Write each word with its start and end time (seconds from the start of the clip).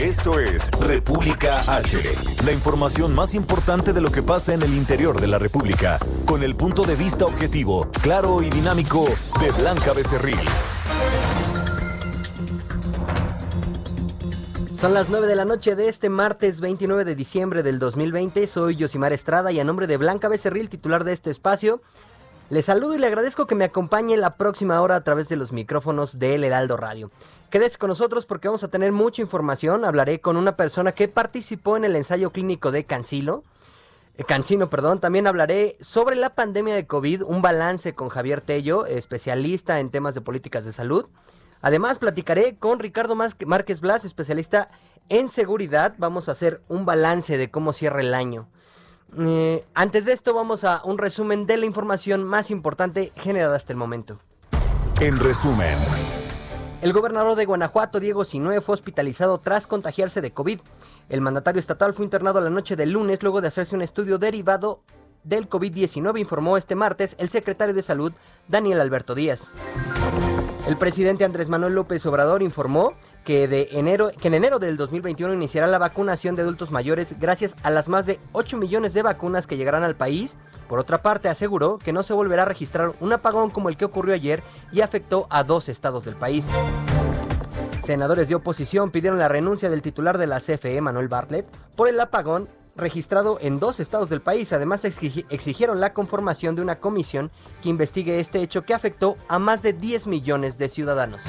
Esto 0.00 0.40
es 0.40 0.70
República 0.80 1.60
H, 1.66 1.96
la 2.44 2.52
información 2.52 3.14
más 3.14 3.34
importante 3.34 3.92
de 3.92 4.00
lo 4.00 4.10
que 4.10 4.22
pasa 4.22 4.52
en 4.52 4.62
el 4.62 4.74
interior 4.74 5.20
de 5.20 5.28
la 5.28 5.38
República, 5.38 5.98
con 6.26 6.42
el 6.42 6.56
punto 6.56 6.82
de 6.84 6.96
vista 6.96 7.24
objetivo, 7.24 7.88
claro 8.02 8.42
y 8.42 8.50
dinámico 8.50 9.04
de 9.40 9.50
Blanca 9.52 9.92
Becerril. 9.92 10.38
Son 14.80 14.94
las 14.94 15.08
9 15.08 15.28
de 15.28 15.36
la 15.36 15.44
noche 15.44 15.76
de 15.76 15.88
este 15.88 16.08
martes 16.08 16.60
29 16.60 17.04
de 17.04 17.14
diciembre 17.14 17.62
del 17.62 17.78
2020. 17.78 18.46
Soy 18.48 18.76
Yosimar 18.76 19.12
Estrada 19.12 19.52
y 19.52 19.60
a 19.60 19.64
nombre 19.64 19.86
de 19.86 19.96
Blanca 19.96 20.28
Becerril, 20.28 20.68
titular 20.68 21.04
de 21.04 21.12
este 21.12 21.30
espacio, 21.30 21.80
le 22.52 22.60
saludo 22.60 22.94
y 22.94 22.98
le 22.98 23.06
agradezco 23.06 23.46
que 23.46 23.54
me 23.54 23.64
acompañe 23.64 24.14
la 24.18 24.36
próxima 24.36 24.78
hora 24.82 24.96
a 24.96 25.00
través 25.00 25.30
de 25.30 25.36
los 25.36 25.52
micrófonos 25.52 26.18
de 26.18 26.34
El 26.34 26.44
Heraldo 26.44 26.76
Radio. 26.76 27.10
Quédese 27.52 27.76
con 27.76 27.88
nosotros 27.88 28.24
porque 28.24 28.48
vamos 28.48 28.64
a 28.64 28.68
tener 28.68 28.92
mucha 28.92 29.20
información. 29.20 29.84
Hablaré 29.84 30.22
con 30.22 30.38
una 30.38 30.56
persona 30.56 30.92
que 30.92 31.06
participó 31.06 31.76
en 31.76 31.84
el 31.84 31.96
ensayo 31.96 32.30
clínico 32.30 32.72
de 32.72 32.84
Cancilo. 32.84 33.44
eh, 34.16 34.24
Cancino, 34.24 34.70
perdón. 34.70 35.00
También 35.00 35.26
hablaré 35.26 35.76
sobre 35.78 36.16
la 36.16 36.34
pandemia 36.34 36.74
de 36.74 36.86
COVID, 36.86 37.24
un 37.24 37.42
balance 37.42 37.94
con 37.94 38.08
Javier 38.08 38.40
Tello, 38.40 38.86
especialista 38.86 39.80
en 39.80 39.90
temas 39.90 40.14
de 40.14 40.22
políticas 40.22 40.64
de 40.64 40.72
salud. 40.72 41.10
Además, 41.60 41.98
platicaré 41.98 42.56
con 42.56 42.78
Ricardo 42.78 43.16
Márquez 43.16 43.82
Blas, 43.82 44.06
especialista 44.06 44.70
en 45.10 45.28
seguridad. 45.28 45.94
Vamos 45.98 46.30
a 46.30 46.32
hacer 46.32 46.62
un 46.68 46.86
balance 46.86 47.36
de 47.36 47.50
cómo 47.50 47.74
cierra 47.74 48.00
el 48.00 48.14
año. 48.14 48.48
Eh, 49.18 49.62
antes 49.74 50.06
de 50.06 50.14
esto, 50.14 50.32
vamos 50.32 50.64
a 50.64 50.80
un 50.84 50.96
resumen 50.96 51.44
de 51.44 51.58
la 51.58 51.66
información 51.66 52.24
más 52.24 52.50
importante 52.50 53.12
generada 53.14 53.56
hasta 53.56 53.74
el 53.74 53.76
momento. 53.76 54.20
En 55.02 55.18
resumen, 55.18 55.76
El 56.82 56.92
gobernador 56.92 57.36
de 57.36 57.44
Guanajuato, 57.44 58.00
Diego 58.00 58.24
Sinue, 58.24 58.60
fue 58.60 58.72
hospitalizado 58.72 59.38
tras 59.38 59.68
contagiarse 59.68 60.20
de 60.20 60.32
COVID. 60.32 60.58
El 61.10 61.20
mandatario 61.20 61.60
estatal 61.60 61.94
fue 61.94 62.04
internado 62.04 62.40
la 62.40 62.50
noche 62.50 62.74
del 62.74 62.90
lunes 62.90 63.22
luego 63.22 63.40
de 63.40 63.46
hacerse 63.46 63.76
un 63.76 63.82
estudio 63.82 64.18
derivado 64.18 64.80
del 65.22 65.48
COVID-19, 65.48 66.18
informó 66.18 66.56
este 66.56 66.74
martes 66.74 67.14
el 67.18 67.28
secretario 67.28 67.72
de 67.72 67.84
Salud, 67.84 68.12
Daniel 68.48 68.80
Alberto 68.80 69.14
Díaz. 69.14 69.48
El 70.66 70.76
presidente 70.76 71.24
Andrés 71.24 71.48
Manuel 71.48 71.76
López 71.76 72.04
Obrador 72.04 72.42
informó 72.42 72.94
que, 73.24 73.46
de 73.48 73.68
enero, 73.72 74.10
que 74.20 74.28
en 74.28 74.34
enero 74.34 74.58
del 74.58 74.76
2021 74.76 75.32
iniciará 75.34 75.66
la 75.66 75.78
vacunación 75.78 76.34
de 76.36 76.42
adultos 76.42 76.70
mayores 76.70 77.14
gracias 77.20 77.54
a 77.62 77.70
las 77.70 77.88
más 77.88 78.04
de 78.06 78.18
8 78.32 78.56
millones 78.56 78.94
de 78.94 79.02
vacunas 79.02 79.46
que 79.46 79.56
llegarán 79.56 79.84
al 79.84 79.94
país. 79.96 80.36
Por 80.68 80.78
otra 80.78 81.02
parte, 81.02 81.28
aseguró 81.28 81.78
que 81.78 81.92
no 81.92 82.02
se 82.02 82.12
volverá 82.14 82.42
a 82.42 82.46
registrar 82.46 82.92
un 83.00 83.12
apagón 83.12 83.50
como 83.50 83.68
el 83.68 83.76
que 83.76 83.84
ocurrió 83.84 84.14
ayer 84.14 84.42
y 84.72 84.80
afectó 84.80 85.26
a 85.30 85.44
dos 85.44 85.68
estados 85.68 86.04
del 86.04 86.16
país. 86.16 86.44
Senadores 87.82 88.28
de 88.28 88.34
oposición 88.36 88.90
pidieron 88.90 89.18
la 89.18 89.28
renuncia 89.28 89.68
del 89.68 89.82
titular 89.82 90.16
de 90.18 90.26
la 90.26 90.38
CFE, 90.40 90.80
Manuel 90.80 91.08
Bartlett, 91.08 91.46
por 91.76 91.88
el 91.88 91.98
apagón 92.00 92.48
registrado 92.76 93.38
en 93.40 93.58
dos 93.60 93.80
estados 93.80 94.08
del 94.08 94.22
país. 94.22 94.52
Además, 94.52 94.84
exigi- 94.84 95.26
exigieron 95.30 95.80
la 95.80 95.92
conformación 95.92 96.54
de 96.56 96.62
una 96.62 96.76
comisión 96.78 97.30
que 97.62 97.68
investigue 97.68 98.18
este 98.20 98.40
hecho 98.40 98.62
que 98.64 98.72
afectó 98.72 99.16
a 99.28 99.38
más 99.38 99.62
de 99.62 99.72
10 99.74 100.06
millones 100.06 100.58
de 100.58 100.68
ciudadanos. 100.68 101.22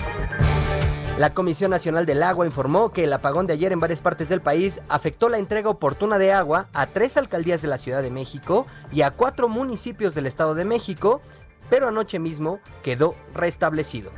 La 1.18 1.34
Comisión 1.34 1.70
Nacional 1.72 2.06
del 2.08 2.24
Agua 2.24 2.46
informó 2.46 2.92
que 2.92 3.04
el 3.04 3.14
apagón 3.14 3.46
de 3.46 3.54
ayer 3.54 3.72
en 3.72 3.80
varias 3.80 4.02
partes 4.02 4.30
del 4.30 4.42
país 4.42 4.82
afectó 4.90 5.30
la 5.30 5.38
entrega 5.38 5.70
oportuna 5.70 6.18
de 6.18 6.34
agua 6.34 6.68
a 6.74 6.88
tres 6.88 7.18
alcaldías 7.18 7.62
de 7.62 7.68
la 7.68 7.78
Ciudad 7.78 8.02
de 8.02 8.10
México 8.10 8.66
y 8.92 9.04
a 9.04 9.12
cuatro 9.12 9.48
municipios 9.48 10.16
del 10.16 10.26
Estado 10.26 10.56
de 10.56 10.66
México, 10.66 11.22
pero 11.70 11.88
anoche 11.88 12.18
mismo 12.18 12.60
quedó 12.82 13.14
restablecido. 13.36 14.12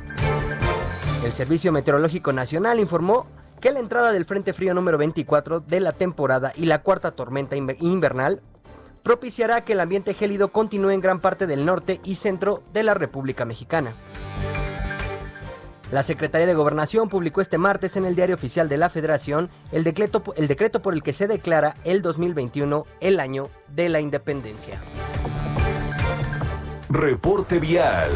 El 1.22 1.32
Servicio 1.32 1.70
Meteorológico 1.70 2.32
Nacional 2.32 2.80
informó 2.80 3.26
que 3.60 3.72
la 3.72 3.80
entrada 3.80 4.12
del 4.12 4.24
Frente 4.24 4.54
Frío 4.54 4.72
número 4.72 4.96
24 4.96 5.60
de 5.60 5.80
la 5.80 5.92
temporada 5.92 6.52
y 6.56 6.64
la 6.64 6.82
cuarta 6.82 7.10
tormenta 7.10 7.56
inver- 7.56 7.76
invernal 7.80 8.40
propiciará 9.02 9.64
que 9.64 9.74
el 9.74 9.80
ambiente 9.80 10.14
gélido 10.14 10.48
continúe 10.48 10.90
en 10.90 11.00
gran 11.00 11.20
parte 11.20 11.46
del 11.46 11.66
norte 11.66 12.00
y 12.04 12.16
centro 12.16 12.62
de 12.72 12.82
la 12.84 12.94
República 12.94 13.44
Mexicana. 13.44 13.92
La 15.92 16.02
Secretaría 16.02 16.48
de 16.48 16.54
Gobernación 16.54 17.08
publicó 17.08 17.40
este 17.40 17.58
martes 17.58 17.96
en 17.96 18.06
el 18.06 18.16
Diario 18.16 18.34
Oficial 18.34 18.68
de 18.68 18.76
la 18.76 18.90
Federación 18.90 19.50
el 19.70 19.84
decreto, 19.84 20.22
el 20.36 20.48
decreto 20.48 20.82
por 20.82 20.94
el 20.94 21.02
que 21.04 21.12
se 21.12 21.28
declara 21.28 21.76
el 21.84 22.02
2021 22.02 22.84
el 23.00 23.20
año 23.20 23.50
de 23.68 23.88
la 23.88 24.00
independencia. 24.00 24.80
reporte 26.88 27.60
vial. 27.60 28.10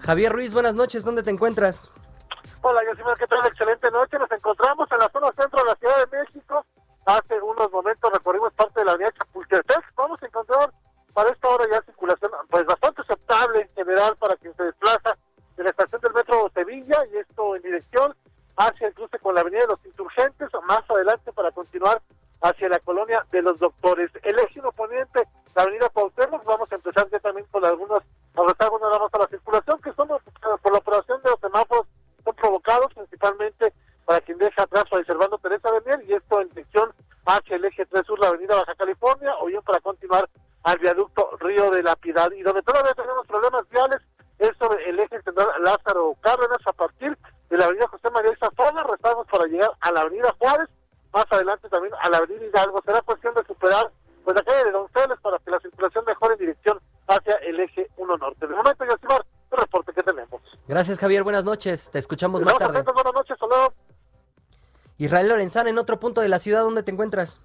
Javier 0.00 0.32
Ruiz, 0.32 0.52
buenas 0.52 0.74
noches, 0.74 1.04
¿dónde 1.04 1.22
te 1.22 1.30
encuentras? 1.30 1.90
Hola, 2.62 2.80
Yosimar, 2.90 3.16
¿qué 3.16 3.26
tal? 3.28 3.46
Excelente 3.46 3.88
noche. 3.92 4.18
Nos 4.18 4.30
encontramos 4.32 4.88
en 4.90 4.98
la 4.98 5.08
zona 5.10 5.28
centro 5.36 5.60
de 5.62 5.66
la 5.66 5.74
Ciudad 5.76 6.06
de 6.06 6.18
México. 6.18 6.64
Hace 7.04 7.40
unos 7.40 7.70
momentos 7.70 8.12
recorrimos 8.12 8.52
parte 8.54 8.80
de 8.80 8.86
la 8.86 8.92
avenida 8.92 9.12
Chapultepec. 9.12 9.94
Vamos 9.96 10.20
a 10.20 10.26
encontrar 10.26 10.72
para 11.14 11.30
esta 11.30 11.48
hora 11.48 11.64
ya 11.70 11.80
circulación 11.82 12.30
pues 12.50 12.66
bastante 12.66 13.02
aceptable 13.02 13.62
en 13.62 13.68
general 13.70 14.16
para 14.18 14.36
quien 14.36 14.45
los 23.60 23.72
Gracias 60.96 61.08
Javier, 61.08 61.24
buenas 61.24 61.44
noches, 61.44 61.90
te 61.90 61.98
escuchamos 61.98 62.40
más 62.40 62.54
Estamos 62.54 62.72
tarde. 62.72 62.78
atentos, 62.80 62.94
buenas 62.94 63.12
noches, 63.12 63.36
saludos. 63.38 63.74
Israel 64.96 65.28
Lorenzana, 65.28 65.68
en 65.68 65.76
otro 65.76 66.00
punto 66.00 66.22
de 66.22 66.30
la 66.30 66.38
ciudad, 66.38 66.62
¿dónde 66.62 66.82
te 66.82 66.90
encuentras? 66.90 67.38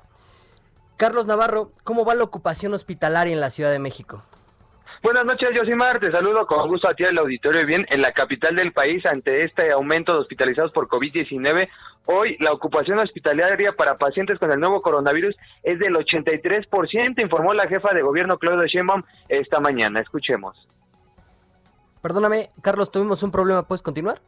Carlos 0.96 1.26
Navarro, 1.26 1.72
¿cómo 1.82 2.04
va 2.04 2.14
la 2.14 2.22
ocupación 2.22 2.72
hospitalaria 2.74 3.32
en 3.32 3.40
la 3.40 3.50
Ciudad 3.50 3.72
de 3.72 3.80
México? 3.80 4.22
Buenas 5.04 5.26
noches, 5.26 5.50
Josimar. 5.54 5.98
Te 5.98 6.10
saludo 6.10 6.46
con 6.46 6.66
gusto 6.66 6.88
a 6.88 6.94
ti 6.94 7.04
al 7.04 7.18
auditorio. 7.18 7.66
Bien, 7.66 7.84
en 7.90 8.00
la 8.00 8.12
capital 8.12 8.56
del 8.56 8.72
país, 8.72 9.04
ante 9.04 9.44
este 9.44 9.70
aumento 9.70 10.14
de 10.14 10.20
hospitalizados 10.20 10.72
por 10.72 10.88
COVID-19, 10.88 11.68
hoy 12.06 12.38
la 12.40 12.52
ocupación 12.52 12.98
hospitalaria 12.98 13.72
para 13.72 13.98
pacientes 13.98 14.38
con 14.38 14.50
el 14.50 14.58
nuevo 14.58 14.80
coronavirus 14.80 15.36
es 15.62 15.78
del 15.78 15.92
83%, 15.92 17.22
informó 17.22 17.52
la 17.52 17.68
jefa 17.68 17.92
de 17.92 18.00
gobierno 18.00 18.38
Claudia 18.38 18.66
Sheinbaum 18.66 19.02
esta 19.28 19.60
mañana. 19.60 20.00
Escuchemos. 20.00 20.56
Perdóname, 22.00 22.48
Carlos, 22.62 22.90
tuvimos 22.90 23.22
un 23.22 23.30
problema. 23.30 23.68
¿Puedes 23.68 23.82
continuar? 23.82 24.22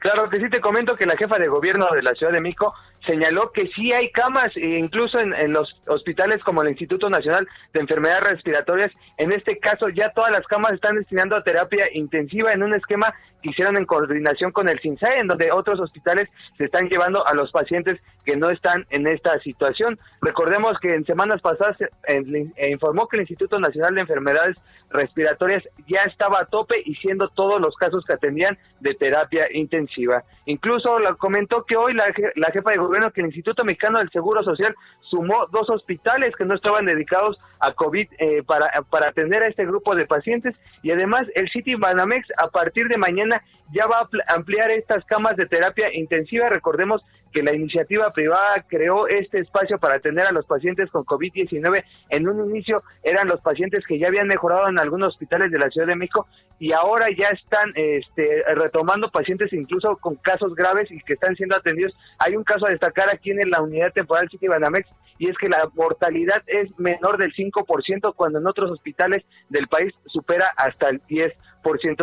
Claro 0.00 0.28
que 0.28 0.40
sí, 0.40 0.50
te 0.50 0.60
comento 0.60 0.96
que 0.96 1.06
la 1.06 1.16
jefa 1.16 1.38
de 1.38 1.46
gobierno 1.46 1.86
de 1.94 2.02
la 2.02 2.10
Ciudad 2.14 2.32
de 2.32 2.40
México 2.40 2.74
señaló 3.06 3.50
que 3.52 3.68
sí 3.68 3.92
hay 3.92 4.10
camas, 4.10 4.56
e 4.56 4.78
incluso 4.78 5.18
en, 5.18 5.52
los 5.52 5.74
hospitales 5.86 6.42
como 6.44 6.62
el 6.62 6.70
Instituto 6.70 7.08
Nacional 7.10 7.46
de 7.72 7.80
Enfermedades 7.80 8.30
Respiratorias. 8.30 8.92
En 9.18 9.32
este 9.32 9.58
caso, 9.58 9.88
ya 9.88 10.10
todas 10.10 10.32
las 10.32 10.46
camas 10.46 10.72
están 10.72 10.96
destinando 10.96 11.36
a 11.36 11.42
terapia 11.42 11.86
intensiva 11.92 12.52
en 12.52 12.62
un 12.62 12.74
esquema 12.74 13.12
que 13.42 13.50
hicieron 13.50 13.76
en 13.76 13.84
coordinación 13.84 14.52
con 14.52 14.68
el 14.68 14.78
CINSAE, 14.80 15.18
en 15.18 15.26
donde 15.26 15.50
otros 15.52 15.80
hospitales 15.80 16.28
se 16.56 16.64
están 16.64 16.88
llevando 16.88 17.26
a 17.26 17.34
los 17.34 17.50
pacientes 17.50 18.00
que 18.24 18.36
no 18.36 18.50
están 18.50 18.86
en 18.90 19.06
esta 19.08 19.38
situación. 19.40 19.98
Recordemos 20.20 20.78
que 20.78 20.94
en 20.94 21.04
semanas 21.04 21.40
pasadas 21.40 21.76
eh, 21.80 22.70
informó 22.70 23.08
que 23.08 23.16
el 23.16 23.22
Instituto 23.22 23.58
Nacional 23.58 23.94
de 23.94 24.02
Enfermedades 24.02 24.56
Respiratorias 24.90 25.64
ya 25.88 26.02
estaba 26.02 26.40
a 26.40 26.44
tope 26.44 26.76
y 26.84 26.94
siendo 26.96 27.28
todos 27.28 27.60
los 27.60 27.74
casos 27.76 28.04
que 28.04 28.14
atendían 28.14 28.58
de 28.80 28.94
terapia 28.94 29.48
intensiva. 29.52 30.22
Incluso 30.44 30.98
comentó 31.18 31.64
que 31.64 31.76
hoy 31.76 31.94
la, 31.94 32.04
la 32.36 32.50
jefa 32.50 32.70
de 32.70 32.78
que 33.12 33.20
el 33.20 33.28
Instituto 33.28 33.64
Mexicano 33.64 33.98
del 33.98 34.10
Seguro 34.10 34.42
Social 34.42 34.74
sumó 35.00 35.46
dos 35.50 35.68
hospitales 35.70 36.34
que 36.36 36.44
no 36.44 36.54
estaban 36.54 36.84
dedicados 36.84 37.38
a 37.60 37.72
COVID 37.72 38.08
eh, 38.18 38.42
para, 38.46 38.70
para 38.90 39.08
atender 39.08 39.42
a 39.42 39.48
este 39.48 39.64
grupo 39.64 39.94
de 39.94 40.06
pacientes. 40.06 40.54
Y 40.82 40.90
además 40.90 41.22
el 41.34 41.48
City 41.50 41.74
Banamex 41.74 42.28
a 42.42 42.48
partir 42.48 42.88
de 42.88 42.98
mañana 42.98 43.42
ya 43.72 43.86
va 43.86 44.00
a 44.00 44.34
ampliar 44.34 44.70
estas 44.70 45.04
camas 45.04 45.36
de 45.36 45.46
terapia 45.46 45.88
intensiva. 45.92 46.48
Recordemos 46.48 47.02
que 47.32 47.42
la 47.42 47.54
iniciativa 47.54 48.10
privada 48.10 48.64
creó 48.68 49.06
este 49.08 49.38
espacio 49.38 49.78
para 49.78 49.96
atender 49.96 50.26
a 50.26 50.32
los 50.32 50.44
pacientes 50.46 50.90
con 50.90 51.04
COVID-19. 51.04 51.82
En 52.10 52.28
un 52.28 52.50
inicio 52.50 52.82
eran 53.02 53.28
los 53.28 53.40
pacientes 53.40 53.84
que 53.86 53.98
ya 53.98 54.08
habían 54.08 54.26
mejorado 54.26 54.68
en 54.68 54.78
algunos 54.78 55.08
hospitales 55.08 55.50
de 55.50 55.58
la 55.58 55.70
Ciudad 55.70 55.86
de 55.86 55.96
México 55.96 56.26
y 56.58 56.72
ahora 56.72 57.06
ya 57.16 57.28
están 57.28 57.72
este, 57.74 58.44
retomando 58.54 59.10
pacientes 59.10 59.52
incluso 59.52 59.96
con 59.96 60.16
casos 60.16 60.54
graves 60.54 60.90
y 60.90 61.00
que 61.00 61.14
están 61.14 61.34
siendo 61.36 61.56
atendidos. 61.56 61.94
Hay 62.18 62.36
un 62.36 62.44
caso 62.44 62.66
a 62.66 62.70
destacar 62.70 63.12
aquí 63.12 63.30
en 63.30 63.50
la 63.50 63.62
unidad 63.62 63.92
temporal 63.92 64.28
City 64.28 64.48
Banamex 64.48 64.88
y 65.18 65.28
es 65.28 65.36
que 65.38 65.48
la 65.48 65.70
mortalidad 65.74 66.42
es 66.46 66.68
menor 66.78 67.16
del 67.16 67.32
5% 67.32 68.14
cuando 68.14 68.38
en 68.38 68.46
otros 68.46 68.70
hospitales 68.70 69.24
del 69.48 69.68
país 69.68 69.94
supera 70.06 70.50
hasta 70.56 70.90
el 70.90 71.00
10%. 71.02 71.32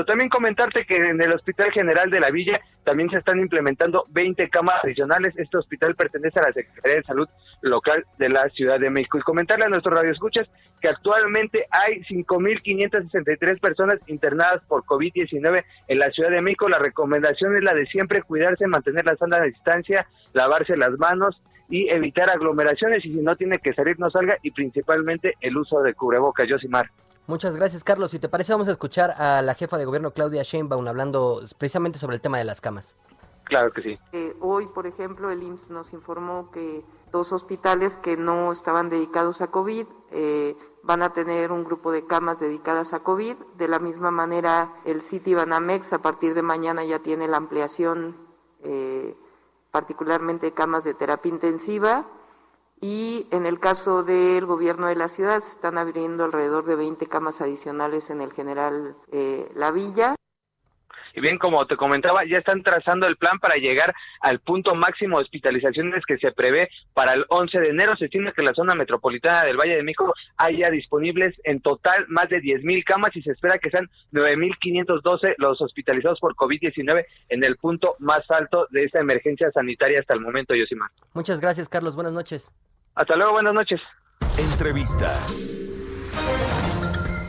También 0.06 0.30
comentarte 0.30 0.86
que 0.86 0.96
en 0.96 1.22
el 1.22 1.34
Hospital 1.34 1.72
General 1.72 2.10
de 2.10 2.20
la 2.20 2.32
Villa 2.32 2.60
también 2.84 3.10
se 3.10 3.18
están 3.18 3.40
implementando 3.40 4.06
20 4.10 4.50
camas 4.50 4.76
adicionales. 4.84 5.34
Este 5.38 5.58
hospital 5.58 5.96
pertenece 5.96 6.40
a 6.40 6.48
la 6.48 6.54
Secretaría 6.54 6.98
de 6.98 7.04
Salud 7.04 7.28
local 7.62 8.06
de 8.18 8.30
la 8.30 8.50
Ciudad 8.50 8.80
de 8.80 8.90
México. 8.90 9.18
Y 9.18 9.22
comentarle 9.22 9.66
a 9.66 9.70
nuestros 9.70 9.94
radioescuchas 9.94 10.48
que 10.82 10.90
actualmente 10.90 11.66
hay 11.70 12.02
5.563 12.04 13.60
personas 13.60 13.98
internadas 14.08 14.64
por 14.68 14.84
COVID-19 14.86 15.64
en 15.88 16.00
la 16.00 16.10
Ciudad 16.12 16.32
de 16.32 16.42
México. 16.42 16.70
La 16.70 16.80
recomendación 16.80 17.56
es 17.56 17.64
la 17.64 17.74
de 17.74 17.86
siempre 17.86 18.24
cuidarse, 18.24 18.66
mantener 18.68 19.06
la 19.06 19.18
sana 19.18 19.42
distancia, 19.44 20.08
lavarse 20.34 20.78
las 20.78 20.98
manos 20.98 21.42
y 21.70 21.90
evitar 21.90 22.32
aglomeraciones 22.32 23.06
y 23.06 23.14
si 23.14 23.22
no 23.22 23.36
tiene 23.36 23.58
que 23.58 23.74
salir 23.74 24.00
no 24.00 24.10
salga 24.10 24.38
y 24.42 24.52
principalmente 24.52 25.36
el 25.42 25.58
uso 25.58 25.82
de 25.82 25.94
cubrebocas, 25.94 26.48
Josimar. 26.50 26.90
Muchas 27.30 27.56
gracias, 27.56 27.84
Carlos. 27.84 28.10
Si 28.10 28.18
te 28.18 28.28
parece, 28.28 28.54
vamos 28.54 28.70
a 28.70 28.72
escuchar 28.72 29.12
a 29.12 29.44
la 29.44 29.54
jefa 29.54 29.78
de 29.78 29.86
gobierno, 29.86 30.10
Claudia 30.10 30.42
Sheinbaum, 30.42 30.88
hablando 30.88 31.42
precisamente 31.60 32.00
sobre 32.00 32.16
el 32.16 32.22
tema 32.22 32.40
de 32.40 32.44
las 32.44 32.60
camas. 32.60 32.96
Claro 33.44 33.72
que 33.72 33.84
sí. 33.84 34.00
Eh, 34.14 34.36
hoy, 34.42 34.66
por 34.66 34.88
ejemplo, 34.88 35.30
el 35.30 35.44
IMSS 35.44 35.70
nos 35.70 35.94
informó 35.94 36.50
que 36.50 36.84
dos 37.12 37.32
hospitales 37.32 37.98
que 37.98 38.18
no 38.18 38.52
estaban 38.52 38.90
dedicados 38.90 39.42
a 39.42 39.52
COVID 39.52 39.86
eh, 40.10 40.58
van 40.82 41.04
a 41.04 41.14
tener 41.14 41.52
un 41.52 41.64
grupo 41.66 41.92
de 41.92 42.08
camas 42.08 42.40
dedicadas 42.40 42.94
a 42.94 43.02
COVID. 43.02 43.36
De 43.58 43.68
la 43.68 43.78
misma 43.78 44.10
manera, 44.10 44.74
el 44.84 45.04
City 45.04 45.36
Banamex 45.36 45.94
a 45.94 46.02
partir 46.02 46.34
de 46.34 46.42
mañana 46.42 46.84
ya 46.84 46.98
tiene 46.98 47.28
la 47.28 47.38
ampliación, 47.38 48.18
eh, 48.64 49.16
particularmente 49.70 50.52
camas 50.54 50.84
de 50.84 50.96
terapia 50.96 51.30
intensiva 51.30 52.08
y 52.82 53.28
en 53.32 53.46
el 53.46 53.60
caso 53.60 54.04
del 54.04 54.46
gobierno 54.46 54.88
de 54.88 54.96
la 54.96 55.08
ciudad 55.08 55.42
se 55.42 55.52
están 55.52 55.78
abriendo 55.78 56.24
alrededor 56.24 56.66
de 56.66 56.76
20 56.76 57.08
camas 57.08 57.42
adicionales 57.42 58.10
en 58.10 58.22
el 58.22 58.34
general 58.34 58.96
eh, 59.12 59.52
La 59.56 59.72
Villa. 59.72 60.16
Y 61.16 61.22
bien, 61.22 61.38
como 61.38 61.66
te 61.66 61.76
comentaba, 61.76 62.22
ya 62.26 62.38
están 62.38 62.64
trazando 62.64 63.08
el 63.08 63.18
plan 63.18 63.40
para 63.40 63.56
llegar 63.56 63.94
al 64.22 64.40
punto 64.40 64.76
máximo 64.76 65.18
de 65.18 65.24
hospitalizaciones 65.24 66.04
que 66.06 66.18
se 66.18 66.32
prevé 66.32 66.70
para 66.94 67.14
el 67.14 67.26
11 67.30 67.60
de 67.60 67.70
enero. 67.70 67.96
Se 67.98 68.06
estima 68.06 68.32
que 68.32 68.42
la 68.42 68.54
zona 68.54 68.76
metropolitana 68.76 69.44
del 69.44 69.58
Valle 69.58 69.76
de 69.76 69.84
México 69.84 70.14
haya 70.38 70.70
disponibles 70.70 71.36
en 71.44 71.62
total 71.62 72.06
más 72.10 72.30
de 72.30 72.42
10.000 72.42 72.84
camas 72.84 73.16
y 73.16 73.22
se 73.22 73.32
espera 73.32 73.58
que 73.58 73.70
sean 73.70 73.90
9.512 74.14 75.36
los 75.38 75.62
hospitalizados 75.62 76.20
por 76.20 76.36
COVID-19 76.36 77.06
en 77.30 77.44
el 77.44 77.58
punto 77.58 77.96
más 78.00 78.22
alto 78.30 78.68
de 78.72 78.86
esta 78.86 79.00
emergencia 79.00 79.52
sanitaria 79.52 80.00
hasta 80.00 80.16
el 80.16 80.22
momento, 80.22 80.54
Yosimar. 80.56 80.90
Muchas 81.14 81.40
gracias, 81.40 81.70
Carlos. 81.70 81.96
Buenas 81.96 82.14
noches. 82.14 82.52
Hasta 82.96 83.16
luego, 83.16 83.34
buenas 83.34 83.54
noches. 83.54 83.80
Entrevista. 84.38 85.16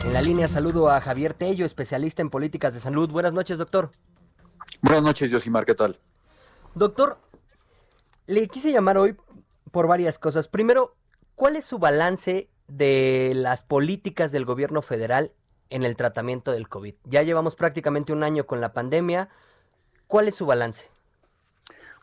En 0.03 0.13
la 0.13 0.21
línea 0.21 0.47
saludo 0.47 0.89
a 0.89 0.99
Javier 0.99 1.35
Tello, 1.35 1.63
especialista 1.63 2.23
en 2.23 2.31
políticas 2.31 2.73
de 2.73 2.79
salud. 2.79 3.09
Buenas 3.11 3.33
noches, 3.33 3.59
doctor. 3.59 3.91
Buenas 4.81 5.03
noches, 5.03 5.31
Josimar, 5.31 5.63
¿qué 5.63 5.75
tal? 5.75 5.99
Doctor, 6.73 7.19
le 8.25 8.47
quise 8.47 8.71
llamar 8.71 8.97
hoy 8.97 9.15
por 9.69 9.87
varias 9.87 10.17
cosas. 10.17 10.47
Primero, 10.47 10.95
¿cuál 11.35 11.55
es 11.55 11.65
su 11.65 11.77
balance 11.77 12.49
de 12.67 13.33
las 13.35 13.61
políticas 13.61 14.31
del 14.31 14.43
gobierno 14.43 14.81
federal 14.81 15.33
en 15.69 15.83
el 15.83 15.95
tratamiento 15.95 16.51
del 16.51 16.67
COVID? 16.67 16.95
Ya 17.03 17.21
llevamos 17.21 17.55
prácticamente 17.55 18.11
un 18.11 18.23
año 18.23 18.47
con 18.47 18.59
la 18.59 18.73
pandemia. 18.73 19.29
¿Cuál 20.07 20.27
es 20.27 20.35
su 20.35 20.47
balance? 20.47 20.89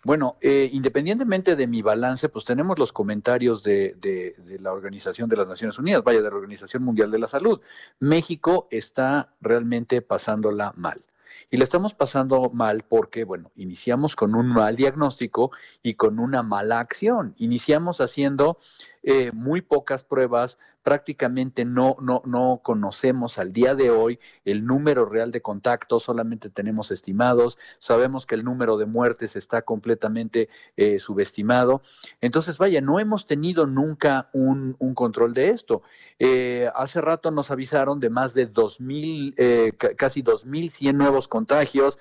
Bueno, 0.05 0.37
eh, 0.41 0.71
independientemente 0.73 1.57
de 1.57 1.67
mi 1.67 1.83
balance, 1.83 2.29
pues 2.29 2.45
tenemos 2.45 2.79
los 2.79 2.93
comentarios 2.93 3.65
de, 3.65 4.37
la 4.61 4.73
Organización 4.73 5.29
de 5.29 5.37
las 5.37 5.49
Naciones 5.49 5.79
Unidas, 5.79 6.05
vaya, 6.05 6.23
de 6.23 6.31
la 6.31 6.37
Organización 6.37 6.85
Mundial 6.85 7.11
de 7.11 7.19
la 7.19 7.27
Salud. 7.27 7.61
México 7.99 8.69
está 8.71 9.35
realmente 9.41 10.01
pasándola 10.01 10.73
mal. 10.77 11.05
Y 11.51 11.57
la 11.57 11.65
estamos 11.65 11.95
pasando 11.95 12.51
mal 12.51 12.85
porque, 12.89 13.25
bueno, 13.25 13.51
iniciamos 13.57 14.15
con 14.15 14.35
un 14.35 14.49
mal 14.49 14.77
diagnóstico 14.77 15.51
y 15.83 15.95
con 15.95 16.19
una 16.19 16.43
mala 16.43 16.79
acción. 16.79 17.35
Iniciamos 17.39 18.01
haciendo 18.01 18.59
eh, 19.03 19.33
muy 19.33 19.63
pocas 19.63 20.05
pruebas, 20.05 20.59
prácticamente 20.89 21.67
no, 21.67 21.99
no, 22.01 22.23
no 22.25 22.63
conocemos 22.65 23.37
al 23.37 23.53
día 23.53 23.75
de 23.75 23.91
hoy 23.91 24.19
el 24.47 24.65
número 24.65 25.05
real 25.05 25.31
de 25.31 25.43
contactos, 25.43 26.05
solamente 26.05 26.49
tenemos 26.49 26.91
estimados, 26.91 27.59
sabemos 27.79 28.25
que 28.25 28.37
el 28.37 28.43
número 28.43 28.79
de 28.79 28.87
muertes 28.87 29.37
está 29.37 29.61
completamente 29.61 30.49
eh, 30.79 30.99
subestimado. 30.99 31.83
Entonces, 32.23 32.57
vaya, 32.57 32.81
no 32.81 33.01
hemos 33.01 33.27
tenido 33.27 33.67
nunca 33.67 34.31
un, 34.33 34.77
un 34.79 34.95
control 34.95 35.35
de 35.35 35.51
esto. 35.51 35.83
Eh, 36.19 36.71
hace 36.75 37.03
rato 37.03 37.31
nos 37.31 37.51
avisaron 37.51 38.01
de 38.01 38.09
más 38.09 38.33
de 38.33 38.51
2.000, 38.51 39.35
eh, 39.37 39.73
casi 39.95 40.23
2.100 40.23 40.95
nuevos 40.95 41.29
contagios, 41.29 41.99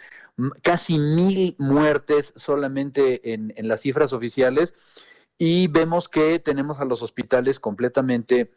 casi 0.61 0.97
mil 0.97 1.57
muertes 1.57 2.31
solamente 2.37 3.33
en, 3.33 3.51
en 3.57 3.67
las 3.67 3.81
cifras 3.81 4.13
oficiales 4.13 4.75
y 5.37 5.67
vemos 5.67 6.07
que 6.07 6.39
tenemos 6.39 6.79
a 6.79 6.85
los 6.85 7.01
hospitales 7.01 7.59
completamente 7.59 8.53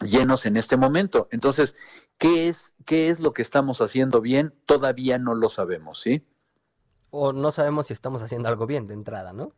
llenos 0.00 0.46
en 0.46 0.56
este 0.56 0.76
momento. 0.76 1.28
Entonces, 1.30 1.76
¿qué 2.18 2.48
es, 2.48 2.74
qué 2.84 3.08
es 3.08 3.20
lo 3.20 3.32
que 3.32 3.42
estamos 3.42 3.80
haciendo 3.80 4.20
bien? 4.20 4.54
Todavía 4.66 5.18
no 5.18 5.34
lo 5.34 5.48
sabemos, 5.48 6.00
¿sí? 6.00 6.26
O 7.10 7.32
no 7.32 7.52
sabemos 7.52 7.86
si 7.86 7.92
estamos 7.92 8.22
haciendo 8.22 8.48
algo 8.48 8.66
bien 8.66 8.86
de 8.86 8.94
entrada, 8.94 9.32
¿no? 9.32 9.52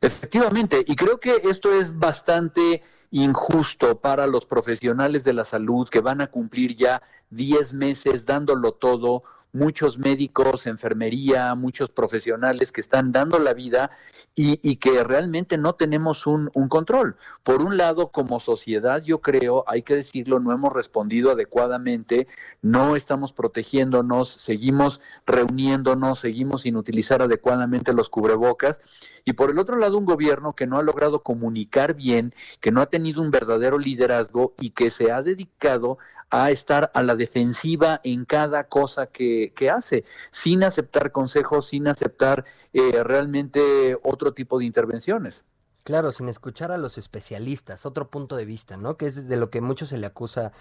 Efectivamente, 0.00 0.84
y 0.86 0.96
creo 0.96 1.20
que 1.20 1.42
esto 1.44 1.72
es 1.72 1.96
bastante 1.98 2.82
injusto 3.10 4.00
para 4.00 4.26
los 4.26 4.46
profesionales 4.46 5.24
de 5.24 5.32
la 5.32 5.44
salud 5.44 5.88
que 5.88 6.00
van 6.00 6.20
a 6.20 6.26
cumplir 6.26 6.74
ya 6.74 7.02
10 7.30 7.74
meses 7.74 8.26
dándolo 8.26 8.72
todo, 8.72 9.22
muchos 9.52 9.98
médicos, 9.98 10.66
enfermería, 10.66 11.54
muchos 11.54 11.90
profesionales 11.90 12.72
que 12.72 12.80
están 12.80 13.12
dando 13.12 13.38
la 13.38 13.54
vida 13.54 13.90
y, 14.38 14.76
que 14.76 15.02
realmente 15.02 15.56
no 15.56 15.76
tenemos 15.76 16.26
un, 16.26 16.50
un, 16.52 16.68
control. 16.68 17.16
Por 17.42 17.62
un 17.62 17.78
lado, 17.78 18.12
como 18.12 18.38
sociedad, 18.38 19.02
yo 19.02 19.22
creo, 19.22 19.64
hay 19.66 19.82
que 19.82 19.94
decirlo, 19.94 20.40
no 20.40 20.52
hemos 20.52 20.74
respondido 20.74 21.30
adecuadamente, 21.30 22.28
no 22.60 22.96
estamos 22.96 23.32
protegiéndonos, 23.32 24.28
seguimos 24.28 25.00
reuniéndonos, 25.26 26.18
seguimos 26.18 26.62
sin 26.62 26.76
utilizar 26.76 27.22
adecuadamente 27.22 27.94
los 27.94 28.10
cubrebocas. 28.10 28.82
Y 29.24 29.32
por 29.32 29.50
el 29.50 29.58
otro 29.58 29.76
lado, 29.76 29.96
un 29.96 30.04
gobierno 30.04 30.54
que 30.54 30.66
no 30.66 30.76
ha 30.78 30.82
logrado 30.82 31.22
comunicar 31.22 31.94
bien, 31.94 32.34
que 32.60 32.72
no 32.72 32.82
ha 32.82 32.86
tenido 32.86 33.22
un 33.22 33.30
verdadero 33.30 33.78
liderazgo 33.78 34.54
y 34.60 34.70
que 34.70 34.90
se 34.90 35.12
ha 35.12 35.22
dedicado 35.22 35.96
a 36.30 36.50
estar 36.50 36.90
a 36.94 37.02
la 37.02 37.14
defensiva 37.14 38.00
en 38.04 38.24
cada 38.24 38.64
cosa 38.68 39.06
que, 39.06 39.52
hace, 39.72 40.04
sin 40.30 40.64
aceptar 40.64 41.12
consejos, 41.12 41.66
sin 41.66 41.88
aceptar 41.88 42.44
eh, 42.72 43.02
realmente 43.04 43.98
otro 44.02 44.34
tipo 44.34 44.58
de 44.58 44.64
intervenciones. 44.64 45.44
Claro, 45.84 46.10
sin 46.10 46.28
escuchar 46.28 46.72
a 46.72 46.78
los 46.78 46.98
especialistas, 46.98 47.86
otro 47.86 48.10
punto 48.10 48.36
de 48.36 48.44
vista, 48.44 48.76
¿no? 48.76 48.96
Que 48.96 49.06
es 49.06 49.28
de 49.28 49.36
lo 49.36 49.50
que 49.50 49.60
mucho 49.60 49.86
se 49.86 49.98
le 49.98 50.06
acusa 50.06 50.52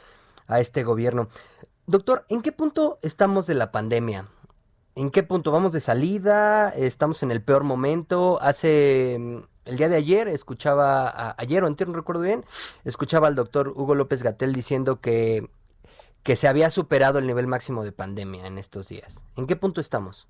a 0.48 0.60
este 0.60 0.84
gobierno. 0.84 1.30
Doctor, 1.88 2.26
¿en 2.30 2.42
qué 2.42 2.52
punto 2.52 3.00
estamos 3.02 3.48
de 3.48 3.56
la 3.56 3.72
pandemia? 3.72 4.28
¿En 4.94 5.10
qué 5.10 5.24
punto 5.24 5.52
vamos 5.52 5.74
de 5.74 5.82
salida? 5.82 6.70
¿Estamos 6.70 7.24
en 7.24 7.32
el 7.32 7.42
peor 7.44 7.64
momento? 7.64 8.40
Hace 8.42 9.18
mm, 9.20 9.38
el 9.66 9.78
día 9.78 9.90
de 9.90 9.96
ayer 9.96 10.28
escuchaba, 10.28 11.36
ayer 11.38 11.64
o 11.64 11.70
no 11.70 11.76
recuerdo 11.94 12.22
bien, 12.22 12.46
escuchaba 12.84 13.28
al 13.28 13.36
doctor 13.36 13.70
Hugo 13.70 13.96
López 13.96 14.24
Gatel 14.24 14.54
diciendo 14.54 15.02
que, 15.02 15.50
que 16.24 16.36
se 16.36 16.48
había 16.48 16.70
superado 16.70 17.20
el 17.20 17.28
nivel 17.28 17.48
máximo 17.48 17.84
de 17.84 17.92
pandemia 17.92 18.46
en 18.48 18.58
estos 18.58 18.88
días. 18.88 19.24
¿En 19.36 19.48
qué 19.48 19.56
punto 19.56 19.82
estamos? 19.82 20.28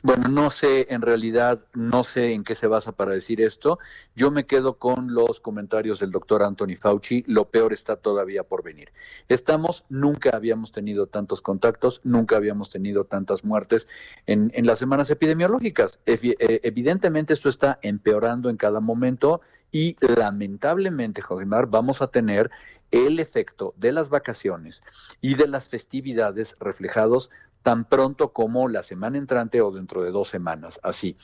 Bueno, 0.00 0.28
no 0.28 0.50
sé, 0.50 0.86
en 0.90 1.02
realidad 1.02 1.60
no 1.74 2.04
sé 2.04 2.32
en 2.32 2.44
qué 2.44 2.54
se 2.54 2.68
basa 2.68 2.92
para 2.92 3.12
decir 3.12 3.40
esto. 3.40 3.80
Yo 4.14 4.30
me 4.30 4.46
quedo 4.46 4.78
con 4.78 5.12
los 5.12 5.40
comentarios 5.40 5.98
del 5.98 6.12
doctor 6.12 6.44
Anthony 6.44 6.76
Fauci. 6.80 7.24
Lo 7.26 7.50
peor 7.50 7.72
está 7.72 7.96
todavía 7.96 8.44
por 8.44 8.62
venir. 8.62 8.92
Estamos, 9.28 9.84
nunca 9.88 10.30
habíamos 10.36 10.70
tenido 10.70 11.08
tantos 11.08 11.42
contactos, 11.42 12.00
nunca 12.04 12.36
habíamos 12.36 12.70
tenido 12.70 13.06
tantas 13.06 13.44
muertes 13.44 13.88
en, 14.26 14.52
en 14.54 14.66
las 14.68 14.78
semanas 14.78 15.10
epidemiológicas. 15.10 15.98
Eh, 16.06 16.60
evidentemente 16.62 17.32
esto 17.32 17.48
está 17.48 17.80
empeorando 17.82 18.50
en 18.50 18.56
cada 18.56 18.78
momento 18.78 19.40
y 19.70 19.96
lamentablemente, 20.00 21.22
Josimar, 21.22 21.66
vamos 21.66 22.00
a 22.00 22.06
tener 22.06 22.50
el 22.90 23.20
efecto 23.20 23.74
de 23.76 23.92
las 23.92 24.08
vacaciones 24.08 24.82
y 25.20 25.34
de 25.34 25.46
las 25.46 25.68
festividades 25.68 26.56
reflejados 26.58 27.30
tan 27.62 27.84
pronto 27.84 28.32
como 28.32 28.68
la 28.68 28.82
semana 28.82 29.18
entrante 29.18 29.60
o 29.60 29.70
dentro 29.70 30.02
de 30.02 30.10
dos 30.10 30.28
semanas, 30.28 30.80
así. 30.82 31.16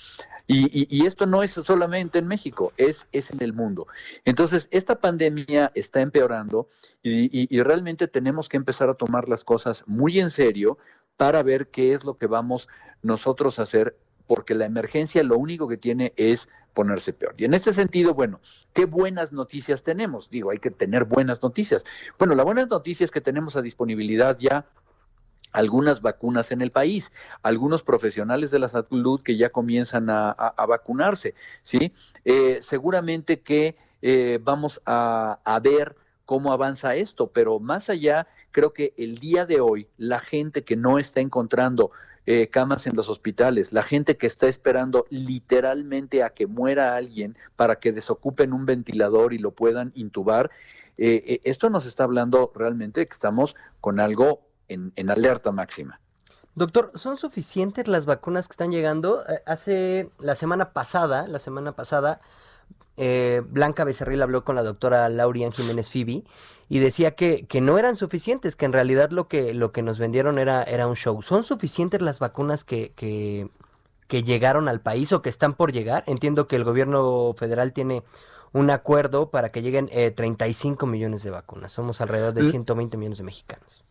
Y, 0.47 1.07
esto 1.07 1.25
no 1.27 1.43
es 1.43 1.53
solamente 1.53 2.19
en 2.19 2.27
México, 2.27 2.73
es, 2.77 3.07
es 3.13 3.31
en 3.31 3.43
el 3.43 3.55
mundo. 3.55 3.87
Entonces, 4.27 4.69
esta 4.71 5.01
pandemia 5.01 5.73
está 5.75 6.01
empeorando 6.01 6.69
y, 7.03 7.63
realmente 7.63 8.09
tenemos 8.09 8.49
que 8.49 8.59
empezar 8.59 8.91
a 8.91 8.95
tomar 8.95 9.29
las 9.29 9.45
cosas 9.45 9.85
muy 9.87 10.21
en 10.21 10.29
serio 10.29 10.77
para 11.17 11.43
ver 11.43 11.69
qué 11.69 11.95
es 11.95 12.05
lo 12.05 12.19
que 12.19 12.27
vamos 12.27 12.69
nosotros 13.03 13.59
a 13.59 13.63
hacer, 13.63 13.97
porque 14.27 14.55
la 14.55 14.67
emergencia 14.67 15.23
lo 15.23 15.39
único 15.39 15.69
que 15.69 15.77
tiene 15.77 16.13
es 16.17 16.49
ponerse 16.75 17.13
peor. 17.13 17.35
Y 17.39 17.45
en 17.45 17.55
este 17.55 17.73
sentido, 17.73 18.15
bueno, 18.15 18.41
¿qué 18.73 18.85
buenas 18.85 19.33
noticias 19.33 19.83
tenemos? 19.83 20.29
Digo, 20.29 20.51
hay 20.51 20.59
que 20.59 20.71
tener 20.71 21.05
buenas 21.05 21.43
noticias. 21.43 21.85
Bueno, 22.19 22.35
la 22.35 22.43
buena 22.43 22.67
noticia 22.67 23.05
es 23.05 23.11
que 23.11 23.21
tenemos 23.21 23.57
a 23.57 23.63
disponibilidad 23.63 24.37
ya 24.39 24.67
algunas 25.55 26.03
vacunas 26.03 26.51
en 26.51 26.61
el 26.61 26.73
país, 26.73 27.13
algunos 27.43 27.85
profesionales 27.85 28.51
de 28.51 28.59
la 28.59 28.69
salud 28.69 29.23
que 29.23 29.37
ya 29.37 29.51
comienzan 29.51 30.11
a, 30.11 30.53
vacunarse, 30.69 31.35
¿sí? 31.63 31.93
Eh, 32.25 32.59
seguramente 32.61 33.41
que 33.41 33.77
eh, 34.03 34.41
vamos 34.43 34.83
a, 34.85 35.39
a 35.45 35.61
ver 35.61 35.95
cómo 36.27 36.53
avanza 36.53 36.97
esto, 36.97 37.29
pero 37.29 37.61
más 37.61 37.89
allá, 37.89 38.27
creo 38.51 38.73
que 38.73 38.95
el 38.97 39.19
día 39.19 39.47
de 39.47 39.61
hoy, 39.61 39.87
la 39.97 40.19
gente 40.19 40.65
que 40.65 40.75
no 40.75 40.99
está 40.99 41.21
encontrando 41.21 41.93
eh, 42.27 42.49
camas 42.49 42.89
en 42.89 42.97
los 42.97 43.09
hospitales, 43.09 43.73
la 43.73 43.85
gente 43.85 44.17
que 44.17 44.27
está 44.27 44.49
esperando 44.49 45.07
literalmente 45.09 46.25
a 46.25 46.31
que 46.31 46.49
muera 46.49 46.97
alguien 46.97 47.37
para 47.55 47.77
que 47.77 47.93
desocupen 47.93 48.53
un 48.53 48.67
ventilador 48.67 49.33
y 49.33 49.39
lo 49.39 49.53
puedan 49.53 49.93
intubar, 49.95 50.51
esto 50.97 51.71
nos 51.71 51.87
está 51.87 52.05
hablando 52.05 52.53
realmente 52.55 53.01
de 53.01 53.07
que 53.09 53.13
estamos 53.13 53.57
con 53.81 53.99
algo 53.99 54.43
en, 54.75 55.11
alerta 55.11 55.53
máxima. 55.53 56.01
Doctor, 56.55 56.93
¿son 56.95 57.17
suficientes 57.17 57.89
las 57.89 58.07
vacunas 58.07 58.47
que 58.47 58.53
están 58.53 58.71
llegando? 58.71 59.25
Eh, 59.29 59.43
hace 59.47 60.11
la 60.19 60.35
semana 60.35 60.73
pasada, 60.73 61.27
la 61.27 61.39
semana 61.39 61.73
pasada, 61.73 62.21
eh, 62.97 63.43
Blanca 63.49 63.85
Becerril 63.85 64.23
habló 64.23 64.45
con 64.45 64.55
la 64.55 64.63
doctora 64.63 65.09
Laurian 65.09 65.51
Jiménez 65.51 65.89
Fibi 65.89 66.25
y 66.69 66.79
decía 66.79 67.15
que, 67.17 67.47
que, 67.47 67.61
no 67.61 67.79
eran 67.79 67.97
suficientes, 67.97 68.55
que 68.57 68.67
en 68.67 68.73
realidad 68.73 69.11
lo 69.11 69.27
que, 69.27 69.53
lo 69.53 69.73
que 69.73 69.83
nos 69.83 69.99
vendieron 69.99 70.39
era, 70.39 70.63
era 70.63 70.87
un 70.87 70.95
show. 70.95 71.21
¿Son 71.23 71.43
suficientes 71.43 72.01
las 72.01 72.21
vacunas 72.21 72.65
que, 72.65 72.93
que, 72.95 73.49
que 74.07 74.23
llegaron 74.23 74.69
al 74.69 74.81
país 74.81 75.13
o 75.13 75.23
que 75.23 75.29
están 75.29 75.55
por 75.55 75.73
llegar? 75.73 76.05
Entiendo 76.07 76.47
que 76.47 76.57
el 76.57 76.65
gobierno 76.65 77.35
federal 77.37 77.73
tiene 77.73 78.05
un 78.55 78.71
acuerdo 78.71 79.31
para 79.31 79.51
que 79.51 79.63
lleguen 79.63 79.89
eh, 79.93 80.13
35 80.13 80.87
millones 80.87 81.25
de 81.25 81.31
vacunas. 81.31 81.73
Somos 81.73 82.01
alrededor 82.01 82.33
de 82.33 82.49
120 82.49 82.97
millones 82.97 83.19
de 83.19 83.25
mexicanos. 83.25 83.84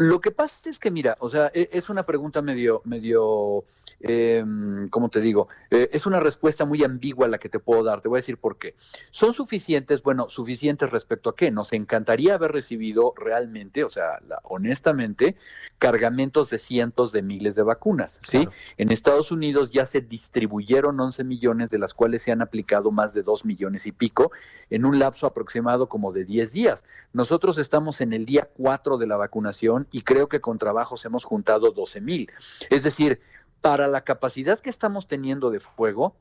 Lo 0.00 0.22
que 0.22 0.30
pasa 0.30 0.70
es 0.70 0.78
que, 0.78 0.90
mira, 0.90 1.18
o 1.20 1.28
sea, 1.28 1.50
e, 1.52 1.68
es 1.72 1.90
una 1.90 2.04
pregunta 2.04 2.40
medio, 2.40 2.80
medio, 2.86 3.64
eh, 4.00 4.42
¿cómo 4.88 5.10
te 5.10 5.20
digo? 5.20 5.48
Eh, 5.70 5.90
es 5.92 6.06
una 6.06 6.20
respuesta 6.20 6.64
muy 6.64 6.82
ambigua 6.82 7.28
la 7.28 7.36
que 7.36 7.50
te 7.50 7.58
puedo 7.58 7.84
dar. 7.84 8.00
Te 8.00 8.08
voy 8.08 8.16
a 8.16 8.20
decir 8.20 8.38
por 8.38 8.56
qué. 8.56 8.74
¿Son 9.10 9.34
suficientes? 9.34 10.02
Bueno, 10.02 10.30
suficientes 10.30 10.88
respecto 10.88 11.28
a 11.28 11.36
qué. 11.36 11.50
Nos 11.50 11.74
encantaría 11.74 12.32
haber 12.32 12.52
recibido 12.52 13.12
realmente, 13.14 13.84
o 13.84 13.90
sea, 13.90 14.20
honestamente, 14.44 15.36
cargamentos 15.78 16.48
de 16.48 16.58
cientos 16.58 17.12
de 17.12 17.20
miles 17.20 17.54
de 17.54 17.62
vacunas, 17.62 18.20
¿sí? 18.22 18.48
En 18.78 18.92
Estados 18.92 19.30
Unidos 19.30 19.70
ya 19.70 19.84
se 19.84 20.00
distribuyeron 20.00 20.98
11 20.98 21.24
millones, 21.24 21.68
de 21.68 21.78
las 21.78 21.92
cuales 21.92 22.22
se 22.22 22.32
han 22.32 22.40
aplicado 22.40 22.90
más 22.90 23.12
de 23.12 23.22
2 23.22 23.44
millones 23.44 23.86
y 23.86 23.92
pico, 23.92 24.32
en 24.70 24.86
un 24.86 24.98
lapso 24.98 25.26
aproximado 25.26 25.90
como 25.90 26.10
de 26.10 26.24
10 26.24 26.52
días. 26.54 26.86
Nosotros 27.12 27.58
estamos 27.58 28.00
en 28.00 28.14
el 28.14 28.24
día 28.24 28.48
4 28.56 28.96
de 28.96 29.06
la 29.06 29.18
vacunación 29.18 29.88
y 29.92 30.02
creo 30.02 30.28
que 30.28 30.40
con 30.40 30.58
trabajos 30.58 31.04
hemos 31.04 31.24
juntado 31.24 31.70
12 31.70 32.00
mil. 32.00 32.30
Es 32.70 32.82
decir, 32.82 33.20
para 33.60 33.88
la 33.88 34.02
capacidad 34.02 34.58
que 34.58 34.70
estamos 34.70 35.06
teniendo 35.06 35.50
de 35.50 35.60
fuego, 35.60 36.16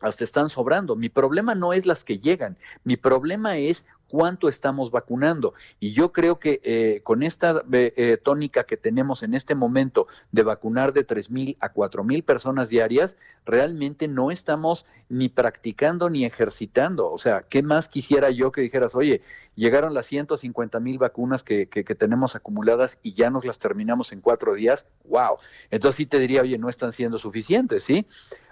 hasta 0.00 0.24
están 0.24 0.48
sobrando. 0.48 0.96
Mi 0.96 1.08
problema 1.08 1.54
no 1.54 1.72
es 1.72 1.86
las 1.86 2.04
que 2.04 2.18
llegan, 2.18 2.58
mi 2.84 2.96
problema 2.96 3.56
es 3.58 3.84
cuánto 4.10 4.48
estamos 4.48 4.90
vacunando. 4.90 5.54
Y 5.78 5.92
yo 5.92 6.12
creo 6.12 6.38
que 6.40 6.60
eh, 6.64 7.00
con 7.04 7.22
esta 7.22 7.62
eh, 7.72 7.94
eh, 7.96 8.16
tónica 8.16 8.64
que 8.64 8.76
tenemos 8.76 9.22
en 9.22 9.34
este 9.34 9.54
momento 9.54 10.08
de 10.32 10.42
vacunar 10.42 10.92
de 10.92 11.04
tres 11.04 11.30
mil 11.30 11.56
a 11.60 11.70
cuatro 11.70 12.02
mil 12.02 12.24
personas 12.24 12.68
diarias, 12.68 13.16
realmente 13.46 14.08
no 14.08 14.32
estamos 14.32 14.84
ni 15.08 15.28
practicando 15.28 16.10
ni 16.10 16.24
ejercitando. 16.24 17.10
O 17.10 17.18
sea, 17.18 17.42
¿qué 17.48 17.62
más 17.62 17.88
quisiera 17.88 18.30
yo 18.30 18.50
que 18.50 18.62
dijeras, 18.62 18.96
oye, 18.96 19.22
llegaron 19.54 19.94
las 19.94 20.06
150 20.06 20.80
mil 20.80 20.98
vacunas 20.98 21.44
que, 21.44 21.68
que, 21.68 21.84
que 21.84 21.94
tenemos 21.94 22.34
acumuladas 22.34 22.98
y 23.02 23.12
ya 23.12 23.30
nos 23.30 23.44
las 23.44 23.60
terminamos 23.60 24.10
en 24.12 24.20
cuatro 24.20 24.54
días? 24.54 24.86
¡Wow! 25.04 25.36
Entonces 25.70 25.96
sí 25.96 26.06
te 26.06 26.18
diría, 26.18 26.42
oye, 26.42 26.58
no 26.58 26.68
están 26.68 26.90
siendo 26.90 27.16
suficientes, 27.18 27.84
¿sí? 27.84 28.06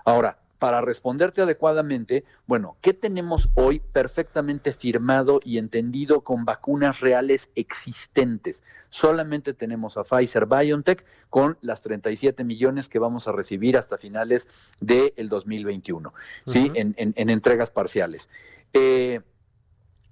Ahora, 0.05 0.39
para 0.59 0.81
responderte 0.81 1.43
adecuadamente, 1.43 2.25
bueno, 2.47 2.77
¿qué 2.81 2.93
tenemos 2.93 3.49
hoy 3.55 3.81
perfectamente 3.81 4.73
firmado 4.73 5.41
y 5.45 5.59
entendido 5.59 6.23
con 6.23 6.45
vacunas 6.45 7.01
reales 7.01 7.51
existentes? 7.55 8.65
Solamente 8.89 9.55
tenemos 9.55 9.97
a 9.97 10.05
Pfizer 10.05 10.47
BioNTech 10.47 11.05
con 11.31 11.59
las 11.61 11.83
37 11.83 12.45
millones 12.45 12.89
que 12.89 12.99
vamos 12.99 13.29
a 13.29 13.33
recibir 13.33 13.77
hasta 13.77 13.99
finales 13.99 14.49
del 14.81 15.29
2021, 15.29 16.13
¿sí? 16.47 16.71
En, 16.75 16.95
en, 16.97 17.31
entregas 17.31 17.71
parciales. 17.71 18.31
Eh, 18.73 19.21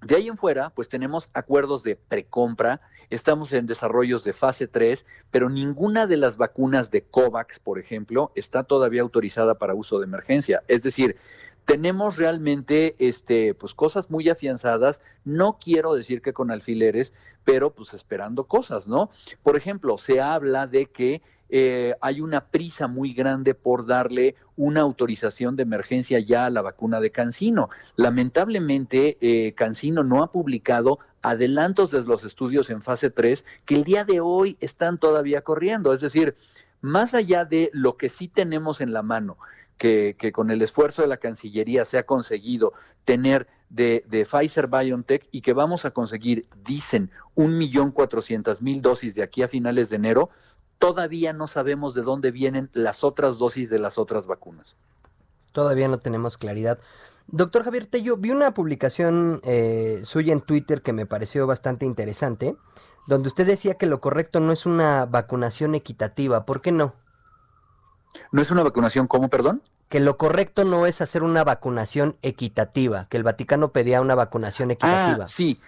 de 0.01 0.15
ahí 0.15 0.27
en 0.27 0.37
fuera, 0.37 0.69
pues 0.69 0.89
tenemos 0.89 1.29
acuerdos 1.33 1.83
de 1.83 1.95
precompra, 1.95 2.81
estamos 3.09 3.53
en 3.53 3.65
desarrollos 3.65 4.23
de 4.23 4.33
fase 4.33 4.67
3, 4.67 5.05
pero 5.31 5.49
ninguna 5.49 6.07
de 6.07 6.17
las 6.17 6.37
vacunas 6.37 6.91
de 6.91 7.03
COVAX, 7.03 7.59
por 7.59 7.79
ejemplo, 7.79 8.31
está 8.35 8.63
todavía 8.63 9.01
autorizada 9.01 9.57
para 9.57 9.73
uso 9.73 9.99
de 9.99 10.05
emergencia. 10.05 10.63
Es 10.67 10.83
decir, 10.83 11.17
tenemos 11.65 12.17
realmente 12.17 12.95
este, 12.99 13.53
pues, 13.53 13.73
cosas 13.73 14.09
muy 14.09 14.29
afianzadas. 14.29 15.01
No 15.25 15.57
quiero 15.59 15.93
decir 15.93 16.21
que 16.21 16.31
con 16.31 16.49
alfileres, 16.49 17.13
pero 17.43 17.73
pues 17.73 17.93
esperando 17.93 18.45
cosas, 18.45 18.87
¿no? 18.87 19.09
Por 19.43 19.57
ejemplo, 19.57 19.97
se 19.97 20.21
habla 20.21 20.67
de 20.67 20.85
que 20.85 21.21
eh, 21.49 21.95
hay 22.01 22.21
una 22.21 22.45
prisa 22.47 22.87
muy 22.87 23.13
grande 23.13 23.53
por 23.53 23.85
darle 23.85 24.35
una 24.55 24.81
autorización 24.81 25.55
de 25.55 25.63
emergencia 25.63 26.19
ya 26.19 26.45
a 26.45 26.49
la 26.49 26.61
vacuna 26.61 26.99
de 26.99 27.11
Cancino. 27.11 27.69
Lamentablemente, 27.95 29.17
eh, 29.21 29.53
Cancino 29.53 30.03
no 30.03 30.23
ha 30.23 30.31
publicado 30.31 30.99
adelantos 31.21 31.91
de 31.91 32.03
los 32.03 32.23
estudios 32.23 32.69
en 32.69 32.81
fase 32.81 33.09
3 33.09 33.45
que 33.65 33.75
el 33.75 33.83
día 33.83 34.03
de 34.03 34.19
hoy 34.19 34.57
están 34.59 34.97
todavía 34.97 35.41
corriendo. 35.41 35.93
Es 35.93 36.01
decir, 36.01 36.35
más 36.81 37.13
allá 37.13 37.45
de 37.45 37.69
lo 37.73 37.97
que 37.97 38.09
sí 38.09 38.27
tenemos 38.27 38.81
en 38.81 38.93
la 38.93 39.03
mano, 39.03 39.37
que, 39.77 40.31
con 40.33 40.51
el 40.51 40.61
esfuerzo 40.61 41.03
de 41.03 41.07
la 41.07 41.17
Cancillería 41.17 41.85
se 41.85 41.97
ha 41.97 42.05
conseguido 42.05 42.73
tener 43.05 43.47
de, 43.69 44.03
de, 44.07 44.25
Pfizer 44.25 44.67
BioNTech 44.67 45.27
y 45.31 45.41
que 45.41 45.53
vamos 45.53 45.85
a 45.85 45.91
conseguir, 45.91 46.47
dicen, 46.63 47.11
un 47.35 47.57
millón 47.57 47.91
cuatrocientas 47.91 48.61
mil 48.61 48.81
dosis 48.81 49.15
de 49.15 49.23
aquí 49.23 49.43
a 49.43 49.47
finales 49.47 49.89
de 49.89 49.97
enero, 49.97 50.29
todavía 50.79 51.33
no 51.33 51.47
sabemos 51.47 51.93
de 51.93 52.01
dónde 52.01 52.31
vienen 52.31 52.69
las 52.73 53.03
otras 53.03 53.37
dosis 53.37 53.69
de 53.69 53.79
las 53.79 53.97
otras 53.97 54.27
vacunas. 54.27 54.75
Todavía 55.51 55.87
no 55.87 55.99
tenemos 55.99 56.37
claridad. 56.37 56.79
Doctor 57.27 57.63
Javier 57.63 57.87
Tello, 57.87 58.17
vi 58.17 58.31
una 58.31 58.53
publicación 58.53 59.41
eh, 59.43 60.01
suya 60.03 60.33
en 60.33 60.41
Twitter 60.41 60.81
que 60.81 60.93
me 60.93 61.05
pareció 61.05 61.45
bastante 61.45 61.85
interesante, 61.85 62.55
donde 63.05 63.27
usted 63.27 63.45
decía 63.45 63.75
que 63.75 63.85
lo 63.85 63.99
correcto 63.99 64.39
no 64.39 64.53
es 64.53 64.65
una 64.65 65.05
vacunación 65.05 65.75
equitativa. 65.75 66.45
¿Por 66.45 66.61
qué 66.61 66.71
no? 66.71 66.93
¿No 68.31 68.41
es 68.41 68.51
una 68.51 68.63
vacunación 68.63 69.07
cómo, 69.07 69.29
perdón? 69.29 69.61
Que 69.89 69.99
lo 69.99 70.17
correcto 70.17 70.63
no 70.63 70.85
es 70.85 71.01
hacer 71.01 71.23
una 71.23 71.43
vacunación 71.43 72.17
equitativa, 72.21 73.07
que 73.09 73.17
el 73.17 73.23
Vaticano 73.23 73.71
pedía 73.71 74.01
una 74.01 74.15
vacunación 74.15 74.71
equitativa. 74.71 75.25
Ah, 75.25 75.27
sí, 75.27 75.59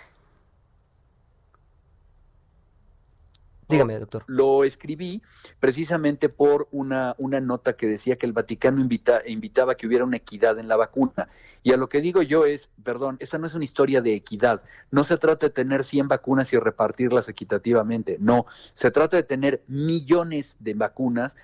Dígame, 3.69 3.99
doctor. 3.99 4.23
Lo 4.25 4.63
escribí 4.63 5.21
precisamente 5.59 6.27
por 6.27 6.67
una, 6.71 7.15
una 7.19 7.39
nota 7.39 7.73
que 7.73 7.85
decía 7.85 8.17
que 8.17 8.25
el 8.25 8.33
Vaticano 8.33 8.81
invita, 8.81 9.21
invitaba 9.27 9.73
a 9.73 9.75
que 9.75 9.85
hubiera 9.85 10.03
una 10.03 10.17
equidad 10.17 10.57
en 10.57 10.67
la 10.67 10.75
vacuna. 10.75 11.29
Y 11.61 11.71
a 11.71 11.77
lo 11.77 11.88
que 11.88 12.01
digo 12.01 12.23
yo 12.23 12.45
es, 12.45 12.71
perdón, 12.83 13.17
esta 13.19 13.38
no 13.38 13.45
es 13.45 13.53
una 13.53 13.63
historia 13.63 14.01
de 14.01 14.15
equidad. 14.15 14.63
No 14.89 15.03
se 15.03 15.17
trata 15.17 15.45
de 15.45 15.51
tener 15.51 15.83
100 15.83 16.07
vacunas 16.07 16.51
y 16.51 16.57
repartirlas 16.57 17.29
equitativamente. 17.29 18.17
No, 18.19 18.45
se 18.73 18.89
trata 18.89 19.17
de 19.17 19.23
tener 19.23 19.63
millones 19.67 20.57
de 20.59 20.73
vacunas 20.73 21.38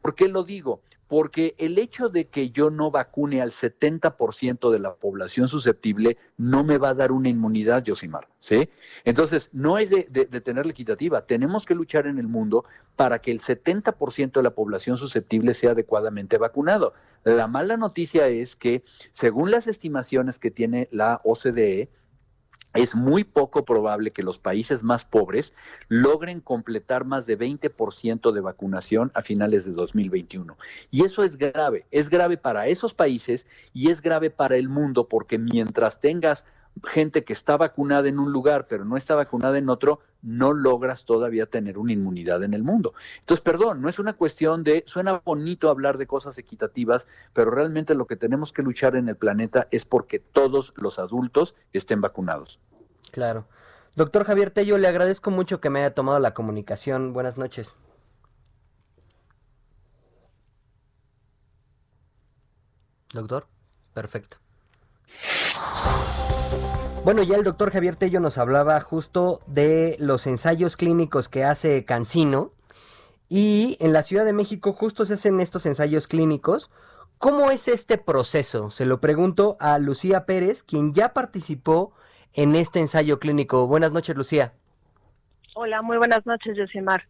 ¿Por 0.00 0.14
qué 0.14 0.28
lo 0.28 0.44
digo? 0.44 0.82
Porque 1.10 1.56
el 1.58 1.76
hecho 1.78 2.08
de 2.08 2.28
que 2.28 2.50
yo 2.50 2.70
no 2.70 2.92
vacune 2.92 3.42
al 3.42 3.50
70% 3.50 4.70
de 4.70 4.78
la 4.78 4.94
población 4.94 5.48
susceptible 5.48 6.16
no 6.36 6.62
me 6.62 6.78
va 6.78 6.90
a 6.90 6.94
dar 6.94 7.10
una 7.10 7.28
inmunidad, 7.28 7.82
Yosimar, 7.82 8.28
¿sí? 8.38 8.68
Entonces, 9.04 9.48
no 9.52 9.78
es 9.78 9.90
de, 9.90 10.06
de, 10.08 10.26
de 10.26 10.40
tenerla 10.40 10.70
equitativa. 10.70 11.26
Tenemos 11.26 11.66
que 11.66 11.74
luchar 11.74 12.06
en 12.06 12.20
el 12.20 12.28
mundo 12.28 12.62
para 12.94 13.18
que 13.18 13.32
el 13.32 13.40
70% 13.40 14.34
de 14.34 14.42
la 14.44 14.54
población 14.54 14.96
susceptible 14.96 15.52
sea 15.54 15.72
adecuadamente 15.72 16.38
vacunado. 16.38 16.94
La 17.24 17.48
mala 17.48 17.76
noticia 17.76 18.28
es 18.28 18.54
que, 18.54 18.84
según 19.10 19.50
las 19.50 19.66
estimaciones 19.66 20.38
que 20.38 20.52
tiene 20.52 20.86
la 20.92 21.20
OCDE, 21.24 21.88
es 22.74 22.94
muy 22.94 23.24
poco 23.24 23.64
probable 23.64 24.10
que 24.10 24.22
los 24.22 24.38
países 24.38 24.82
más 24.82 25.04
pobres 25.04 25.52
logren 25.88 26.40
completar 26.40 27.04
más 27.04 27.26
de 27.26 27.38
20% 27.38 28.32
de 28.32 28.40
vacunación 28.40 29.10
a 29.14 29.22
finales 29.22 29.64
de 29.64 29.72
2021. 29.72 30.56
Y 30.90 31.04
eso 31.04 31.24
es 31.24 31.36
grave, 31.36 31.86
es 31.90 32.10
grave 32.10 32.36
para 32.36 32.68
esos 32.68 32.94
países 32.94 33.46
y 33.72 33.90
es 33.90 34.02
grave 34.02 34.30
para 34.30 34.56
el 34.56 34.68
mundo 34.68 35.08
porque 35.08 35.38
mientras 35.38 36.00
tengas 36.00 36.44
gente 36.84 37.24
que 37.24 37.32
está 37.32 37.56
vacunada 37.56 38.08
en 38.08 38.18
un 38.18 38.32
lugar 38.32 38.66
pero 38.66 38.84
no 38.84 38.96
está 38.96 39.14
vacunada 39.14 39.58
en 39.58 39.68
otro, 39.68 40.00
no 40.22 40.52
logras 40.52 41.04
todavía 41.04 41.46
tener 41.46 41.78
una 41.78 41.92
inmunidad 41.92 42.42
en 42.42 42.54
el 42.54 42.62
mundo. 42.62 42.94
Entonces, 43.20 43.42
perdón, 43.42 43.80
no 43.82 43.88
es 43.88 43.98
una 43.98 44.14
cuestión 44.14 44.64
de, 44.64 44.82
suena 44.86 45.20
bonito 45.24 45.70
hablar 45.70 45.98
de 45.98 46.06
cosas 46.06 46.38
equitativas, 46.38 47.08
pero 47.32 47.50
realmente 47.50 47.94
lo 47.94 48.06
que 48.06 48.16
tenemos 48.16 48.52
que 48.52 48.62
luchar 48.62 48.96
en 48.96 49.08
el 49.08 49.16
planeta 49.16 49.68
es 49.70 49.84
porque 49.84 50.18
todos 50.18 50.72
los 50.76 50.98
adultos 50.98 51.54
estén 51.72 52.00
vacunados. 52.00 52.60
Claro. 53.10 53.46
Doctor 53.96 54.24
Javier 54.24 54.50
Tello, 54.50 54.78
le 54.78 54.88
agradezco 54.88 55.30
mucho 55.30 55.60
que 55.60 55.70
me 55.70 55.80
haya 55.80 55.94
tomado 55.94 56.18
la 56.20 56.32
comunicación. 56.32 57.12
Buenas 57.12 57.38
noches. 57.38 57.76
Doctor, 63.12 63.48
perfecto. 63.92 64.38
Bueno, 67.02 67.22
ya 67.22 67.36
el 67.36 67.44
doctor 67.44 67.72
Javier 67.72 67.96
Tello 67.96 68.20
nos 68.20 68.36
hablaba 68.36 68.78
justo 68.80 69.40
de 69.46 69.96
los 69.98 70.26
ensayos 70.26 70.76
clínicos 70.76 71.30
que 71.30 71.44
hace 71.44 71.86
Cancino. 71.86 72.52
Y 73.30 73.78
en 73.80 73.94
la 73.94 74.02
Ciudad 74.02 74.26
de 74.26 74.34
México 74.34 74.74
justo 74.74 75.06
se 75.06 75.14
hacen 75.14 75.40
estos 75.40 75.64
ensayos 75.64 76.06
clínicos. 76.06 76.70
¿Cómo 77.16 77.50
es 77.50 77.68
este 77.68 77.96
proceso? 77.96 78.70
Se 78.70 78.84
lo 78.84 79.00
pregunto 79.00 79.56
a 79.60 79.78
Lucía 79.78 80.26
Pérez, 80.26 80.62
quien 80.62 80.92
ya 80.92 81.14
participó 81.14 81.92
en 82.34 82.54
este 82.54 82.80
ensayo 82.80 83.18
clínico. 83.18 83.66
Buenas 83.66 83.92
noches, 83.92 84.14
Lucía. 84.14 84.52
Hola, 85.54 85.80
muy 85.80 85.96
buenas 85.96 86.26
noches, 86.26 86.54
Yosimar. 86.56 87.08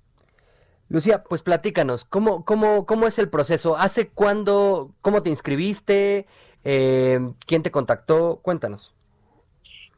Lucía, 0.88 1.24
pues 1.24 1.42
platícanos, 1.42 2.05
¿cómo, 2.05 2.44
cómo, 2.44 2.87
cómo 2.87 3.07
es 3.07 3.18
el 3.18 3.29
proceso? 3.29 3.76
¿Hace 3.76 4.09
cuándo, 4.09 4.92
cómo 5.03 5.22
te 5.22 5.31
inscribiste? 5.31 6.26
Eh, 6.64 7.33
¿Quién 7.46 7.62
te 7.62 7.70
contactó? 7.70 8.40
Cuéntanos. 8.42 8.94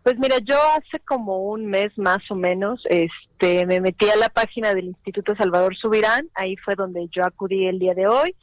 Pues 0.02 0.18
mira, 0.18 0.38
yo 0.44 0.56
hace 0.76 0.98
como 1.04 1.44
un 1.44 1.66
mes 1.66 1.96
más 1.96 2.28
o 2.28 2.34
menos, 2.34 2.82
este, 2.90 3.66
me 3.66 3.80
metí 3.80 4.08
a 4.08 4.16
la 4.16 4.28
página 4.28 4.74
del 4.74 4.86
Instituto 4.86 5.36
Salvador 5.36 5.76
Subirán, 5.76 6.28
ahí 6.34 6.56
fue 6.56 6.74
donde 6.74 7.06
yo 7.12 7.24
acudí 7.24 7.66
el 7.66 7.78
día 7.78 7.94
de 7.94 8.08
hoy, 8.08 8.34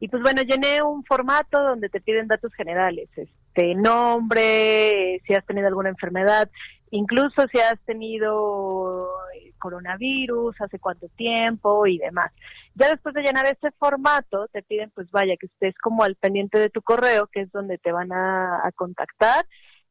y 0.00 0.08
pues 0.08 0.22
bueno, 0.22 0.40
llené 0.42 0.82
un 0.82 1.04
formato 1.04 1.62
donde 1.62 1.90
te 1.90 2.00
piden 2.00 2.28
datos 2.28 2.52
generales, 2.54 3.10
este, 3.14 3.74
nombre, 3.74 5.20
si 5.26 5.34
has 5.34 5.44
tenido 5.44 5.68
alguna 5.68 5.90
enfermedad, 5.90 6.50
incluso 6.90 7.42
si 7.52 7.58
has 7.58 7.78
tenido 7.84 9.06
eh, 9.36 9.52
coronavirus, 9.58 10.58
hace 10.62 10.78
cuánto 10.78 11.08
tiempo 11.08 11.86
y 11.86 11.98
demás. 11.98 12.32
Ya 12.74 12.88
después 12.88 13.14
de 13.14 13.20
llenar 13.20 13.44
ese 13.44 13.70
formato, 13.78 14.48
te 14.48 14.62
piden, 14.62 14.90
pues 14.94 15.10
vaya, 15.10 15.34
que 15.38 15.44
estés 15.44 15.74
como 15.76 16.04
al 16.04 16.16
pendiente 16.16 16.58
de 16.58 16.70
tu 16.70 16.80
correo, 16.80 17.26
que 17.26 17.42
es 17.42 17.52
donde 17.52 17.76
te 17.76 17.92
van 17.92 18.12
a 18.12 18.70
contactar 18.76 19.44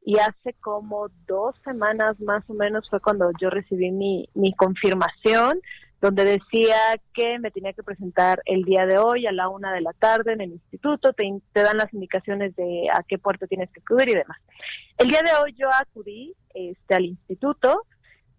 y 0.04 0.18
hace 0.18 0.54
como 0.60 1.10
dos 1.28 1.56
semanas 1.64 2.20
más 2.20 2.44
o 2.50 2.54
menos 2.54 2.90
fue 2.90 3.00
cuando 3.00 3.32
yo 3.40 3.50
recibí 3.50 3.92
mi, 3.92 4.28
mi 4.34 4.54
confirmación 4.54 5.60
donde 6.02 6.26
decía 6.26 6.76
que 7.14 7.38
me 7.38 7.52
tenía 7.52 7.74
que 7.74 7.84
presentar 7.84 8.42
el 8.46 8.64
día 8.64 8.88
de 8.88 8.98
hoy 8.98 9.28
a 9.28 9.32
la 9.32 9.50
una 9.50 9.72
de 9.72 9.82
la 9.82 9.94
tarde 9.94 10.34
en 10.34 10.42
el 10.42 10.52
instituto, 10.54 11.14
te, 11.14 11.32
te 11.54 11.62
dan 11.62 11.78
las 11.78 11.94
indicaciones 11.94 12.56
de 12.56 12.88
a 12.92 13.04
qué 13.04 13.20
puerto 13.20 13.46
tienes 13.46 13.70
que 13.70 13.82
acudir 13.82 14.10
y 14.10 14.16
demás. 14.16 14.40
El 14.98 15.10
día 15.10 15.20
de 15.24 15.32
hoy 15.42 15.54
yo 15.54 15.68
acudí 15.72 16.36
este, 16.56 16.96
al 16.96 17.06
instituto, 17.06 17.86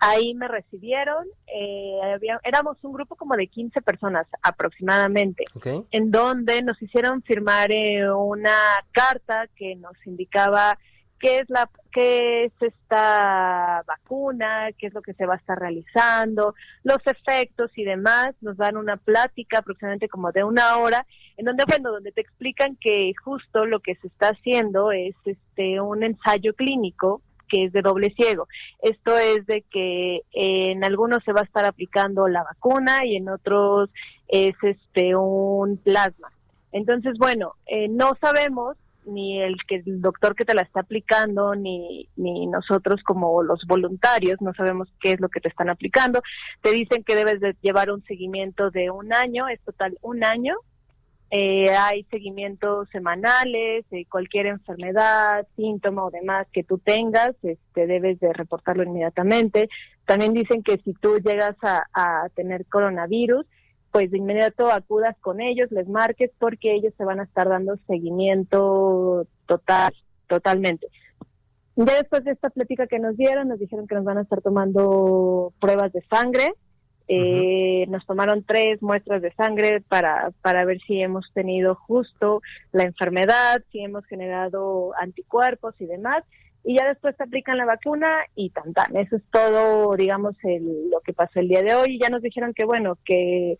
ahí 0.00 0.34
me 0.34 0.48
recibieron, 0.48 1.24
eh, 1.46 2.18
éramos 2.42 2.78
un 2.82 2.94
grupo 2.94 3.14
como 3.14 3.36
de 3.36 3.46
15 3.46 3.80
personas 3.82 4.26
aproximadamente, 4.42 5.44
en 5.92 6.10
donde 6.10 6.62
nos 6.62 6.82
hicieron 6.82 7.22
firmar 7.22 7.70
eh, 7.70 8.12
una 8.12 8.56
carta 8.90 9.46
que 9.54 9.76
nos 9.76 9.94
indicaba 10.04 10.76
qué 11.22 11.38
es 11.38 11.48
la 11.48 11.70
qué 11.92 12.44
es 12.44 12.52
esta 12.60 13.82
vacuna, 13.86 14.70
qué 14.78 14.88
es 14.88 14.94
lo 14.94 15.02
que 15.02 15.12
se 15.14 15.24
va 15.24 15.34
a 15.34 15.36
estar 15.36 15.58
realizando, 15.58 16.54
los 16.82 16.98
efectos 17.06 17.70
y 17.76 17.84
demás. 17.84 18.34
Nos 18.40 18.56
dan 18.56 18.76
una 18.76 18.96
plática 18.96 19.58
aproximadamente 19.58 20.08
como 20.08 20.32
de 20.32 20.42
una 20.42 20.78
hora, 20.78 21.06
en 21.36 21.46
donde 21.46 21.64
bueno, 21.66 21.92
donde 21.92 22.12
te 22.12 22.22
explican 22.22 22.76
que 22.80 23.12
justo 23.22 23.66
lo 23.66 23.80
que 23.80 23.94
se 23.96 24.08
está 24.08 24.30
haciendo 24.30 24.90
es 24.90 25.14
este 25.24 25.80
un 25.80 26.02
ensayo 26.02 26.54
clínico 26.54 27.22
que 27.48 27.66
es 27.66 27.72
de 27.72 27.82
doble 27.82 28.12
ciego. 28.16 28.48
Esto 28.80 29.16
es 29.16 29.46
de 29.46 29.62
que 29.70 30.22
en 30.32 30.84
algunos 30.84 31.22
se 31.24 31.32
va 31.32 31.42
a 31.42 31.44
estar 31.44 31.66
aplicando 31.66 32.26
la 32.26 32.42
vacuna 32.42 33.04
y 33.04 33.16
en 33.16 33.28
otros 33.28 33.90
es 34.26 34.54
este 34.62 35.14
un 35.14 35.76
plasma. 35.76 36.32
Entonces, 36.72 37.12
bueno, 37.18 37.52
eh, 37.66 37.88
no 37.88 38.12
sabemos 38.18 38.78
ni 39.06 39.42
el 39.42 39.56
que 39.66 39.76
el 39.76 40.00
doctor 40.00 40.34
que 40.34 40.44
te 40.44 40.54
la 40.54 40.62
está 40.62 40.80
aplicando, 40.80 41.54
ni, 41.54 42.08
ni 42.16 42.46
nosotros 42.46 43.02
como 43.02 43.42
los 43.42 43.64
voluntarios, 43.66 44.40
no 44.40 44.52
sabemos 44.54 44.88
qué 45.00 45.12
es 45.12 45.20
lo 45.20 45.28
que 45.28 45.40
te 45.40 45.48
están 45.48 45.70
aplicando. 45.70 46.22
Te 46.62 46.72
dicen 46.72 47.04
que 47.04 47.14
debes 47.14 47.40
de 47.40 47.56
llevar 47.60 47.90
un 47.90 48.04
seguimiento 48.04 48.70
de 48.70 48.90
un 48.90 49.12
año, 49.12 49.48
es 49.48 49.60
total 49.60 49.98
un 50.02 50.24
año. 50.24 50.56
Eh, 51.34 51.70
hay 51.70 52.04
seguimientos 52.10 52.88
semanales, 52.90 53.86
eh, 53.90 54.04
cualquier 54.06 54.46
enfermedad, 54.46 55.46
síntoma 55.56 56.04
o 56.04 56.10
demás 56.10 56.46
que 56.52 56.62
tú 56.62 56.76
tengas, 56.76 57.30
este, 57.42 57.86
debes 57.86 58.20
de 58.20 58.34
reportarlo 58.34 58.82
inmediatamente. 58.82 59.70
También 60.04 60.34
dicen 60.34 60.62
que 60.62 60.76
si 60.84 60.92
tú 60.92 61.18
llegas 61.20 61.56
a, 61.62 61.86
a 61.94 62.28
tener 62.34 62.66
coronavirus, 62.66 63.46
pues 63.92 64.10
de 64.10 64.18
inmediato 64.18 64.70
acudas 64.70 65.16
con 65.20 65.40
ellos, 65.40 65.70
les 65.70 65.86
marques 65.88 66.30
porque 66.38 66.74
ellos 66.74 66.92
se 66.96 67.04
van 67.04 67.20
a 67.20 67.24
estar 67.24 67.48
dando 67.48 67.76
seguimiento 67.86 69.26
total, 69.46 69.94
totalmente. 70.26 70.88
Ya 71.76 71.94
después 71.94 72.24
de 72.24 72.32
esta 72.32 72.50
plática 72.50 72.86
que 72.86 72.98
nos 72.98 73.16
dieron, 73.16 73.48
nos 73.48 73.60
dijeron 73.60 73.86
que 73.86 73.94
nos 73.94 74.04
van 74.04 74.18
a 74.18 74.22
estar 74.22 74.40
tomando 74.42 75.52
pruebas 75.60 75.92
de 75.92 76.02
sangre. 76.10 76.52
Eh, 77.08 77.84
Nos 77.88 78.06
tomaron 78.06 78.44
tres 78.44 78.80
muestras 78.80 79.20
de 79.20 79.32
sangre 79.34 79.82
para, 79.82 80.30
para 80.40 80.64
ver 80.64 80.78
si 80.86 81.02
hemos 81.02 81.30
tenido 81.34 81.74
justo 81.74 82.40
la 82.70 82.84
enfermedad, 82.84 83.62
si 83.70 83.80
hemos 83.80 84.06
generado 84.06 84.92
anticuerpos 84.98 85.74
y 85.80 85.86
demás. 85.86 86.22
Y 86.64 86.78
ya 86.78 86.86
después 86.86 87.16
te 87.16 87.24
aplican 87.24 87.58
la 87.58 87.66
vacuna 87.66 88.08
y 88.36 88.50
tan 88.50 88.72
tan. 88.72 88.96
Eso 88.96 89.16
es 89.16 89.22
todo, 89.30 89.96
digamos, 89.96 90.36
el, 90.44 90.90
lo 90.90 91.00
que 91.00 91.12
pasó 91.12 91.40
el 91.40 91.48
día 91.48 91.62
de 91.62 91.74
hoy. 91.74 91.96
Y 91.96 92.00
ya 92.00 92.08
nos 92.08 92.22
dijeron 92.22 92.54
que, 92.54 92.64
bueno, 92.64 92.96
que 93.04 93.56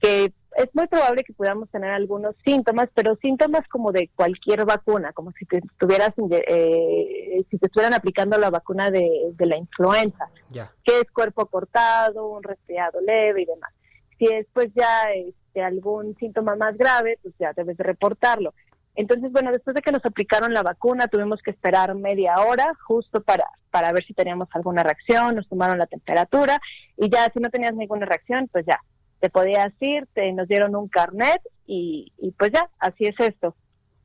que 0.00 0.32
es 0.56 0.68
muy 0.72 0.86
probable 0.86 1.24
que 1.24 1.32
podamos 1.32 1.68
tener 1.70 1.90
algunos 1.90 2.34
síntomas, 2.44 2.88
pero 2.94 3.16
síntomas 3.16 3.66
como 3.68 3.92
de 3.92 4.08
cualquier 4.14 4.64
vacuna, 4.64 5.12
como 5.12 5.32
si 5.32 5.44
te 5.46 5.58
estuvieras, 5.58 6.12
eh, 6.30 7.44
si 7.50 7.58
te 7.58 7.66
estuvieran 7.66 7.94
aplicando 7.94 8.38
la 8.38 8.50
vacuna 8.50 8.90
de, 8.90 9.34
la 9.38 9.56
influenza, 9.56 10.28
que 10.50 11.00
es 11.00 11.10
cuerpo 11.12 11.46
cortado, 11.46 12.28
un 12.28 12.42
resfriado 12.42 13.00
leve 13.00 13.42
y 13.42 13.46
demás. 13.46 13.72
Si 14.18 14.26
es 14.26 14.46
pues 14.52 14.70
ya 14.74 15.02
este, 15.12 15.62
algún 15.62 16.16
síntoma 16.18 16.54
más 16.54 16.76
grave, 16.76 17.18
pues 17.22 17.34
ya 17.38 17.52
debes 17.52 17.76
de 17.76 17.84
reportarlo. 17.84 18.54
Entonces, 18.96 19.32
bueno, 19.32 19.50
después 19.50 19.74
de 19.74 19.82
que 19.82 19.90
nos 19.90 20.04
aplicaron 20.04 20.54
la 20.54 20.62
vacuna, 20.62 21.08
tuvimos 21.08 21.42
que 21.42 21.50
esperar 21.50 21.92
media 21.96 22.36
hora 22.46 22.72
justo 22.86 23.20
para, 23.22 23.44
para 23.70 23.90
ver 23.90 24.04
si 24.04 24.14
teníamos 24.14 24.48
alguna 24.52 24.84
reacción, 24.84 25.34
nos 25.34 25.48
tomaron 25.48 25.78
la 25.78 25.86
temperatura 25.86 26.60
y 26.96 27.10
ya 27.10 27.28
si 27.32 27.40
no 27.40 27.50
tenías 27.50 27.74
ninguna 27.74 28.06
reacción, 28.06 28.48
pues 28.52 28.64
ya 28.66 28.78
te 29.24 29.30
podías 29.30 29.72
ir, 29.80 30.06
te, 30.12 30.30
nos 30.34 30.46
dieron 30.46 30.76
un 30.76 30.86
carnet 30.86 31.40
y, 31.66 32.12
pues 32.38 32.50
ya, 32.52 32.68
así 32.78 33.06
es 33.06 33.14
esto. 33.18 33.56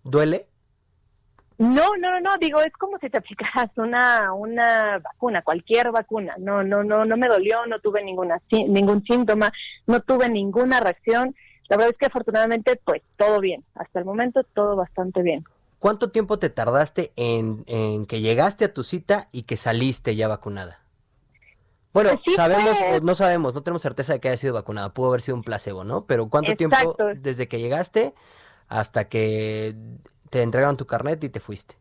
¿Duele? 0.02 0.46
No, 1.58 1.98
no, 2.00 2.22
no, 2.22 2.30
digo, 2.40 2.62
es 2.62 2.72
como 2.80 2.98
si 3.00 3.10
te 3.10 3.18
aplicaras 3.18 3.70
una, 3.76 4.32
una 4.32 5.00
vacuna, 5.00 5.42
cualquier 5.42 5.92
vacuna. 5.92 6.36
No, 6.38 6.64
no, 6.64 6.86
no, 6.86 7.04
no 7.04 7.18
me 7.18 7.28
dolió, 7.28 7.66
no 7.66 7.82
tuve 7.82 8.02
ninguna, 8.02 8.42
ningún 8.50 9.04
síntoma, 9.04 9.52
no 9.88 10.00
tuve 10.00 10.30
ninguna 10.30 10.80
reacción. 10.80 11.36
La 11.68 11.76
verdad 11.76 11.92
es 11.92 11.98
que 11.98 12.06
afortunadamente, 12.06 12.80
pues 12.86 13.02
todo 13.18 13.42
bien. 13.42 13.66
Hasta 13.76 14.00
el 14.00 14.06
momento, 14.06 14.46
todo 14.54 14.78
bastante 14.78 15.22
bien. 15.22 15.44
¿Cuánto 15.80 16.12
tiempo 16.12 16.40
te 16.40 16.50
tardaste 16.50 17.12
en, 17.18 17.66
en 17.68 18.06
que 18.06 18.22
llegaste 18.22 18.64
a 18.64 18.74
tu 18.74 18.84
cita 18.84 19.28
y 19.34 19.44
que 19.44 19.58
saliste 19.58 20.16
ya 20.16 20.30
vacunada? 20.30 20.80
Bueno, 21.92 22.12
pues 22.24 22.36
sabemos, 22.36 22.78
no 23.02 23.16
sabemos, 23.16 23.54
no 23.54 23.64
tenemos 23.64 23.82
certeza 23.82 24.14
de 24.14 24.20
que 24.20 24.28
haya 24.28 24.38
sido 24.38 24.54
vacunada, 24.54 24.94
pudo 24.94 25.08
haber 25.10 25.22
sido 25.22 25.36
un 25.36 25.44
placebo, 25.44 25.84
¿no? 25.84 26.06
Pero 26.06 26.30
¿cuánto 26.30 26.56
tiempo 26.56 26.96
desde 27.16 27.48
que 27.48 27.60
llegaste 27.60 28.14
hasta 28.68 29.10
que 29.10 29.76
te 30.30 30.44
entregaron 30.44 30.78
tu 30.78 30.86
carnet 30.86 31.24
y 31.24 31.30
te 31.30 31.40
fuiste? 31.40 31.78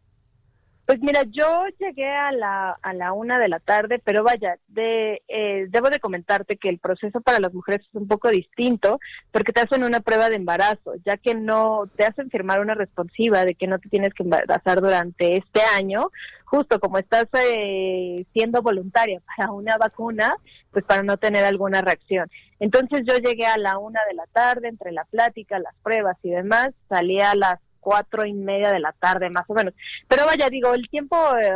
Pues 0.89 1.03
mira, 1.03 1.23
yo 1.25 1.67
llegué 1.79 2.09
a 2.09 2.33
la, 2.33 2.71
a 2.81 2.95
la 2.95 3.13
una 3.13 3.39
de 3.39 3.49
la 3.49 3.61
tarde, 3.61 4.01
pero 4.03 4.25
vaya, 4.25 4.57
de, 4.69 5.21
eh, 5.29 5.67
debo 5.69 5.91
de 5.91 6.01
comentarte 6.01 6.57
que 6.57 6.71
el 6.71 6.79
proceso 6.79 7.21
para 7.21 7.41
las 7.41 7.53
mujeres 7.53 7.87
es 7.87 7.95
un 7.95 8.09
poco 8.09 8.31
distinto 8.31 8.99
porque 9.31 9.53
te 9.53 9.61
hacen 9.61 9.85
una 9.85 10.01
prueba 10.01 10.31
de 10.31 10.37
embarazo, 10.37 10.95
ya 11.05 11.19
que 11.19 11.35
no 11.35 11.91
te 11.95 12.07
hacen 12.07 12.31
firmar 12.31 12.61
una 12.61 12.73
responsiva 12.73 13.45
de 13.45 13.55
que 13.55 13.67
no 13.67 13.79
te 13.79 13.91
tienes 13.91 14.15
que 14.15 14.23
embarazar 14.23 14.81
durante 14.81 15.37
este 15.37 15.61
año, 15.77 16.11
justo 16.47 16.81
como 16.81 16.97
estás 16.97 17.27
eh, 17.35 18.25
siendo 18.33 18.63
voluntaria 18.63 19.21
para 19.37 19.53
una 19.53 19.77
vacuna, 19.77 20.37
pues 20.71 20.87
para 20.87 21.03
no 21.03 21.19
tener 21.19 21.45
alguna 21.45 21.83
reacción. 21.83 22.31
Entonces 22.61 23.03
yo 23.07 23.19
llegué 23.19 23.45
a 23.45 23.59
la 23.59 23.77
una 23.77 24.01
de 24.09 24.15
la 24.15 24.25
tarde, 24.33 24.69
entre 24.69 24.93
la 24.93 25.05
plática, 25.05 25.59
las 25.59 25.75
pruebas 25.83 26.17
y 26.23 26.31
demás, 26.31 26.71
salí 26.89 27.21
a 27.21 27.35
las 27.35 27.61
cuatro 27.81 28.27
y 28.27 28.33
media 28.33 28.73
de 28.73 28.81
la 28.81 28.93
tarde 28.93 29.31
más 29.31 29.45
o 29.49 29.55
menos. 29.55 29.75
Pero 30.07 30.27
vaya, 30.27 30.49
digo, 30.49 30.75
el 30.75 30.89
tiempo 30.89 31.17
eh, 31.41 31.51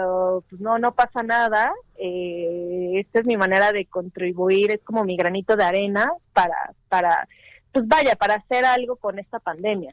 pues 0.49 0.61
no, 0.61 0.79
no 0.79 0.95
pasa 0.95 1.23
nada. 1.23 1.73
Eh, 1.97 2.93
esta 2.95 3.21
es 3.21 3.27
mi 3.27 3.37
manera 3.37 3.73
de 3.73 3.87
contribuir, 3.87 4.71
es 4.71 4.81
como 4.85 5.05
mi 5.05 5.17
granito 5.17 5.57
de 5.57 5.65
arena 5.65 6.11
para, 6.33 6.73
para, 6.89 7.29
pues 7.73 7.87
vaya, 7.87 8.17
para 8.17 8.35
hacer 8.35 8.65
algo 8.65 8.97
con 8.97 9.19
esta 9.19 9.39
pandemia. 9.39 9.91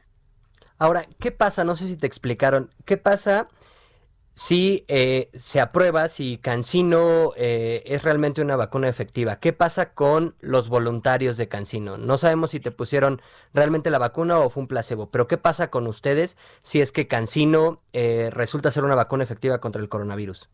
Ahora, 0.78 1.04
¿qué 1.18 1.30
pasa? 1.30 1.62
No 1.62 1.76
sé 1.76 1.86
si 1.86 1.96
te 1.96 2.06
explicaron. 2.06 2.70
¿Qué 2.86 2.96
pasa 2.96 3.48
si 4.42 4.86
eh, 4.88 5.28
se 5.34 5.60
aprueba 5.60 6.08
si 6.08 6.38
Cancino 6.38 7.34
eh, 7.36 7.82
es 7.84 8.02
realmente 8.02 8.40
una 8.40 8.56
vacuna 8.56 8.88
efectiva. 8.88 9.38
¿Qué 9.38 9.52
pasa 9.52 9.92
con 9.92 10.34
los 10.40 10.70
voluntarios 10.70 11.36
de 11.36 11.46
Cancino? 11.46 11.98
No 11.98 12.16
sabemos 12.16 12.52
si 12.52 12.58
te 12.58 12.70
pusieron 12.70 13.20
realmente 13.52 13.90
la 13.90 13.98
vacuna 13.98 14.38
o 14.38 14.48
fue 14.48 14.62
un 14.62 14.66
placebo, 14.66 15.10
pero 15.10 15.28
¿qué 15.28 15.36
pasa 15.36 15.68
con 15.68 15.86
ustedes 15.86 16.38
si 16.62 16.80
es 16.80 16.90
que 16.90 17.06
Cancino 17.06 17.82
eh, 17.92 18.30
resulta 18.32 18.70
ser 18.70 18.84
una 18.84 18.94
vacuna 18.94 19.24
efectiva 19.24 19.60
contra 19.60 19.82
el 19.82 19.90
coronavirus? 19.90 20.48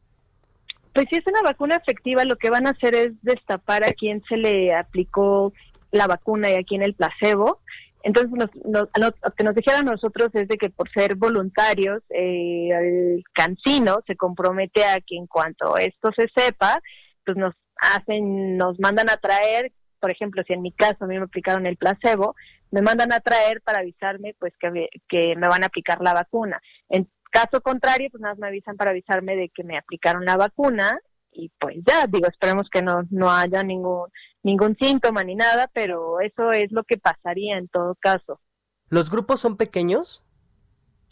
Pues 0.93 1.07
si 1.09 1.19
es 1.19 1.27
una 1.29 1.43
vacuna 1.43 1.77
efectiva, 1.77 2.25
lo 2.25 2.35
que 2.35 2.51
van 2.51 2.67
a 2.67 2.71
hacer 2.71 2.93
es 2.97 3.13
destapar 3.23 3.85
a 3.85 3.93
quien 3.93 4.21
se 4.29 4.37
le 4.37 4.75
aplicó 4.75 5.53
la 5.93 6.09
vacuna 6.09 6.51
y 6.51 6.55
a 6.55 6.65
quien 6.65 6.83
el 6.83 6.95
placebo 6.95 7.61
entonces, 8.07 8.31
lo 8.65 9.33
que 9.33 9.43
nos 9.43 9.55
dijeron 9.57 9.89
a 9.89 9.91
nosotros 9.91 10.31
es 10.35 10.47
de 10.47 10.57
que 10.57 10.71
por 10.71 10.89
ser 10.93 11.17
voluntarios, 11.17 12.05
eh, 12.11 12.69
el 12.71 13.25
cancino 13.35 13.99
se 14.07 14.15
compromete 14.15 14.85
a 14.85 15.01
que 15.01 15.17
en 15.17 15.27
cuanto 15.27 15.77
esto 15.77 16.11
se 16.17 16.29
sepa, 16.33 16.81
pues 17.25 17.37
nos 17.37 17.53
hacen, 17.77 18.57
nos 18.57 18.79
mandan 18.79 19.11
a 19.11 19.17
traer, 19.17 19.73
por 19.99 20.13
ejemplo, 20.13 20.45
si 20.47 20.53
en 20.53 20.63
mi 20.63 20.71
caso 20.71 20.99
a 21.01 21.07
mí 21.09 21.19
me 21.19 21.25
aplicaron 21.25 21.67
el 21.67 21.77
placebo, 21.77 22.37
me 22.71 22.81
mandan 22.81 23.13
a 23.13 23.19
traer 23.19 23.61
para 23.63 23.81
avisarme 23.81 24.37
pues 24.39 24.53
que, 24.61 24.89
que 25.09 25.35
me 25.35 25.49
van 25.49 25.65
a 25.65 25.67
aplicar 25.67 26.01
la 26.01 26.15
vacuna. 26.15 26.63
En 26.89 27.11
caso 27.33 27.61
contrario, 27.61 28.09
pues 28.13 28.21
nada 28.21 28.35
más 28.35 28.39
me 28.39 28.47
avisan 28.47 28.77
para 28.77 28.93
avisarme 28.93 29.35
de 29.35 29.49
que 29.49 29.65
me 29.65 29.77
aplicaron 29.77 30.25
la 30.25 30.37
vacuna 30.37 30.97
y 31.37 31.51
pues 31.59 31.77
ya, 31.87 32.07
digo, 32.07 32.27
esperemos 32.29 32.69
que 32.71 32.83
no, 32.83 33.03
no 33.11 33.31
haya 33.31 33.63
ningún 33.63 34.09
ningún 34.43 34.77
síntoma 34.81 35.25
ni 35.25 35.35
nada, 35.35 35.69
pero 35.73 36.21
eso 36.21 36.53
es 36.53 36.71
lo 36.71 36.85
que 36.85 36.99
pasaría 36.99 37.59
en 37.59 37.69
todo 37.69 37.97
caso. 37.97 38.41
¿Los 38.89 39.11
grupos 39.11 39.41
son 39.41 39.57
pequeños? 39.57 40.23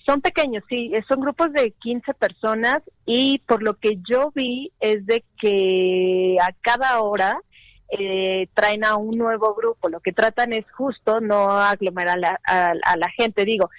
Son 0.06 0.20
pequeños, 0.20 0.62
sí, 0.68 0.92
son 1.08 1.20
grupos 1.20 1.52
de 1.52 1.72
15 1.72 2.14
personas 2.14 2.82
y 3.06 3.40
por 3.40 3.62
lo 3.62 3.74
que 3.78 3.98
yo 4.08 4.30
vi 4.34 4.72
es 4.78 5.04
de 5.06 5.24
que 5.40 6.36
a 6.40 6.52
cada 6.60 7.00
hora 7.00 7.40
eh, 7.98 8.48
traen 8.54 8.84
a 8.84 8.96
un 8.96 9.18
nuevo 9.18 9.54
grupo. 9.54 9.88
Lo 9.88 10.00
que 10.00 10.12
tratan 10.12 10.52
es 10.52 10.70
justo 10.70 11.20
no 11.20 11.50
aglomerar 11.50 12.18
a 12.44 12.96
la 12.96 13.08
gente. 13.16 13.44
Digo, 13.44 13.70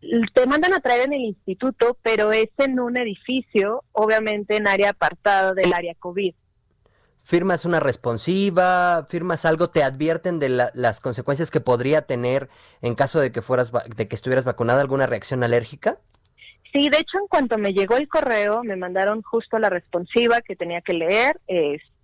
te 0.00 0.46
mandan 0.46 0.72
a 0.74 0.80
traer 0.80 1.06
en 1.06 1.14
el 1.14 1.22
instituto, 1.22 1.96
pero 2.02 2.32
es 2.32 2.48
en 2.58 2.80
un 2.80 2.98
edificio, 2.98 3.84
obviamente 3.92 4.56
en 4.56 4.66
área 4.66 4.90
apartada 4.90 5.54
del 5.54 5.72
área 5.72 5.94
COVID 5.94 6.34
firmas 7.22 7.64
una 7.64 7.78
responsiva, 7.78 9.06
firmas 9.08 9.44
algo, 9.44 9.70
te 9.70 9.84
advierten 9.84 10.38
de 10.38 10.48
las 10.48 11.00
consecuencias 11.00 11.50
que 11.50 11.60
podría 11.60 12.02
tener 12.02 12.48
en 12.82 12.94
caso 12.94 13.20
de 13.20 13.30
que 13.30 13.42
fueras 13.42 13.72
de 13.72 14.08
que 14.08 14.16
estuvieras 14.16 14.44
vacunada 14.44 14.80
alguna 14.80 15.06
reacción 15.06 15.44
alérgica? 15.44 15.98
Sí, 16.72 16.88
de 16.88 16.98
hecho, 16.98 17.18
en 17.18 17.26
cuanto 17.28 17.58
me 17.58 17.72
llegó 17.72 17.96
el 17.96 18.08
correo, 18.08 18.62
me 18.62 18.76
mandaron 18.76 19.22
justo 19.22 19.58
la 19.58 19.70
responsiva 19.70 20.40
que 20.40 20.56
tenía 20.56 20.80
que 20.80 20.94
leer. 20.94 21.40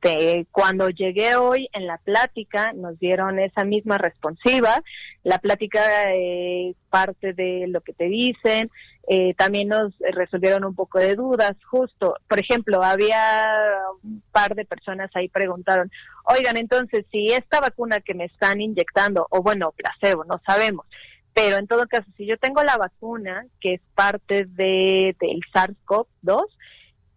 Este, 0.02 0.46
cuando 0.52 0.88
llegué 0.90 1.36
hoy 1.36 1.68
en 1.72 1.86
la 1.86 1.98
plática, 1.98 2.72
nos 2.74 2.98
dieron 2.98 3.38
esa 3.38 3.64
misma 3.64 3.98
responsiva. 3.98 4.82
La 5.24 5.38
plática 5.38 5.80
eh, 6.12 6.74
parte 6.90 7.32
de 7.32 7.66
lo 7.68 7.80
que 7.80 7.92
te 7.92 8.04
dicen, 8.04 8.70
eh, 9.08 9.34
también 9.34 9.68
nos 9.68 9.94
resolvieron 10.12 10.64
un 10.64 10.74
poco 10.74 10.98
de 10.98 11.14
dudas, 11.14 11.56
justo, 11.70 12.16
por 12.28 12.40
ejemplo, 12.40 12.82
había 12.82 13.72
un 14.02 14.22
par 14.32 14.54
de 14.54 14.64
personas 14.64 15.10
ahí 15.14 15.28
preguntaron, 15.28 15.90
oigan, 16.24 16.56
entonces, 16.56 17.06
si 17.12 17.32
esta 17.32 17.60
vacuna 17.60 18.00
que 18.00 18.14
me 18.14 18.24
están 18.24 18.60
inyectando, 18.60 19.26
o 19.30 19.42
bueno, 19.42 19.72
placebo, 19.72 20.24
no 20.24 20.40
sabemos, 20.44 20.86
pero 21.32 21.56
en 21.56 21.68
todo 21.68 21.86
caso, 21.86 22.06
si 22.16 22.26
yo 22.26 22.36
tengo 22.38 22.62
la 22.62 22.78
vacuna, 22.78 23.46
que 23.60 23.74
es 23.74 23.80
parte 23.94 24.44
de, 24.44 25.14
del 25.20 25.40
SARS-CoV-2, 25.54 26.46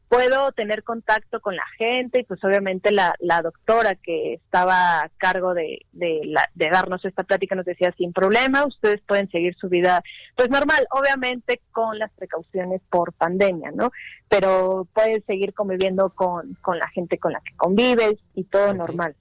puedo 0.09 0.51
tener 0.51 0.83
contacto 0.83 1.39
con 1.39 1.55
la 1.55 1.65
gente 1.77 2.19
y 2.19 2.23
pues 2.23 2.43
obviamente 2.43 2.91
la, 2.91 3.15
la 3.19 3.41
doctora 3.41 3.93
que 3.93 4.33
estaba 4.33 5.03
a 5.03 5.09
cargo 5.17 5.53
de, 5.53 5.85
de, 5.91 6.21
la, 6.25 6.49
de 6.55 6.69
darnos 6.69 7.05
esta 7.05 7.23
plática 7.23 7.55
nos 7.55 7.65
decía 7.65 7.93
sin 7.95 8.11
problema, 8.11 8.65
ustedes 8.65 9.01
pueden 9.07 9.29
seguir 9.29 9.55
su 9.55 9.69
vida 9.69 10.01
pues 10.35 10.49
normal, 10.49 10.87
obviamente 10.91 11.61
con 11.71 11.99
las 11.99 12.11
precauciones 12.13 12.81
por 12.89 13.13
pandemia, 13.13 13.71
¿no? 13.71 13.91
Pero 14.27 14.87
puedes 14.93 15.23
seguir 15.25 15.53
conviviendo 15.53 16.09
con, 16.09 16.57
con 16.61 16.79
la 16.79 16.89
gente 16.89 17.19
con 17.19 17.33
la 17.33 17.41
que 17.41 17.55
convives 17.55 18.15
y 18.33 18.45
todo 18.45 18.73
normal. 18.73 19.15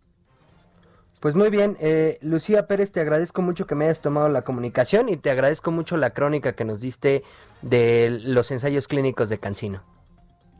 Pues 1.20 1.34
muy 1.34 1.50
bien, 1.50 1.76
eh, 1.80 2.18
Lucía 2.22 2.66
Pérez, 2.66 2.92
te 2.92 3.00
agradezco 3.00 3.42
mucho 3.42 3.66
que 3.66 3.74
me 3.74 3.86
hayas 3.86 4.00
tomado 4.00 4.28
la 4.28 4.42
comunicación 4.42 5.08
y 5.08 5.16
te 5.16 5.30
agradezco 5.30 5.70
mucho 5.70 5.96
la 5.96 6.10
crónica 6.10 6.54
que 6.54 6.64
nos 6.64 6.80
diste 6.80 7.24
de 7.60 8.20
los 8.22 8.50
ensayos 8.52 8.88
clínicos 8.88 9.28
de 9.28 9.38
Cancino. 9.38 9.97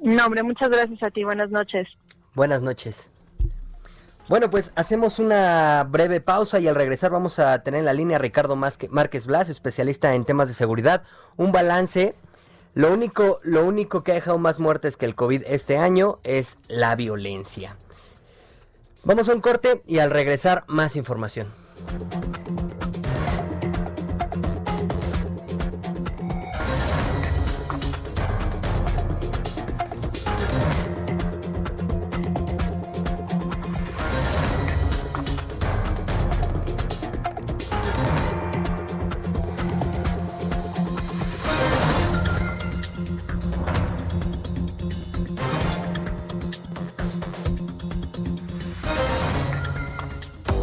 No, 0.00 0.26
hombre, 0.26 0.42
muchas 0.42 0.68
gracias 0.68 1.02
a 1.02 1.10
ti. 1.10 1.24
Buenas 1.24 1.50
noches. 1.50 1.88
Buenas 2.34 2.62
noches. 2.62 3.10
Bueno, 4.28 4.50
pues 4.50 4.72
hacemos 4.74 5.18
una 5.18 5.86
breve 5.88 6.20
pausa 6.20 6.60
y 6.60 6.68
al 6.68 6.74
regresar 6.74 7.10
vamos 7.10 7.38
a 7.38 7.62
tener 7.62 7.80
en 7.80 7.86
la 7.86 7.94
línea 7.94 8.18
a 8.18 8.20
Ricardo 8.20 8.56
Márquez 8.56 9.26
Blas, 9.26 9.48
especialista 9.48 10.14
en 10.14 10.26
temas 10.26 10.48
de 10.48 10.54
seguridad, 10.54 11.02
un 11.36 11.50
balance. 11.50 12.14
Lo 12.74 12.92
único, 12.92 13.40
lo 13.42 13.64
único 13.64 14.04
que 14.04 14.12
ha 14.12 14.16
dejado 14.16 14.36
más 14.36 14.60
muertes 14.60 14.98
que 14.98 15.06
el 15.06 15.14
COVID 15.14 15.44
este 15.46 15.78
año 15.78 16.18
es 16.24 16.58
la 16.68 16.94
violencia. 16.94 17.76
Vamos 19.02 19.30
a 19.30 19.34
un 19.34 19.40
corte 19.40 19.82
y 19.86 20.00
al 20.00 20.10
regresar 20.10 20.64
más 20.66 20.94
información. 20.94 21.48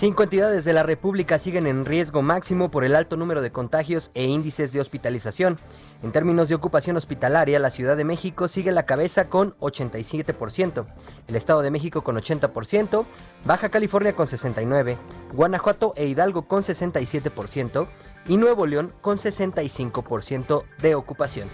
Cinco 0.00 0.22
entidades 0.22 0.64
de 0.64 0.72
la 0.72 0.82
República 0.82 1.38
siguen 1.38 1.66
en 1.66 1.84
riesgo 1.84 2.22
máximo 2.22 2.70
por 2.70 2.84
el 2.84 2.96
alto 2.96 3.18
número 3.18 3.42
de 3.42 3.52
contagios 3.52 4.10
e 4.14 4.24
índices 4.24 4.72
de 4.72 4.80
hospitalización. 4.80 5.58
En 6.02 6.10
términos 6.10 6.48
de 6.48 6.54
ocupación 6.54 6.96
hospitalaria, 6.96 7.58
la 7.58 7.68
Ciudad 7.68 7.98
de 7.98 8.04
México 8.04 8.48
sigue 8.48 8.72
la 8.72 8.86
cabeza 8.86 9.28
con 9.28 9.54
87%, 9.58 10.86
el 11.28 11.36
Estado 11.36 11.60
de 11.60 11.70
México 11.70 12.02
con 12.02 12.16
80%, 12.16 13.04
Baja 13.44 13.68
California 13.68 14.14
con 14.14 14.26
69%, 14.26 14.96
Guanajuato 15.34 15.92
e 15.96 16.06
Hidalgo 16.06 16.48
con 16.48 16.62
67% 16.62 17.86
y 18.26 18.38
Nuevo 18.38 18.64
León 18.64 18.94
con 19.02 19.18
65% 19.18 20.64
de 20.80 20.94
ocupación. 20.94 21.50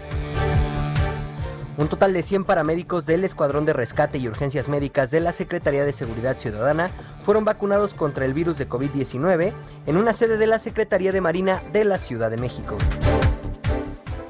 Un 1.77 1.89
total 1.89 2.11
de 2.11 2.23
100 2.23 2.43
paramédicos 2.43 3.05
del 3.05 3.23
Escuadrón 3.23 3.65
de 3.65 3.73
Rescate 3.73 4.17
y 4.17 4.27
Urgencias 4.27 4.67
Médicas 4.67 5.11
de 5.11 5.19
la 5.19 5.31
Secretaría 5.31 5.85
de 5.85 5.93
Seguridad 5.93 6.35
Ciudadana 6.35 6.89
fueron 7.21 7.45
vacunados 7.45 7.93
contra 7.93 8.25
el 8.25 8.33
virus 8.33 8.57
de 8.57 8.67
COVID-19 8.67 9.53
en 9.85 9.97
una 9.97 10.13
sede 10.13 10.37
de 10.37 10.47
la 10.47 10.57
Secretaría 10.57 11.11
de 11.11 11.21
Marina 11.21 11.61
de 11.71 11.85
la 11.85 11.99
Ciudad 11.99 12.31
de 12.31 12.37
México. 12.37 12.77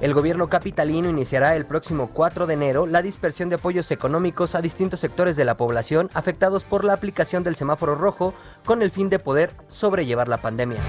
El 0.01 0.13
gobierno 0.13 0.49
capitalino 0.49 1.09
iniciará 1.09 1.55
el 1.55 1.65
próximo 1.65 2.09
4 2.13 2.47
de 2.47 2.53
enero 2.53 2.85
la 2.85 3.01
dispersión 3.01 3.47
de 3.47 3.55
apoyos 3.55 3.91
económicos 3.91 4.53
a 4.53 4.61
distintos 4.61 4.99
sectores 4.99 5.37
de 5.37 5.45
la 5.45 5.55
población 5.55 6.09
afectados 6.13 6.65
por 6.65 6.83
la 6.83 6.93
aplicación 6.93 7.43
del 7.43 7.55
semáforo 7.55 7.95
rojo 7.95 8.33
con 8.65 8.81
el 8.81 8.91
fin 8.91 9.07
de 9.07 9.19
poder 9.19 9.51
sobrellevar 9.67 10.27
la 10.27 10.41
pandemia. 10.41 10.81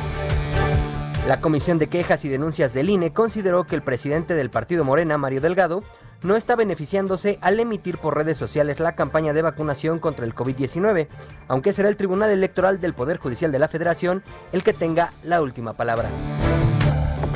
La 1.29 1.41
Comisión 1.41 1.79
de 1.79 1.87
Quejas 1.87 2.25
y 2.25 2.29
Denuncias 2.29 2.75
del 2.75 2.91
INE 2.91 3.13
consideró 3.13 3.65
que 3.65 3.77
el 3.77 3.83
presidente 3.83 4.35
del 4.35 4.51
partido 4.51 4.85
Morena, 4.85 5.19
Mario 5.19 5.41
Delgado, 5.41 5.85
no 6.23 6.37
está 6.37 6.57
beneficiándose 6.57 7.39
al 7.41 7.61
emitir 7.61 7.99
por 7.99 8.17
redes 8.17 8.39
sociales 8.39 8.81
la 8.81 8.95
campaña 8.95 9.33
de 9.33 9.43
vacunación 9.43 9.99
contra 9.99 10.25
el 10.25 10.35
COVID-19, 10.35 11.09
aunque 11.47 11.73
será 11.73 11.89
el 11.89 11.97
Tribunal 11.97 12.31
Electoral 12.31 12.81
del 12.81 12.95
Poder 12.95 13.19
Judicial 13.19 13.53
de 13.53 13.59
la 13.59 13.69
Federación 13.69 14.23
el 14.53 14.63
que 14.63 14.73
tenga 14.73 15.13
la 15.23 15.43
última 15.43 15.75
palabra. 15.75 16.09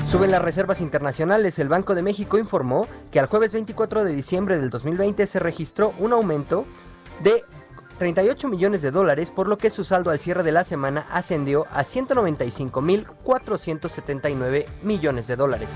Suben 0.07 0.31
las 0.31 0.43
reservas 0.43 0.81
internacionales. 0.81 1.59
El 1.59 1.69
Banco 1.69 1.95
de 1.95 2.03
México 2.03 2.37
informó 2.37 2.87
que 3.11 3.19
al 3.19 3.27
jueves 3.27 3.55
24 3.55 4.05
de 4.05 4.13
diciembre 4.13 4.59
del 4.59 4.69
2020 4.69 5.27
se 5.27 5.39
registró 5.39 5.95
un 5.99 6.13
aumento 6.13 6.67
de 7.23 7.45
38 7.99 8.49
millones 8.49 8.83
de 8.83 8.91
dólares, 8.91 9.31
por 9.31 9.49
lo 9.49 9.57
que 9.59 9.71
su 9.71 9.85
saldo 9.85 10.11
al 10.11 10.19
cierre 10.19 10.43
de 10.43 10.51
la 10.53 10.65
semana 10.65 11.07
ascendió 11.11 11.67
a 11.71 11.85
195.479 11.85 14.67
millones 14.83 15.29
de 15.29 15.37
dólares. 15.37 15.71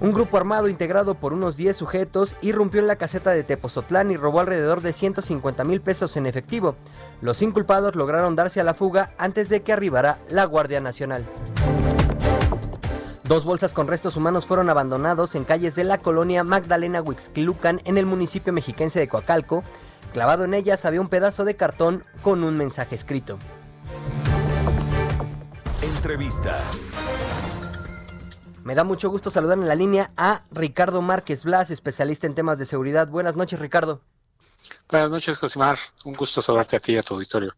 Un 0.00 0.12
grupo 0.12 0.36
armado 0.36 0.68
integrado 0.68 1.14
por 1.14 1.32
unos 1.32 1.56
10 1.56 1.76
sujetos 1.76 2.34
irrumpió 2.42 2.80
en 2.80 2.86
la 2.86 2.96
caseta 2.96 3.30
de 3.30 3.44
Tepozotlán 3.44 4.10
y 4.10 4.16
robó 4.16 4.40
alrededor 4.40 4.82
de 4.82 4.92
150 4.92 5.64
mil 5.64 5.80
pesos 5.80 6.16
en 6.16 6.26
efectivo. 6.26 6.76
Los 7.20 7.42
inculpados 7.42 7.94
lograron 7.94 8.36
darse 8.36 8.60
a 8.60 8.64
la 8.64 8.74
fuga 8.74 9.10
antes 9.18 9.48
de 9.48 9.62
que 9.62 9.72
arribara 9.72 10.18
la 10.28 10.44
Guardia 10.44 10.80
Nacional. 10.80 11.24
Dos 13.24 13.46
bolsas 13.46 13.72
con 13.72 13.86
restos 13.86 14.16
humanos 14.16 14.44
fueron 14.44 14.68
abandonados 14.68 15.34
en 15.34 15.44
calles 15.44 15.74
de 15.74 15.84
la 15.84 15.96
colonia 15.98 16.44
Magdalena 16.44 17.00
Huixquilucan 17.00 17.80
en 17.86 17.96
el 17.96 18.04
municipio 18.04 18.52
mexiquense 18.52 19.00
de 19.00 19.08
Coacalco. 19.08 19.64
Clavado 20.12 20.44
en 20.44 20.52
ellas 20.52 20.84
había 20.84 21.00
un 21.00 21.08
pedazo 21.08 21.46
de 21.46 21.56
cartón 21.56 22.04
con 22.20 22.44
un 22.44 22.58
mensaje 22.58 22.94
escrito. 22.94 23.38
Entrevista. 25.80 26.58
Me 28.64 28.74
da 28.74 28.82
mucho 28.82 29.10
gusto 29.10 29.30
saludar 29.30 29.58
en 29.58 29.68
la 29.68 29.74
línea 29.74 30.10
a 30.16 30.44
Ricardo 30.50 31.02
Márquez 31.02 31.44
Blas, 31.44 31.70
especialista 31.70 32.26
en 32.26 32.34
temas 32.34 32.58
de 32.58 32.64
seguridad. 32.64 33.08
Buenas 33.08 33.36
noches, 33.36 33.60
Ricardo. 33.60 34.00
Buenas 34.88 35.10
noches, 35.10 35.38
Josimar. 35.38 35.76
Un 36.06 36.14
gusto 36.14 36.40
saludarte 36.40 36.76
a 36.76 36.80
ti 36.80 36.94
y 36.94 36.96
a 36.96 37.02
tu 37.02 37.12
auditorio. 37.12 37.52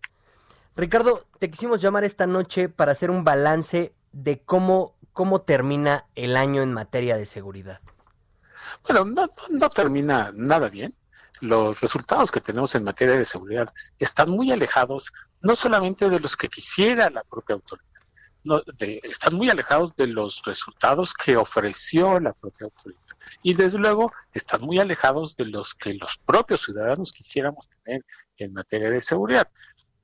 Ricardo, 0.74 1.24
te 1.38 1.48
quisimos 1.48 1.80
llamar 1.80 2.02
esta 2.02 2.26
noche 2.26 2.68
para 2.68 2.90
hacer 2.90 3.12
un 3.12 3.22
balance 3.22 3.94
de 4.10 4.40
cómo, 4.40 4.96
cómo 5.12 5.42
termina 5.42 6.06
el 6.16 6.36
año 6.36 6.64
en 6.64 6.72
materia 6.72 7.16
de 7.16 7.26
seguridad. 7.26 7.80
Bueno, 8.82 9.04
no, 9.04 9.30
no 9.48 9.70
termina 9.70 10.32
nada 10.34 10.68
bien. 10.68 10.92
Los 11.40 11.82
resultados 11.82 12.32
que 12.32 12.40
tenemos 12.40 12.74
en 12.74 12.82
materia 12.82 13.14
de 13.14 13.24
seguridad 13.24 13.72
están 14.00 14.30
muy 14.30 14.50
alejados 14.50 15.12
no 15.40 15.54
solamente 15.54 16.10
de 16.10 16.18
los 16.18 16.36
que 16.36 16.48
quisiera 16.48 17.10
la 17.10 17.22
propia 17.22 17.54
autoridad, 17.54 17.95
están 19.02 19.36
muy 19.36 19.50
alejados 19.50 19.96
de 19.96 20.06
los 20.06 20.42
resultados 20.44 21.14
que 21.14 21.36
ofreció 21.36 22.20
la 22.20 22.32
propia 22.32 22.66
autoridad. 22.66 23.00
Y 23.42 23.54
desde 23.54 23.78
luego 23.78 24.12
están 24.32 24.62
muy 24.62 24.78
alejados 24.78 25.36
de 25.36 25.46
los 25.46 25.74
que 25.74 25.94
los 25.94 26.18
propios 26.18 26.62
ciudadanos 26.62 27.12
quisiéramos 27.12 27.68
tener 27.68 28.04
en 28.38 28.52
materia 28.52 28.90
de 28.90 29.00
seguridad. 29.00 29.48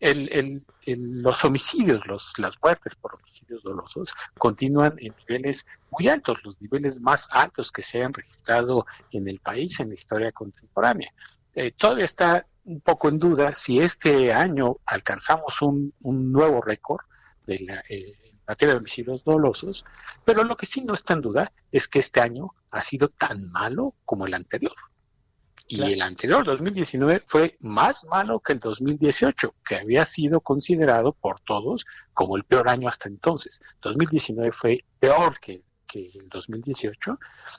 los 0.00 1.44
homicidios, 1.44 2.06
los, 2.06 2.38
las 2.38 2.60
muertes 2.60 2.96
por 2.96 3.14
homicidios 3.14 3.62
dolosos 3.62 4.12
continúan 4.36 4.96
en 4.98 5.14
niveles 5.20 5.64
muy 5.90 6.08
altos, 6.08 6.38
los 6.42 6.60
niveles 6.60 7.00
más 7.00 7.28
altos 7.30 7.70
que 7.70 7.82
se 7.82 8.02
han 8.02 8.12
registrado 8.12 8.86
en 9.12 9.28
el 9.28 9.38
país 9.38 9.78
en 9.80 9.88
la 9.88 9.94
historia 9.94 10.32
contemporánea. 10.32 11.12
Eh, 11.54 11.72
todavía 11.72 12.04
está 12.04 12.46
un 12.64 12.80
poco 12.80 13.08
en 13.08 13.18
duda 13.18 13.52
si 13.52 13.80
este 13.80 14.32
año 14.32 14.76
alcanzamos 14.86 15.62
un, 15.62 15.92
nuevo 16.00 16.60
récord 16.60 17.04
de 17.46 17.58
la, 17.60 17.82
eh, 17.88 18.14
materia 18.46 18.74
de 18.74 18.78
homicidios 18.78 19.24
dolosos, 19.24 19.84
pero 20.24 20.44
lo 20.44 20.56
que 20.56 20.66
sí 20.66 20.82
no 20.82 20.94
está 20.94 21.14
en 21.14 21.22
duda 21.22 21.52
es 21.70 21.88
que 21.88 21.98
este 21.98 22.20
año 22.20 22.54
ha 22.70 22.80
sido 22.80 23.08
tan 23.08 23.50
malo 23.50 23.94
como 24.04 24.26
el 24.26 24.34
anterior. 24.34 24.74
Y 25.68 25.80
el 25.80 26.02
anterior, 26.02 26.44
2019, 26.44 27.22
fue 27.26 27.56
más 27.60 28.04
malo 28.04 28.40
que 28.40 28.52
el 28.52 28.60
2018, 28.60 29.54
que 29.66 29.76
había 29.76 30.04
sido 30.04 30.40
considerado 30.40 31.12
por 31.12 31.40
todos 31.40 31.86
como 32.12 32.36
el 32.36 32.44
peor 32.44 32.68
año 32.68 32.88
hasta 32.88 33.08
entonces. 33.08 33.60
2019 33.80 34.52
fue 34.52 34.84
peor 35.00 35.40
que, 35.40 35.62
que 35.86 36.10
el 36.14 36.28
2018. 36.28 37.18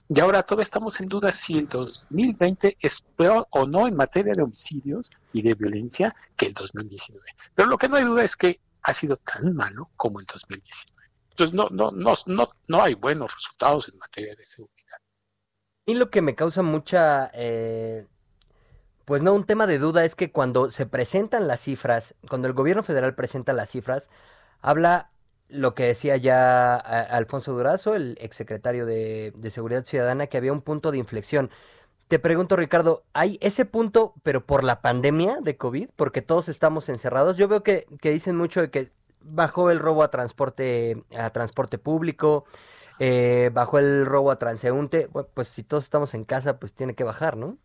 Y 0.10 0.20
ahora 0.20 0.44
todavía 0.44 0.64
estamos 0.64 1.00
en 1.02 1.08
duda 1.08 1.32
si 1.32 1.58
el 1.58 1.68
2020 1.68 2.78
es 2.80 3.04
peor 3.16 3.48
o 3.50 3.66
no 3.66 3.88
en 3.88 3.96
materia 3.96 4.36
de 4.36 4.44
homicidios 4.44 5.10
y 5.32 5.42
de 5.42 5.56
violencia 5.56 6.16
que 6.36 6.48
el 6.48 6.54
2019. 6.54 7.26
Pero 7.56 7.68
lo 7.68 7.78
que 7.80 7.90
no 7.90 7.96
hay 7.96 8.04
duda 8.04 8.24
es 8.24 8.36
que 8.36 8.60
ha 8.84 8.94
sido 8.94 9.16
tan 9.18 9.56
malo 9.56 9.90
como 9.96 10.20
el 10.20 10.26
2019. 10.26 11.10
Entonces 11.30 11.56
no, 11.56 11.70
no, 11.70 11.92
no, 11.92 12.14
no, 12.28 12.50
no 12.68 12.82
hay 12.84 12.94
buenos 12.94 13.34
resultados 13.34 13.90
en 13.90 13.98
materia 13.98 14.36
de 14.36 14.44
seguridad. 14.44 14.98
Y 15.86 15.96
lo 15.96 16.10
que 16.10 16.22
me 16.22 16.36
causa 16.36 16.62
mucha, 16.62 17.32
eh, 17.34 18.06
pues 19.06 19.22
no, 19.22 19.34
un 19.34 19.46
tema 19.46 19.68
de 19.68 19.80
duda 19.80 20.06
es 20.06 20.16
que 20.16 20.32
cuando 20.32 20.72
se 20.72 20.86
presentan 20.86 21.48
las 21.48 21.62
cifras, 21.62 22.16
cuando 22.30 22.48
el 22.48 22.54
gobierno 22.54 22.84
federal 22.84 23.16
presenta 23.16 23.54
las 23.54 23.72
cifras, 23.72 24.10
habla 24.62 25.10
lo 25.50 25.76
que 25.76 25.84
decía 25.86 26.18
ya 26.18 26.76
Alfonso 26.76 27.54
Durazo, 27.54 27.96
el 27.96 28.18
exsecretario 28.22 28.86
de, 28.86 29.34
de 29.36 29.52
Seguridad 29.52 29.86
Ciudadana, 29.86 30.28
que 30.28 30.38
había 30.38 30.54
un 30.54 30.62
punto 30.62 30.92
de 30.92 30.98
inflexión. 30.98 31.52
Te 32.14 32.20
pregunto, 32.20 32.56
Ricardo, 32.56 33.08
¿hay 33.14 33.40
ese 33.42 33.66
punto, 33.66 34.14
pero 34.22 34.46
por 34.46 34.64
la 34.64 34.84
pandemia 34.84 35.40
de 35.42 35.58
COVID? 35.58 35.90
Porque 35.96 36.22
todos 36.22 36.48
estamos 36.48 36.88
encerrados. 36.90 37.38
Yo 37.38 37.48
veo 37.48 37.64
que, 37.64 37.88
dicen 38.04 38.36
mucho 38.36 38.62
de 38.62 38.70
que 38.70 38.92
bajó 39.20 39.72
el 39.72 39.80
robo 39.80 40.04
a 40.04 40.12
transporte, 40.12 41.04
a 41.18 41.32
transporte 41.32 41.80
público, 41.80 42.46
eh, 43.00 43.50
bajó 43.52 43.80
el 43.80 44.06
robo 44.06 44.30
a 44.30 44.38
transeúnte, 44.38 45.08
bueno, 45.08 45.28
pues 45.34 45.48
si 45.48 45.64
todos 45.64 45.86
estamos 45.86 46.14
en 46.14 46.24
casa, 46.24 46.60
pues 46.60 46.76
tiene 46.76 46.94
que 46.94 47.04
bajar, 47.04 47.36
¿no? 47.36 47.58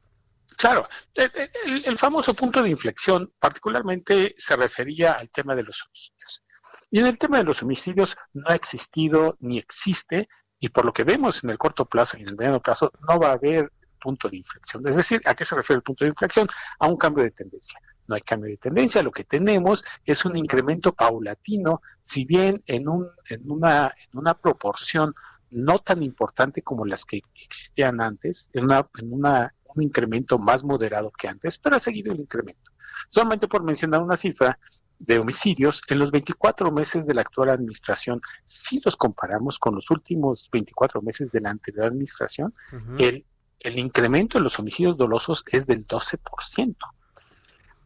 Claro, 0.57 0.89
el, 1.15 1.85
el, 1.85 1.99
famoso 1.99 2.33
punto 2.33 2.63
de 2.63 2.71
inflexión 2.71 3.31
particularmente 3.39 4.35
se 4.39 4.57
refería 4.57 5.13
al 5.13 5.29
tema 5.29 5.55
de 5.57 5.65
los 5.65 5.85
homicidios. 5.85 6.43
Y 6.91 7.01
en 7.01 7.07
el 7.07 7.19
tema 7.19 7.37
de 7.37 7.45
los 7.45 7.63
homicidios 7.63 8.17
no 8.33 8.49
ha 8.49 8.55
existido 8.55 9.37
ni 9.41 9.59
existe, 9.59 10.27
y 10.59 10.71
por 10.71 10.87
lo 10.87 10.95
que 10.95 11.05
vemos 11.05 11.45
en 11.45 11.51
el 11.51 11.59
corto 11.59 11.85
plazo 11.85 12.17
y 12.17 12.23
en 12.23 12.31
el 12.31 12.37
mediano 12.37 12.63
plazo, 12.63 12.91
no 13.07 13.19
va 13.21 13.29
a 13.29 13.33
haber 13.33 13.71
punto 13.99 14.29
de 14.29 14.39
inflexión. 14.39 14.87
Es 14.87 14.97
decir, 14.97 15.21
¿a 15.27 15.35
qué 15.35 15.45
se 15.45 15.55
refiere 15.55 15.79
el 15.79 15.83
punto 15.83 16.05
de 16.05 16.11
inflexión? 16.11 16.47
A 16.79 16.87
un 16.87 16.97
cambio 16.97 17.25
de 17.25 17.31
tendencia. 17.31 17.81
No 18.07 18.15
hay 18.15 18.23
cambio 18.23 18.51
de 18.51 18.57
tendencia, 18.57 19.03
lo 19.03 19.13
que 19.13 19.25
tenemos 19.25 19.85
es 20.05 20.25
un 20.25 20.37
incremento 20.37 20.95
paulatino, 20.95 21.83
si 22.01 22.25
bien 22.25 22.63
en, 22.67 22.89
un, 22.89 23.07
en, 23.29 23.51
una, 23.51 23.95
en 24.13 24.19
una 24.19 24.35
proporción 24.35 25.15
no 25.51 25.79
tan 25.79 26.03
importante 26.03 26.63
como 26.63 26.85
las 26.85 27.05
que 27.05 27.21
existían 27.35 28.01
antes, 28.01 28.51
en, 28.55 28.65
una, 28.65 28.89
en 28.99 29.13
una, 29.13 29.55
un 29.75 29.83
incremento 29.83 30.39
más 30.39 30.65
moderado 30.65 31.11
que 31.11 31.29
antes, 31.29 31.59
pero 31.59 31.77
ha 31.77 31.81
seguido 31.81 32.13
el 32.13 32.21
incremento. 32.21 32.73
Solamente 33.09 33.49
por 33.49 33.63
mencionar 33.63 34.03
una 34.03 34.17
cifra 34.17 34.59
de 34.99 35.19
homicidios, 35.19 35.83
en 35.89 35.99
los 35.99 36.11
24 36.11 36.73
meses 36.73 37.07
de 37.07 37.15
la 37.15 37.21
actual 37.21 37.51
administración, 37.51 38.21
si 38.45 38.81
los 38.85 38.97
comparamos 38.97 39.59
con 39.59 39.75
los 39.75 39.91
últimos 39.91 40.49
24 40.51 41.01
meses 41.03 41.31
de 41.31 41.41
la 41.41 41.51
anterior 41.51 41.87
administración, 41.87 42.53
el 42.99 43.25
el 43.61 43.79
incremento 43.79 44.39
de 44.39 44.45
los 44.45 44.59
homicidios 44.59 44.97
dolosos 44.97 45.45
es 45.51 45.67
del 45.67 45.87
12%. 45.87 46.77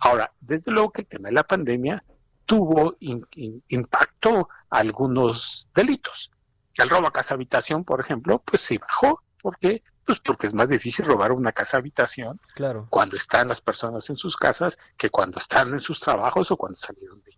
Ahora, 0.00 0.32
desde 0.40 0.72
luego 0.72 0.90
que 0.90 1.02
el 1.02 1.06
tema 1.06 1.28
de 1.28 1.34
la 1.34 1.44
pandemia 1.44 2.04
tuvo 2.44 2.96
impacto 3.68 4.48
algunos 4.68 5.68
delitos. 5.74 6.30
El 6.76 6.88
robo 6.88 7.06
a 7.06 7.12
casa 7.12 7.34
habitación, 7.34 7.84
por 7.84 8.00
ejemplo, 8.00 8.42
pues 8.44 8.62
se 8.62 8.78
bajó. 8.78 9.22
¿Por 9.40 9.58
qué? 9.58 9.82
Pues 10.04 10.20
porque 10.20 10.46
es 10.46 10.54
más 10.54 10.68
difícil 10.68 11.06
robar 11.06 11.32
una 11.32 11.52
casa 11.52 11.76
habitación 11.76 12.40
claro. 12.54 12.88
cuando 12.90 13.16
están 13.16 13.48
las 13.48 13.60
personas 13.60 14.10
en 14.10 14.16
sus 14.16 14.36
casas 14.36 14.76
que 14.96 15.10
cuando 15.10 15.38
están 15.38 15.72
en 15.72 15.80
sus 15.80 16.00
trabajos 16.00 16.50
o 16.50 16.56
cuando 16.56 16.76
salieron 16.76 17.22
de. 17.22 17.32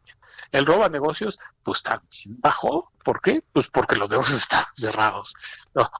El 0.50 0.66
robo 0.66 0.84
a 0.84 0.88
negocios, 0.88 1.38
pues 1.62 1.82
también 1.82 2.40
bajó. 2.40 2.92
¿Por 3.02 3.20
qué? 3.20 3.42
Pues 3.52 3.68
porque 3.70 3.96
los 3.96 4.10
negocios 4.10 4.40
están 4.42 4.64
cerrados. 4.72 5.34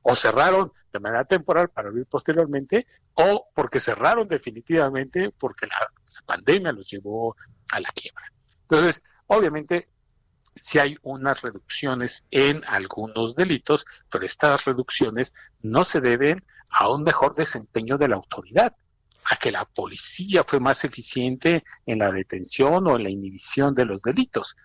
O 0.02 0.14
cerraron 0.14 0.72
de 0.92 1.00
manera 1.00 1.24
temporal 1.24 1.68
para 1.70 1.88
abrir 1.88 2.06
posteriormente, 2.06 2.86
o 3.14 3.48
porque 3.54 3.80
cerraron 3.80 4.28
definitivamente 4.28 5.30
porque 5.36 5.66
la, 5.66 5.76
pandemia 6.26 6.72
los 6.72 6.88
llevó 6.88 7.36
a 7.72 7.80
la 7.80 7.88
quiebra. 7.90 8.32
Entonces, 8.62 9.02
obviamente, 9.26 9.88
si 10.60 10.78
hay 10.78 10.96
unas 11.02 11.42
reducciones 11.42 12.24
en 12.30 12.62
algunos 12.66 13.34
delitos, 13.34 13.84
pero 14.10 14.24
estas 14.24 14.64
reducciones 14.64 15.34
no 15.60 15.84
se 15.84 16.00
deben 16.00 16.44
a 16.70 16.88
un 16.88 17.02
mejor 17.02 17.34
desempeño 17.34 17.98
de 17.98 18.08
la 18.08 18.16
autoridad, 18.16 18.74
a 19.30 19.36
que 19.36 19.50
la 19.50 19.64
policía 19.64 20.44
fue 20.44 20.60
más 20.60 20.84
eficiente 20.84 21.64
en 21.86 21.98
la 21.98 22.10
detención 22.10 22.86
o 22.86 22.96
en 22.96 23.04
la 23.04 23.10
inhibición 23.10 23.74
de 23.74 23.84
los 23.84 24.02
delitos, 24.02 24.56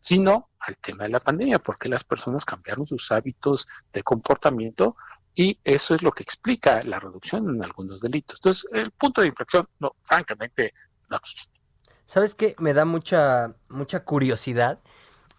sino 0.00 0.50
al 0.60 0.76
tema 0.78 1.04
de 1.04 1.10
la 1.10 1.20
pandemia, 1.20 1.58
porque 1.58 1.88
las 1.88 2.04
personas 2.04 2.44
cambiaron 2.44 2.86
sus 2.86 3.10
hábitos 3.12 3.68
de 3.92 4.02
comportamiento 4.02 4.96
y 5.34 5.58
eso 5.62 5.94
es 5.94 6.02
lo 6.02 6.10
que 6.10 6.24
explica 6.24 6.82
la 6.82 6.98
reducción 6.98 7.48
en 7.48 7.62
algunos 7.62 8.00
delitos. 8.00 8.40
Entonces, 8.40 8.66
el 8.72 8.90
punto 8.90 9.20
de 9.20 9.28
inflexión, 9.28 9.68
francamente, 10.02 10.74
no 11.08 11.16
existe. 11.16 11.60
¿Sabes 12.06 12.34
qué? 12.34 12.56
Me 12.58 12.74
da 12.74 12.84
mucha, 12.84 13.54
mucha 13.68 14.04
curiosidad 14.04 14.80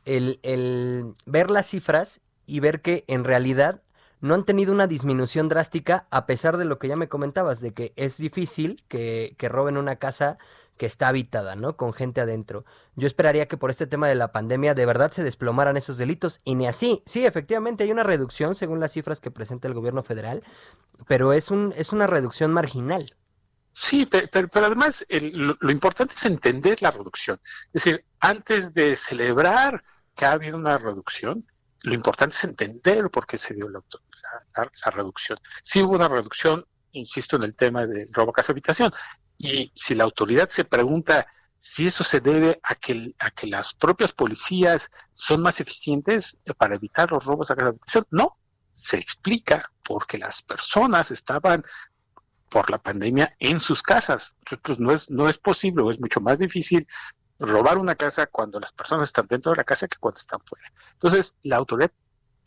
el, 0.05 0.39
el 0.43 1.13
ver 1.25 1.51
las 1.51 1.67
cifras 1.67 2.21
y 2.45 2.61
ver 2.61 2.81
que 2.81 3.03
en 3.07 3.23
realidad 3.23 3.81
no 4.21 4.35
han 4.35 4.45
tenido 4.45 4.73
una 4.73 4.87
disminución 4.87 5.49
drástica 5.49 6.07
a 6.09 6.25
pesar 6.25 6.57
de 6.57 6.65
lo 6.65 6.79
que 6.79 6.87
ya 6.87 6.95
me 6.95 7.09
comentabas, 7.09 7.61
de 7.61 7.73
que 7.73 7.93
es 7.95 8.17
difícil 8.17 8.83
que, 8.87 9.35
que 9.37 9.49
roben 9.49 9.77
una 9.77 9.97
casa 9.97 10.37
que 10.79 10.85
está 10.85 11.09
habitada, 11.09 11.55
¿no? 11.55 11.75
Con 11.75 11.93
gente 11.93 12.21
adentro. 12.21 12.63
Yo 12.95 13.05
esperaría 13.05 13.49
que 13.49 13.57
por 13.57 13.69
este 13.69 13.85
tema 13.85 14.07
de 14.07 14.15
la 14.15 14.31
pandemia 14.31 14.73
de 14.73 14.85
verdad 14.85 15.11
se 15.11 15.23
desplomaran 15.23 15.75
esos 15.75 15.97
delitos 15.97 16.39
y 16.45 16.55
ni 16.55 16.67
así. 16.67 17.03
Sí, 17.05 17.25
efectivamente 17.25 17.83
hay 17.83 17.91
una 17.91 18.03
reducción 18.03 18.55
según 18.55 18.79
las 18.79 18.93
cifras 18.93 19.19
que 19.19 19.29
presenta 19.29 19.67
el 19.67 19.73
gobierno 19.73 20.03
federal, 20.03 20.41
pero 21.05 21.33
es, 21.33 21.51
un, 21.51 21.73
es 21.75 21.91
una 21.91 22.07
reducción 22.07 22.53
marginal. 22.53 23.03
Sí, 23.73 24.05
pero, 24.05 24.49
además 24.53 25.05
lo, 25.33 25.57
lo, 25.59 25.71
importante 25.71 26.15
es 26.15 26.25
entender 26.25 26.81
la 26.81 26.91
reducción. 26.91 27.39
Es 27.73 27.83
decir, 27.83 28.05
antes 28.21 28.73
de 28.73 28.95
celebrar 28.95 29.83
que 30.15 30.25
ha 30.25 30.31
habido 30.31 30.57
una 30.57 30.77
reducción, 30.77 31.45
lo 31.83 31.93
importante 31.93 32.35
es 32.35 32.43
entender 32.45 33.09
por 33.09 33.27
qué 33.27 33.37
se 33.37 33.53
dio 33.53 33.69
la, 33.69 33.81
la, 34.55 34.91
reducción. 34.91 35.39
Sí 35.61 35.81
hubo 35.81 35.95
una 35.95 36.07
reducción, 36.07 36.65
insisto, 36.91 37.35
en 37.35 37.43
el 37.43 37.55
tema 37.55 37.85
del 37.85 38.11
robo 38.13 38.31
a 38.31 38.33
casa 38.33 38.51
habitación. 38.51 38.91
Y 39.37 39.71
si 39.75 39.95
la 39.95 40.03
autoridad 40.03 40.49
se 40.49 40.65
pregunta 40.65 41.27
si 41.57 41.87
eso 41.87 42.03
se 42.03 42.21
debe 42.21 42.59
a 42.63 42.75
que, 42.75 43.13
a 43.19 43.31
que 43.31 43.47
las 43.47 43.73
propias 43.73 44.13
policías 44.13 44.89
son 45.13 45.41
más 45.41 45.59
eficientes 45.59 46.37
para 46.57 46.75
evitar 46.75 47.11
los 47.11 47.25
robos 47.25 47.51
a 47.51 47.55
casa 47.55 47.69
habitación, 47.69 48.07
no. 48.11 48.37
Se 48.71 48.97
explica 48.97 49.69
porque 49.83 50.17
las 50.17 50.41
personas 50.41 51.11
estaban 51.11 51.61
por 52.49 52.69
la 52.69 52.77
pandemia 52.77 53.35
en 53.39 53.59
sus 53.59 53.81
casas. 53.81 54.35
Pues 54.61 54.79
no 54.79 54.91
es, 54.91 55.09
no 55.11 55.27
es 55.27 55.37
posible 55.37 55.83
es 55.91 55.99
mucho 55.99 56.21
más 56.21 56.39
difícil 56.39 56.87
robar 57.39 57.77
una 57.77 57.95
casa 57.95 58.27
cuando 58.27 58.59
las 58.59 58.73
personas 58.73 59.09
están 59.09 59.27
dentro 59.27 59.51
de 59.51 59.57
la 59.57 59.63
casa 59.63 59.87
que 59.87 59.97
cuando 59.97 60.17
están 60.17 60.39
fuera. 60.41 60.71
Entonces, 60.93 61.37
la 61.43 61.57
autoridad 61.57 61.91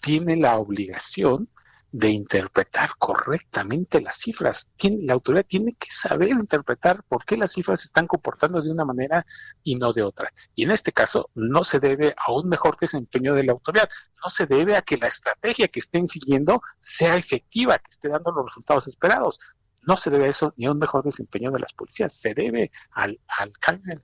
tiene 0.00 0.36
la 0.36 0.56
obligación 0.56 1.48
de 1.92 2.08
interpretar 2.10 2.88
correctamente 2.98 4.00
las 4.00 4.16
cifras. 4.16 4.68
La 5.02 5.12
autoridad 5.12 5.44
tiene 5.46 5.74
que 5.74 5.90
saber 5.90 6.30
interpretar 6.30 7.04
por 7.04 7.24
qué 7.24 7.36
las 7.36 7.52
cifras 7.52 7.80
se 7.80 7.86
están 7.86 8.06
comportando 8.06 8.62
de 8.62 8.70
una 8.70 8.86
manera 8.86 9.26
y 9.62 9.76
no 9.76 9.92
de 9.92 10.02
otra. 10.02 10.32
Y 10.54 10.64
en 10.64 10.70
este 10.70 10.92
caso 10.92 11.30
no 11.34 11.62
se 11.62 11.78
debe 11.78 12.14
a 12.16 12.32
un 12.32 12.48
mejor 12.48 12.78
desempeño 12.78 13.34
de 13.34 13.44
la 13.44 13.52
autoridad, 13.52 13.90
no 14.22 14.30
se 14.30 14.46
debe 14.46 14.74
a 14.74 14.82
que 14.82 14.96
la 14.96 15.06
estrategia 15.06 15.68
que 15.68 15.80
estén 15.80 16.06
siguiendo 16.06 16.62
sea 16.78 17.16
efectiva, 17.16 17.78
que 17.78 17.90
esté 17.90 18.08
dando 18.08 18.32
los 18.32 18.46
resultados 18.46 18.88
esperados. 18.88 19.38
No 19.82 19.96
se 19.96 20.10
debe 20.10 20.24
a 20.24 20.28
eso 20.28 20.54
ni 20.56 20.64
a 20.64 20.70
un 20.70 20.78
mejor 20.78 21.04
desempeño 21.04 21.50
de 21.50 21.60
las 21.60 21.74
policías, 21.74 22.14
se 22.14 22.32
debe 22.32 22.70
al, 22.92 23.20
al 23.26 23.52
cambio 23.58 23.92
en 23.92 24.02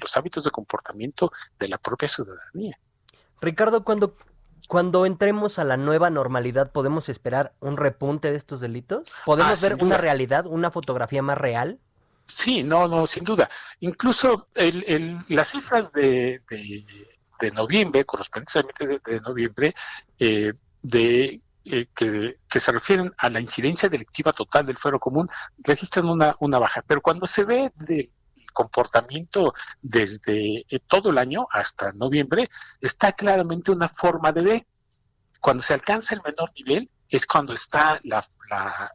los 0.00 0.16
hábitos 0.16 0.42
de 0.42 0.50
comportamiento 0.50 1.30
de 1.58 1.68
la 1.68 1.78
propia 1.78 2.08
ciudadanía. 2.08 2.76
Ricardo, 3.40 3.84
cuando 3.84 4.14
cuando 4.70 5.04
entremos 5.04 5.58
a 5.58 5.64
la 5.64 5.76
nueva 5.76 6.10
normalidad, 6.10 6.70
¿podemos 6.70 7.08
esperar 7.08 7.52
un 7.58 7.76
repunte 7.76 8.30
de 8.30 8.36
estos 8.36 8.60
delitos? 8.60 9.08
¿Podemos 9.24 9.64
ah, 9.64 9.68
ver 9.68 9.82
una 9.82 9.98
realidad, 9.98 10.46
una 10.46 10.70
fotografía 10.70 11.22
más 11.22 11.36
real? 11.36 11.80
Sí, 12.28 12.62
no, 12.62 12.86
no, 12.86 13.04
sin 13.08 13.24
duda. 13.24 13.50
Incluso 13.80 14.46
el, 14.54 15.18
las 15.28 15.48
cifras 15.48 15.90
de, 15.90 16.42
de, 17.40 17.50
noviembre, 17.50 18.04
correspondientes 18.04 18.62
de, 18.78 19.00
de 19.04 19.20
noviembre, 19.22 19.74
eh, 20.20 20.52
de 20.82 21.40
eh, 21.64 21.86
que, 21.92 22.36
que, 22.48 22.60
se 22.60 22.70
refieren 22.70 23.12
a 23.18 23.28
la 23.28 23.40
incidencia 23.40 23.88
delictiva 23.88 24.32
total 24.32 24.66
del 24.66 24.78
fuero 24.78 25.00
común, 25.00 25.28
registran 25.64 26.08
una, 26.08 26.36
una 26.38 26.60
baja. 26.60 26.84
Pero 26.86 27.00
cuando 27.00 27.26
se 27.26 27.42
ve 27.42 27.72
de 27.74 28.08
comportamiento 28.52 29.54
desde 29.80 30.64
eh, 30.68 30.80
todo 30.86 31.10
el 31.10 31.18
año 31.18 31.46
hasta 31.50 31.92
noviembre, 31.92 32.48
está 32.80 33.12
claramente 33.12 33.70
una 33.70 33.88
forma 33.88 34.32
de 34.32 34.42
ver. 34.42 34.66
Cuando 35.40 35.62
se 35.62 35.74
alcanza 35.74 36.14
el 36.14 36.22
menor 36.22 36.52
nivel 36.54 36.90
es 37.08 37.26
cuando 37.26 37.52
está 37.52 38.00
la, 38.04 38.24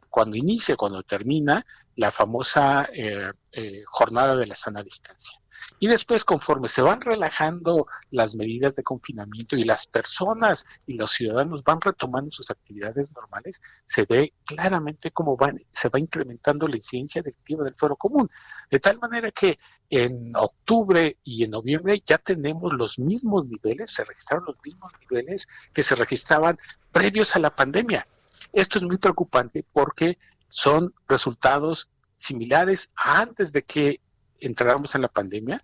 cuando 0.08 0.36
inicia, 0.36 0.76
cuando 0.76 1.02
termina 1.02 1.64
la 1.96 2.10
famosa 2.10 2.88
eh, 2.92 3.30
eh, 3.52 3.82
jornada 3.86 4.36
de 4.36 4.46
la 4.46 4.54
sana 4.54 4.82
distancia. 4.82 5.40
Y 5.78 5.88
después, 5.88 6.24
conforme 6.24 6.68
se 6.68 6.82
van 6.82 7.00
relajando 7.00 7.86
las 8.10 8.34
medidas 8.34 8.74
de 8.76 8.82
confinamiento 8.82 9.56
y 9.56 9.64
las 9.64 9.86
personas 9.86 10.64
y 10.86 10.94
los 10.94 11.10
ciudadanos 11.10 11.62
van 11.64 11.80
retomando 11.80 12.30
sus 12.30 12.50
actividades 12.50 13.12
normales, 13.12 13.60
se 13.84 14.04
ve 14.04 14.32
claramente 14.44 15.10
cómo 15.10 15.36
van, 15.36 15.60
se 15.70 15.88
va 15.88 15.98
incrementando 15.98 16.66
la 16.66 16.76
incidencia 16.76 17.22
delictiva 17.22 17.64
del 17.64 17.74
fuero 17.74 17.96
común. 17.96 18.30
De 18.70 18.80
tal 18.80 18.98
manera 18.98 19.30
que 19.30 19.58
en 19.90 20.34
octubre 20.34 21.18
y 21.22 21.44
en 21.44 21.50
noviembre 21.50 22.02
ya 22.04 22.18
tenemos 22.18 22.72
los 22.72 22.98
mismos 22.98 23.46
niveles, 23.46 23.90
se 23.90 24.04
registraron 24.04 24.46
los 24.46 24.56
mismos 24.64 24.92
niveles 25.00 25.46
que 25.72 25.82
se 25.82 25.94
registraban 25.94 26.58
previos 26.90 27.36
a 27.36 27.38
la 27.38 27.54
pandemia. 27.54 28.06
Esto 28.52 28.78
es 28.78 28.84
muy 28.84 28.96
preocupante 28.98 29.64
porque 29.72 30.18
son 30.48 30.94
resultados 31.08 31.90
similares 32.16 32.90
antes 32.96 33.52
de 33.52 33.62
que 33.62 34.00
entráramos 34.40 34.94
en 34.94 35.02
la 35.02 35.08
pandemia, 35.08 35.62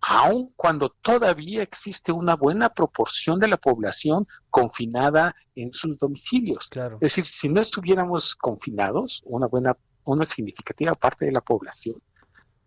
aun 0.00 0.52
cuando 0.56 0.90
todavía 0.90 1.62
existe 1.62 2.12
una 2.12 2.36
buena 2.36 2.68
proporción 2.68 3.38
de 3.38 3.48
la 3.48 3.56
población 3.56 4.26
confinada 4.50 5.34
en 5.54 5.72
sus 5.72 5.98
domicilios. 5.98 6.68
Claro. 6.68 6.98
Es 7.00 7.16
decir, 7.16 7.24
si 7.24 7.48
no 7.48 7.60
estuviéramos 7.60 8.36
confinados, 8.36 9.22
una 9.24 9.46
buena, 9.46 9.76
una 10.04 10.24
significativa 10.24 10.94
parte 10.94 11.24
de 11.24 11.32
la 11.32 11.40
población, 11.40 11.96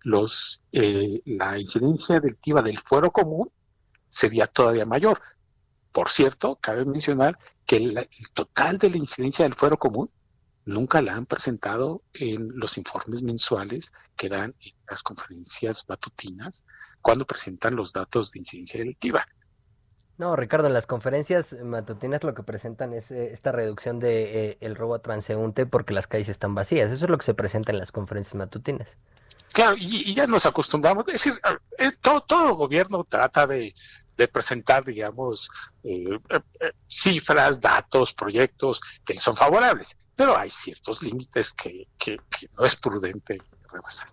los, 0.02 0.62
eh, 0.72 1.22
la 1.26 1.60
incidencia 1.60 2.20
delictiva 2.20 2.62
del 2.62 2.80
fuero 2.80 3.12
común 3.12 3.52
sería 4.08 4.48
todavía 4.48 4.86
mayor. 4.86 5.22
Por 5.92 6.10
cierto, 6.10 6.58
cabe 6.62 6.86
mencionar 6.86 7.38
que 7.66 7.78
el, 7.78 8.10
total 8.34 8.78
de 8.78 8.90
la 8.90 8.98
incidencia 8.98 9.44
del 9.44 9.54
fuero 9.54 9.78
común 9.78 10.10
nunca 10.70 11.02
la 11.02 11.16
han 11.16 11.26
presentado 11.26 12.04
en 12.14 12.52
los 12.54 12.78
informes 12.78 13.24
mensuales 13.24 13.92
que 14.16 14.30
dan 14.30 14.56
en 14.60 14.72
las 14.88 15.02
conferencias 15.02 15.86
matutinas 15.90 16.64
cuando 17.02 17.26
presentan 17.26 17.76
los 17.76 17.92
datos 17.92 18.32
de 18.32 18.40
incidencia 18.40 18.80
delictiva. 18.80 19.28
No, 20.20 20.36
Ricardo, 20.36 20.68
en 20.68 20.74
las 20.74 20.86
conferencias 20.86 21.56
matutinas 21.64 22.26
lo 22.26 22.34
que 22.34 22.44
presentan 22.44 22.92
es 22.92 23.10
eh, 23.10 23.32
esta 23.32 23.54
reducción 23.54 24.00
de 24.00 24.50
eh, 24.50 24.58
el 24.60 24.76
robo 24.76 24.96
a 24.96 25.00
transeúnte 25.00 25.66
porque 25.66 25.94
las 25.94 26.08
calles 26.08 26.28
están 26.28 26.54
vacías. 26.54 26.92
Eso 26.92 27.06
es 27.06 27.10
lo 27.10 27.18
que 27.18 27.24
se 27.24 27.34
presenta 27.34 27.72
en 27.72 27.78
las 27.78 27.94
conferencias 27.94 28.36
matutinas. 28.36 28.98
Claro, 29.54 29.78
y, 29.80 30.14
ya 30.14 30.28
nos 30.28 30.46
acostumbramos. 30.46 31.06
Es 31.08 31.14
decir, 31.24 31.34
eh, 31.78 31.92
todo, 32.02 32.20
todo 32.20 32.56
gobierno 32.56 33.06
trata 33.06 33.48
de, 33.48 33.74
presentar, 34.34 34.84
digamos, 34.84 35.50
cifras, 36.86 37.62
datos, 37.62 38.14
proyectos 38.14 38.82
que 39.06 39.16
son 39.16 39.38
favorables, 39.38 39.96
pero 40.18 40.36
hay 40.36 40.50
ciertos 40.50 41.02
límites 41.02 41.54
que, 41.54 41.88
que, 41.98 42.18
no 42.58 42.66
es 42.66 42.76
prudente 42.76 43.38
rebasar. 43.72 44.10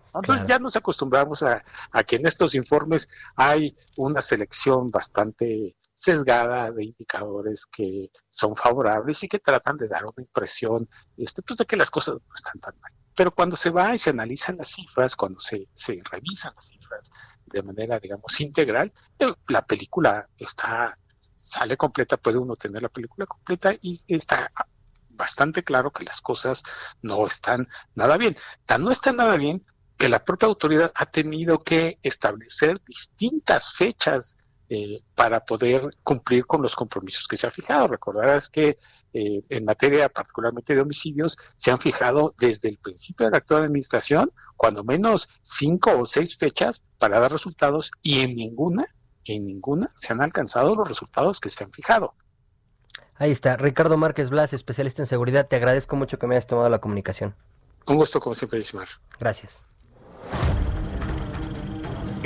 ya 0.47 0.57
nos 0.59 0.77
acostumbramos 0.77 1.43
a, 1.43 1.61
a, 1.91 2.03
que 2.05 2.15
en 2.15 2.25
estos 2.25 2.55
informes 2.55 3.09
hay 3.35 3.75
una 3.97 4.21
selección 4.21 4.89
bastante 4.89 5.75
sesgada 5.97 6.71
de 6.71 6.85
indicadores 6.85 7.65
que 7.65 8.09
son 8.29 8.55
favorables 8.55 9.23
y 9.23 9.27
que 9.27 9.39
tratan 9.39 9.77
de 9.77 9.87
dar 9.87 10.05
una 10.05 10.13
impresión 10.19 10.87
este, 11.17 11.41
pues, 11.41 11.57
de 11.57 11.65
que 11.65 11.75
las 11.75 11.89
cosas 11.89 12.15
no 12.15 12.35
están 12.35 12.59
tan 12.61 12.79
mal. 12.79 12.91
Pero 13.15 13.33
cuando 13.33 13.55
se 13.55 13.71
va 13.71 13.95
y 13.95 13.97
se 13.97 14.11
analizan 14.11 14.57
las 14.57 14.67
cifras, 14.67 15.15
cuando 15.15 15.39
se, 15.39 15.67
se 15.73 15.99
revisan 16.11 16.53
las 16.55 16.67
cifras 16.67 17.09
de 17.47 17.63
manera, 17.63 17.99
digamos, 17.99 18.39
integral, 18.39 18.93
eh, 19.17 19.33
la 19.47 19.65
película 19.65 20.29
está, 20.37 20.95
sale 21.35 21.75
completa, 21.75 22.17
puede 22.17 22.37
uno 22.37 22.55
tener 22.55 22.83
la 22.83 22.89
película 22.89 23.25
completa 23.25 23.73
y 23.81 23.99
está 24.07 24.51
bastante 25.09 25.63
claro 25.63 25.89
que 25.89 26.03
las 26.03 26.21
cosas 26.21 26.61
no 27.01 27.25
están 27.25 27.65
nada 27.95 28.17
bien. 28.17 28.35
Tan 28.65 28.83
no 28.83 28.91
están 28.91 29.15
nada 29.15 29.35
bien 29.35 29.65
que 29.97 30.09
la 30.09 30.23
propia 30.23 30.47
autoridad 30.47 30.91
ha 30.93 31.07
tenido 31.07 31.57
que 31.57 31.97
establecer 32.03 32.79
distintas 32.85 33.73
fechas 33.73 34.37
eh, 34.69 35.01
para 35.15 35.45
poder 35.45 35.89
cumplir 36.03 36.45
con 36.45 36.61
los 36.61 36.75
compromisos 36.75 37.27
que 37.27 37.37
se 37.37 37.47
ha 37.47 37.51
fijado. 37.51 37.87
Recordarás 37.87 38.49
que 38.49 38.77
eh, 39.13 39.41
en 39.47 39.65
materia 39.65 40.09
particularmente 40.09 40.75
de 40.75 40.81
homicidios 40.81 41.37
se 41.55 41.71
han 41.71 41.79
fijado 41.79 42.35
desde 42.37 42.67
el 42.67 42.77
principio 42.77 43.25
de 43.25 43.31
la 43.31 43.37
actual 43.37 43.63
administración 43.63 44.31
cuando 44.57 44.83
menos 44.83 45.29
cinco 45.41 45.97
o 45.97 46.05
seis 46.05 46.37
fechas 46.37 46.83
para 46.97 47.19
dar 47.19 47.31
resultados 47.31 47.91
y 48.01 48.21
en 48.21 48.35
ninguna, 48.35 48.93
en 49.23 49.45
ninguna 49.45 49.89
se 49.95 50.11
han 50.11 50.21
alcanzado 50.21 50.75
los 50.75 50.87
resultados 50.87 51.39
que 51.39 51.49
se 51.49 51.63
han 51.63 51.71
fijado. 51.71 52.13
Ahí 53.15 53.31
está, 53.31 53.57
Ricardo 53.57 53.97
Márquez 53.97 54.29
Blas, 54.29 54.53
especialista 54.53 55.01
en 55.01 55.07
seguridad. 55.07 55.47
Te 55.47 55.55
agradezco 55.55 55.95
mucho 55.95 56.19
que 56.19 56.27
me 56.27 56.35
hayas 56.35 56.47
tomado 56.47 56.69
la 56.69 56.79
comunicación. 56.79 57.35
Un 57.87 57.95
gusto, 57.95 58.19
como 58.19 58.35
siempre, 58.35 58.59
Ismael. 58.59 58.89
Gracias. 59.17 59.63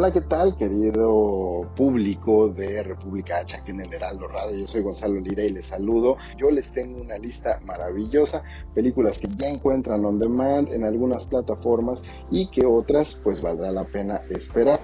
Hola, 0.00 0.12
¿qué 0.12 0.20
tal, 0.20 0.56
querido 0.56 1.68
público 1.74 2.50
de 2.50 2.84
República 2.84 3.38
H 3.38 3.56
aquí 3.56 3.72
en 3.72 3.80
el 3.80 3.92
Heraldo 3.92 4.28
Radio? 4.28 4.56
Yo 4.56 4.68
soy 4.68 4.80
Gonzalo 4.80 5.18
Lira 5.18 5.42
y 5.42 5.50
les 5.50 5.66
saludo. 5.66 6.18
Yo 6.36 6.52
les 6.52 6.70
tengo 6.70 7.00
una 7.00 7.18
lista 7.18 7.60
maravillosa, 7.64 8.44
películas 8.76 9.18
que 9.18 9.26
ya 9.34 9.48
encuentran 9.48 10.04
on 10.04 10.20
demand 10.20 10.72
en 10.72 10.84
algunas 10.84 11.26
plataformas 11.26 12.04
y 12.30 12.46
que 12.46 12.64
otras 12.64 13.20
pues 13.24 13.42
valdrá 13.42 13.72
la 13.72 13.82
pena 13.82 14.22
esperar. 14.30 14.78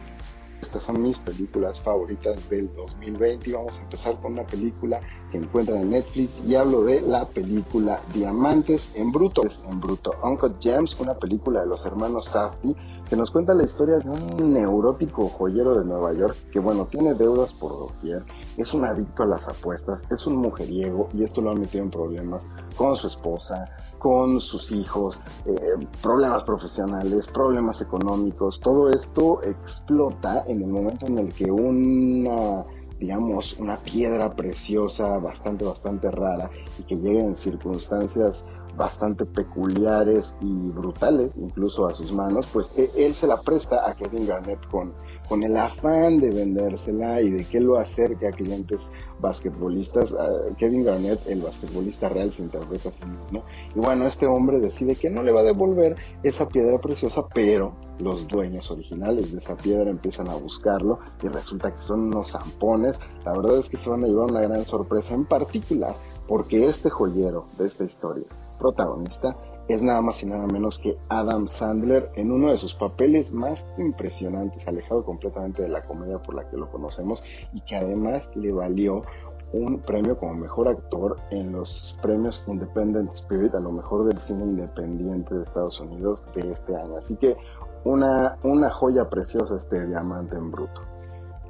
Estas 0.64 0.84
son 0.84 1.02
mis 1.02 1.18
películas 1.18 1.78
favoritas 1.78 2.48
del 2.48 2.74
2020 2.74 3.50
y 3.50 3.52
vamos 3.52 3.78
a 3.78 3.82
empezar 3.82 4.18
con 4.18 4.32
una 4.32 4.46
película 4.46 4.98
que 5.30 5.36
encuentran 5.36 5.82
en 5.82 5.90
Netflix 5.90 6.40
y 6.46 6.54
hablo 6.54 6.82
de 6.84 7.02
la 7.02 7.26
película 7.26 8.00
Diamantes 8.14 8.92
en 8.96 9.12
Bruto. 9.12 9.42
En 9.68 9.78
Bruto, 9.78 10.12
Uncle 10.22 10.54
Gems, 10.60 10.98
una 10.98 11.14
película 11.18 11.60
de 11.60 11.66
los 11.66 11.84
hermanos 11.84 12.24
Safdie 12.24 12.74
que 13.14 13.20
nos 13.20 13.30
cuenta 13.30 13.54
la 13.54 13.62
historia 13.62 13.98
de 13.98 14.10
un 14.10 14.52
neurótico 14.52 15.28
joyero 15.28 15.78
de 15.78 15.84
Nueva 15.84 16.12
York 16.14 16.34
que 16.50 16.58
bueno, 16.58 16.84
tiene 16.84 17.14
deudas 17.14 17.52
por 17.52 17.70
doquier, 17.70 18.24
es 18.56 18.74
un 18.74 18.84
adicto 18.84 19.22
a 19.22 19.26
las 19.26 19.48
apuestas, 19.48 20.02
es 20.10 20.26
un 20.26 20.38
mujeriego 20.38 21.08
y 21.14 21.22
esto 21.22 21.40
lo 21.40 21.52
ha 21.52 21.54
metido 21.54 21.84
en 21.84 21.90
problemas 21.90 22.42
con 22.74 22.96
su 22.96 23.06
esposa, 23.06 23.70
con 24.00 24.40
sus 24.40 24.72
hijos, 24.72 25.20
eh, 25.46 25.54
problemas 26.02 26.42
profesionales, 26.42 27.28
problemas 27.28 27.80
económicos, 27.82 28.58
todo 28.58 28.90
esto 28.90 29.40
explota 29.44 30.42
en 30.48 30.62
el 30.62 30.70
momento 30.70 31.06
en 31.06 31.18
el 31.20 31.32
que 31.32 31.52
una 31.52 32.64
digamos, 32.98 33.58
una 33.58 33.76
piedra 33.76 34.34
preciosa, 34.34 35.18
bastante, 35.18 35.64
bastante 35.64 36.10
rara, 36.10 36.48
y 36.78 36.84
que 36.84 36.96
llega 36.96 37.20
en 37.20 37.36
circunstancias 37.36 38.44
bastante 38.76 39.24
peculiares 39.24 40.34
y 40.40 40.68
brutales, 40.72 41.36
incluso 41.36 41.86
a 41.86 41.94
sus 41.94 42.12
manos, 42.12 42.46
pues 42.52 42.76
e, 42.76 42.90
él 42.96 43.14
se 43.14 43.26
la 43.26 43.36
presta 43.36 43.88
a 43.88 43.94
Kevin 43.94 44.26
Garnett 44.26 44.66
con, 44.68 44.92
con 45.28 45.42
el 45.42 45.56
afán 45.56 46.18
de 46.18 46.30
vendérsela 46.30 47.20
y 47.20 47.30
de 47.30 47.44
que 47.44 47.60
lo 47.60 47.78
acerque 47.78 48.26
a 48.26 48.30
clientes 48.30 48.90
basquetbolistas. 49.20 50.14
Kevin 50.58 50.84
Garnett, 50.84 51.26
el 51.26 51.40
basquetbolista 51.40 52.08
real, 52.08 52.32
se 52.32 52.42
interpreta 52.42 52.88
a 52.88 52.92
sí 52.92 53.06
mismo. 53.06 53.44
Y 53.74 53.78
bueno, 53.78 54.06
este 54.06 54.26
hombre 54.26 54.58
decide 54.60 54.96
que 54.96 55.10
no 55.10 55.22
le 55.22 55.32
va 55.32 55.40
a 55.40 55.44
devolver 55.44 55.96
esa 56.22 56.48
piedra 56.48 56.78
preciosa, 56.78 57.26
pero 57.32 57.74
los 57.98 58.26
dueños 58.28 58.70
originales 58.70 59.32
de 59.32 59.38
esa 59.38 59.56
piedra 59.56 59.90
empiezan 59.90 60.28
a 60.28 60.34
buscarlo 60.34 60.98
y 61.22 61.28
resulta 61.28 61.74
que 61.74 61.82
son 61.82 62.00
unos 62.00 62.32
zampones. 62.32 62.98
La 63.24 63.32
verdad 63.32 63.58
es 63.58 63.68
que 63.68 63.76
se 63.76 63.88
van 63.88 64.04
a 64.04 64.08
llevar 64.08 64.30
una 64.30 64.42
gran 64.42 64.64
sorpresa, 64.64 65.14
en 65.14 65.24
particular 65.24 65.94
porque 66.26 66.66
este 66.66 66.90
joyero 66.90 67.46
de 67.58 67.66
esta 67.66 67.84
historia 67.84 68.24
protagonista 68.58 69.36
es 69.68 69.82
nada 69.82 70.02
más 70.02 70.22
y 70.22 70.26
nada 70.26 70.46
menos 70.46 70.78
que 70.78 70.98
Adam 71.08 71.46
Sandler 71.46 72.10
en 72.16 72.30
uno 72.30 72.50
de 72.50 72.58
sus 72.58 72.74
papeles 72.74 73.32
más 73.32 73.66
impresionantes, 73.78 74.68
alejado 74.68 75.04
completamente 75.04 75.62
de 75.62 75.68
la 75.68 75.82
comedia 75.84 76.18
por 76.18 76.34
la 76.34 76.48
que 76.48 76.56
lo 76.56 76.70
conocemos 76.70 77.22
y 77.52 77.62
que 77.62 77.76
además 77.76 78.30
le 78.34 78.52
valió 78.52 79.02
un 79.52 79.78
premio 79.80 80.18
como 80.18 80.34
mejor 80.34 80.68
actor 80.68 81.16
en 81.30 81.52
los 81.52 81.96
premios 82.02 82.44
Independent 82.48 83.10
Spirit, 83.12 83.54
a 83.54 83.60
lo 83.60 83.70
mejor 83.70 84.04
del 84.04 84.18
cine 84.20 84.44
independiente 84.44 85.34
de 85.34 85.44
Estados 85.44 85.80
Unidos 85.80 86.24
de 86.34 86.50
este 86.50 86.76
año. 86.76 86.96
Así 86.98 87.16
que 87.16 87.32
una, 87.84 88.36
una 88.42 88.70
joya 88.70 89.08
preciosa 89.08 89.56
este 89.56 89.86
diamante 89.86 90.36
en 90.36 90.50
bruto. 90.50 90.82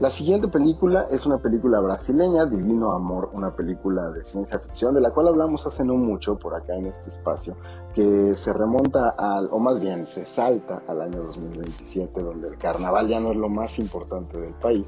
La 0.01 0.11
siguiente 0.11 0.49
película 0.49 1.07
es 1.09 1.24
una 1.24 1.38
película 1.38 1.78
brasileña, 1.78 2.47
Divino 2.47 2.90
Amor, 2.90 3.30
una 3.32 3.55
película 3.55 4.11
de 4.11 4.24
ciencia 4.24 4.59
ficción 4.59 4.92
de 4.92 5.01
la 5.01 5.11
cual 5.11 5.28
hablamos 5.28 5.64
hace 5.68 5.84
no 5.84 5.95
mucho 5.95 6.36
por 6.36 6.53
acá 6.57 6.74
en 6.74 6.86
este 6.86 7.11
espacio, 7.11 7.57
que 7.95 8.34
se 8.34 8.53
remonta 8.53 9.11
al, 9.11 9.49
o 9.53 9.61
más 9.61 9.80
bien 9.80 10.05
se 10.09 10.26
salta 10.26 10.82
al 10.88 11.01
año 11.01 11.22
2027, 11.22 12.22
donde 12.24 12.49
el 12.49 12.59
carnaval 12.59 13.07
ya 13.07 13.20
no 13.20 13.30
es 13.30 13.36
lo 13.36 13.49
más 13.49 13.78
importante 13.78 14.36
del 14.36 14.55
país, 14.55 14.84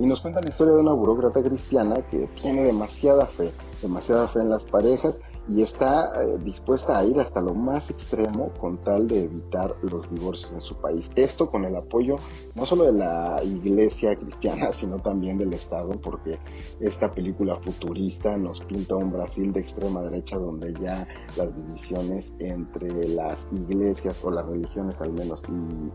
y 0.00 0.06
nos 0.06 0.20
cuenta 0.20 0.40
la 0.40 0.48
historia 0.48 0.74
de 0.74 0.80
una 0.80 0.94
burócrata 0.94 1.40
cristiana 1.42 2.02
que 2.10 2.28
tiene 2.34 2.64
demasiada 2.64 3.26
fe, 3.26 3.52
demasiada 3.80 4.26
fe 4.26 4.40
en 4.40 4.50
las 4.50 4.66
parejas 4.66 5.20
y 5.48 5.62
está 5.62 6.12
eh, 6.22 6.38
dispuesta 6.44 6.98
a 6.98 7.04
ir 7.04 7.18
hasta 7.18 7.40
lo 7.40 7.54
más 7.54 7.90
extremo 7.90 8.52
con 8.60 8.78
tal 8.78 9.08
de 9.08 9.24
evitar 9.24 9.74
los 9.82 10.08
divorcios 10.10 10.52
en 10.52 10.60
su 10.60 10.74
país. 10.76 11.10
Esto 11.16 11.48
con 11.48 11.64
el 11.64 11.76
apoyo 11.76 12.16
no 12.54 12.66
solo 12.66 12.84
de 12.84 12.92
la 12.92 13.40
iglesia 13.42 14.14
cristiana, 14.14 14.72
sino 14.72 14.98
también 14.98 15.38
del 15.38 15.52
Estado, 15.52 15.90
porque 16.02 16.38
esta 16.80 17.10
película 17.10 17.56
futurista 17.56 18.36
nos 18.36 18.60
pinta 18.60 18.96
un 18.96 19.12
Brasil 19.12 19.52
de 19.52 19.60
extrema 19.60 20.02
derecha 20.02 20.36
donde 20.36 20.72
ya 20.74 21.06
las 21.36 21.54
divisiones 21.54 22.32
entre 22.38 23.08
las 23.08 23.46
iglesias 23.52 24.22
o 24.24 24.30
las 24.30 24.46
religiones 24.46 25.00
al 25.00 25.12
menos 25.12 25.42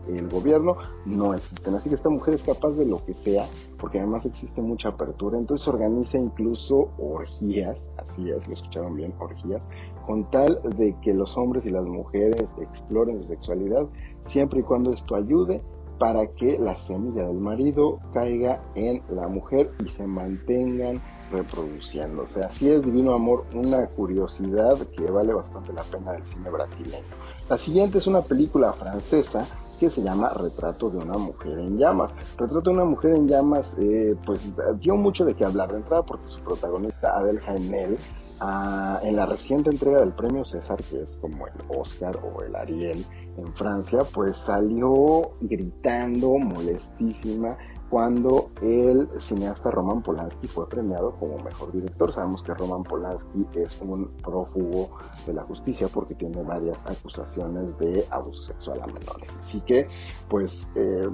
y 0.08 0.16
el 0.16 0.28
gobierno 0.28 0.76
no 1.04 1.34
existen. 1.34 1.74
Así 1.74 1.88
que 1.88 1.94
esta 1.94 2.10
mujer 2.10 2.34
es 2.34 2.42
capaz 2.42 2.72
de 2.76 2.86
lo 2.86 3.04
que 3.04 3.14
sea, 3.14 3.46
porque 3.78 3.98
además 3.98 4.24
existe 4.26 4.60
mucha 4.62 4.90
apertura, 4.90 5.38
entonces 5.38 5.66
organiza 5.68 6.18
incluso 6.18 6.90
orgías, 6.98 7.86
así 7.98 8.30
es, 8.30 8.46
lo 8.46 8.54
escucharon 8.54 8.96
bien, 8.96 9.14
orgías 9.18 9.66
con 10.06 10.30
tal 10.30 10.60
de 10.76 10.94
que 11.02 11.12
los 11.12 11.36
hombres 11.36 11.66
y 11.66 11.70
las 11.70 11.84
mujeres 11.84 12.52
exploren 12.60 13.22
su 13.22 13.28
sexualidad, 13.28 13.86
siempre 14.26 14.60
y 14.60 14.62
cuando 14.62 14.92
esto 14.92 15.16
ayude 15.16 15.60
para 15.98 16.26
que 16.26 16.58
la 16.58 16.76
semilla 16.76 17.26
del 17.26 17.38
marido 17.38 17.98
caiga 18.12 18.62
en 18.74 19.02
la 19.08 19.28
mujer 19.28 19.70
y 19.84 19.88
se 19.88 20.06
mantengan 20.06 21.00
reproduciéndose. 21.32 22.40
Así 22.40 22.70
es 22.70 22.82
Divino 22.82 23.14
Amor, 23.14 23.46
una 23.54 23.86
curiosidad 23.88 24.76
que 24.96 25.10
vale 25.10 25.32
bastante 25.32 25.72
la 25.72 25.82
pena 25.82 26.12
del 26.12 26.24
cine 26.24 26.50
brasileño. 26.50 27.04
La 27.48 27.56
siguiente 27.56 27.98
es 27.98 28.06
una 28.06 28.20
película 28.20 28.72
francesa 28.72 29.46
que 29.78 29.90
se 29.90 30.02
llama 30.02 30.30
Retrato 30.30 30.90
de 30.90 30.98
una 30.98 31.18
mujer 31.18 31.58
en 31.58 31.78
llamas. 31.78 32.14
Retrato 32.36 32.70
de 32.70 32.76
una 32.76 32.84
mujer 32.84 33.14
en 33.14 33.28
llamas, 33.28 33.76
eh, 33.78 34.16
pues 34.24 34.52
dio 34.80 34.96
mucho 34.96 35.24
de 35.24 35.34
qué 35.34 35.44
hablar 35.44 35.70
de 35.70 35.78
entrada 35.78 36.02
porque 36.04 36.28
su 36.28 36.40
protagonista 36.40 37.16
Adel 37.16 37.40
Jaenel 37.40 37.98
ah, 38.40 39.00
en 39.02 39.16
la 39.16 39.26
reciente 39.26 39.70
entrega 39.70 40.00
del 40.00 40.12
premio 40.12 40.44
César, 40.44 40.82
que 40.82 41.02
es 41.02 41.16
como 41.20 41.46
el 41.46 41.54
Oscar 41.68 42.16
o 42.22 42.42
el 42.42 42.54
Ariel 42.56 43.04
en 43.36 43.54
Francia, 43.54 44.00
pues 44.12 44.36
salió 44.36 45.30
gritando, 45.40 46.38
molestísima, 46.38 47.56
cuando 47.90 48.50
el 48.62 49.08
cineasta 49.20 49.70
Roman 49.70 50.02
Polanski 50.02 50.48
fue 50.48 50.68
premiado 50.68 51.14
como 51.18 51.38
mejor 51.38 51.72
director. 51.72 52.12
Sabemos 52.12 52.42
que 52.42 52.52
Roman 52.54 52.82
Polanski 52.82 53.46
es 53.54 53.80
un 53.80 54.08
prófugo 54.22 54.90
de 55.26 55.34
la 55.34 55.42
justicia 55.42 55.88
porque 55.88 56.14
tiene 56.14 56.42
varias 56.42 56.84
acusaciones 56.86 57.78
de 57.78 58.04
abuso 58.10 58.46
sexual 58.46 58.80
a 58.82 58.86
menores. 58.86 59.38
Así 59.40 59.60
que, 59.60 59.88
pues, 60.28 60.70
eh, 60.74 61.08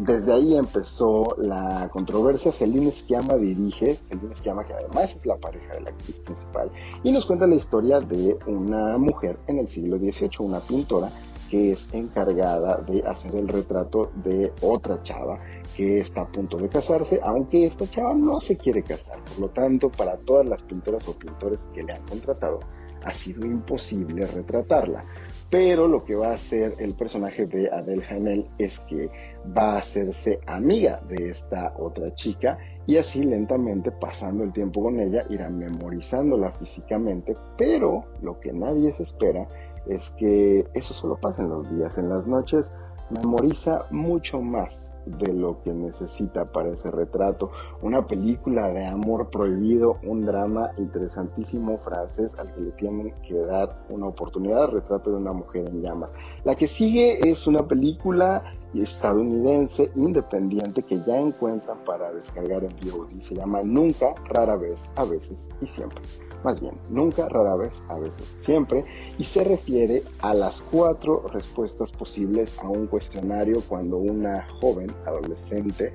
desde 0.00 0.32
ahí 0.32 0.56
empezó 0.56 1.24
la 1.38 1.88
controversia. 1.92 2.50
Celine 2.50 2.90
Sciamma 2.90 3.34
dirige, 3.34 3.94
Celine 3.94 4.34
Sciamma 4.34 4.64
que 4.64 4.72
además 4.72 5.14
es 5.14 5.26
la 5.26 5.36
pareja 5.36 5.74
de 5.74 5.82
la 5.82 5.90
actriz 5.90 6.18
principal, 6.20 6.70
y 7.02 7.12
nos 7.12 7.24
cuenta 7.24 7.46
la 7.46 7.54
historia 7.54 8.00
de 8.00 8.36
una 8.46 8.98
mujer 8.98 9.38
en 9.46 9.58
el 9.58 9.68
siglo 9.68 9.96
XVIII, 9.98 10.30
una 10.40 10.60
pintora 10.60 11.10
es 11.56 11.88
encargada 11.92 12.78
de 12.78 13.02
hacer 13.06 13.34
el 13.34 13.48
retrato 13.48 14.10
de 14.24 14.52
otra 14.62 15.02
chava 15.02 15.36
que 15.76 15.98
está 16.00 16.22
a 16.22 16.28
punto 16.28 16.56
de 16.56 16.68
casarse, 16.68 17.20
aunque 17.22 17.66
esta 17.66 17.86
chava 17.86 18.14
no 18.14 18.40
se 18.40 18.56
quiere 18.56 18.82
casar. 18.82 19.18
Por 19.24 19.40
lo 19.40 19.48
tanto, 19.50 19.90
para 19.90 20.16
todas 20.16 20.46
las 20.46 20.62
pintoras 20.62 21.06
o 21.08 21.18
pintores 21.18 21.60
que 21.74 21.82
le 21.82 21.92
han 21.92 22.02
contratado, 22.06 22.60
ha 23.04 23.12
sido 23.12 23.46
imposible 23.46 24.26
retratarla. 24.26 25.02
Pero 25.50 25.86
lo 25.86 26.02
que 26.02 26.16
va 26.16 26.28
a 26.28 26.34
hacer 26.34 26.72
el 26.80 26.94
personaje 26.94 27.46
de 27.46 27.70
Adele 27.70 28.04
Hanel 28.08 28.46
es 28.58 28.80
que 28.80 29.10
va 29.56 29.74
a 29.74 29.78
hacerse 29.78 30.40
amiga 30.46 31.00
de 31.08 31.28
esta 31.28 31.72
otra 31.78 32.12
chica 32.14 32.58
y 32.86 32.96
así 32.96 33.22
lentamente 33.22 33.92
pasando 33.92 34.42
el 34.42 34.52
tiempo 34.52 34.82
con 34.82 34.98
ella 34.98 35.24
irá 35.28 35.48
memorizándola 35.48 36.52
físicamente, 36.52 37.34
pero 37.56 38.04
lo 38.22 38.40
que 38.40 38.52
nadie 38.52 38.92
se 38.94 39.04
espera 39.04 39.46
es 39.88 40.10
que 40.12 40.66
eso 40.74 40.94
solo 40.94 41.16
pasa 41.16 41.42
en 41.42 41.50
los 41.50 41.68
días, 41.70 41.98
en 41.98 42.08
las 42.08 42.26
noches 42.26 42.70
memoriza 43.10 43.86
mucho 43.90 44.40
más 44.40 44.86
de 45.06 45.32
lo 45.32 45.62
que 45.62 45.72
necesita 45.72 46.44
para 46.44 46.70
ese 46.70 46.90
retrato. 46.90 47.50
Una 47.80 48.04
película 48.04 48.68
de 48.68 48.86
amor 48.86 49.30
prohibido, 49.30 49.98
un 50.02 50.20
drama 50.20 50.70
interesantísimo 50.78 51.78
francés 51.78 52.30
al 52.38 52.52
que 52.52 52.60
le 52.60 52.70
tienen 52.72 53.14
que 53.22 53.34
dar 53.34 53.84
una 53.88 54.06
oportunidad, 54.06 54.68
retrato 54.68 55.10
de 55.10 55.16
una 55.16 55.32
mujer 55.32 55.68
en 55.68 55.82
llamas. 55.82 56.12
La 56.44 56.56
que 56.56 56.66
sigue 56.66 57.28
es 57.28 57.46
una 57.46 57.60
película 57.60 58.42
estadounidense 58.74 59.90
independiente 59.94 60.82
que 60.82 61.00
ya 61.06 61.18
encuentran 61.18 61.78
para 61.84 62.12
descargar 62.12 62.64
en 62.64 62.74
VOD. 62.82 63.20
Se 63.20 63.34
llama 63.34 63.62
Nunca, 63.62 64.14
rara 64.28 64.56
vez, 64.56 64.90
a 64.96 65.04
veces 65.04 65.48
y 65.60 65.66
siempre. 65.66 66.02
Más 66.46 66.60
bien, 66.60 66.74
nunca, 66.90 67.28
rara 67.28 67.56
vez, 67.56 67.82
a 67.88 67.98
veces, 67.98 68.36
siempre. 68.40 68.84
Y 69.18 69.24
se 69.24 69.42
refiere 69.42 70.04
a 70.20 70.32
las 70.32 70.62
cuatro 70.62 71.26
respuestas 71.32 71.90
posibles 71.90 72.56
a 72.60 72.68
un 72.68 72.86
cuestionario 72.86 73.60
cuando 73.68 73.96
una 73.96 74.46
joven 74.60 74.86
adolescente 75.06 75.92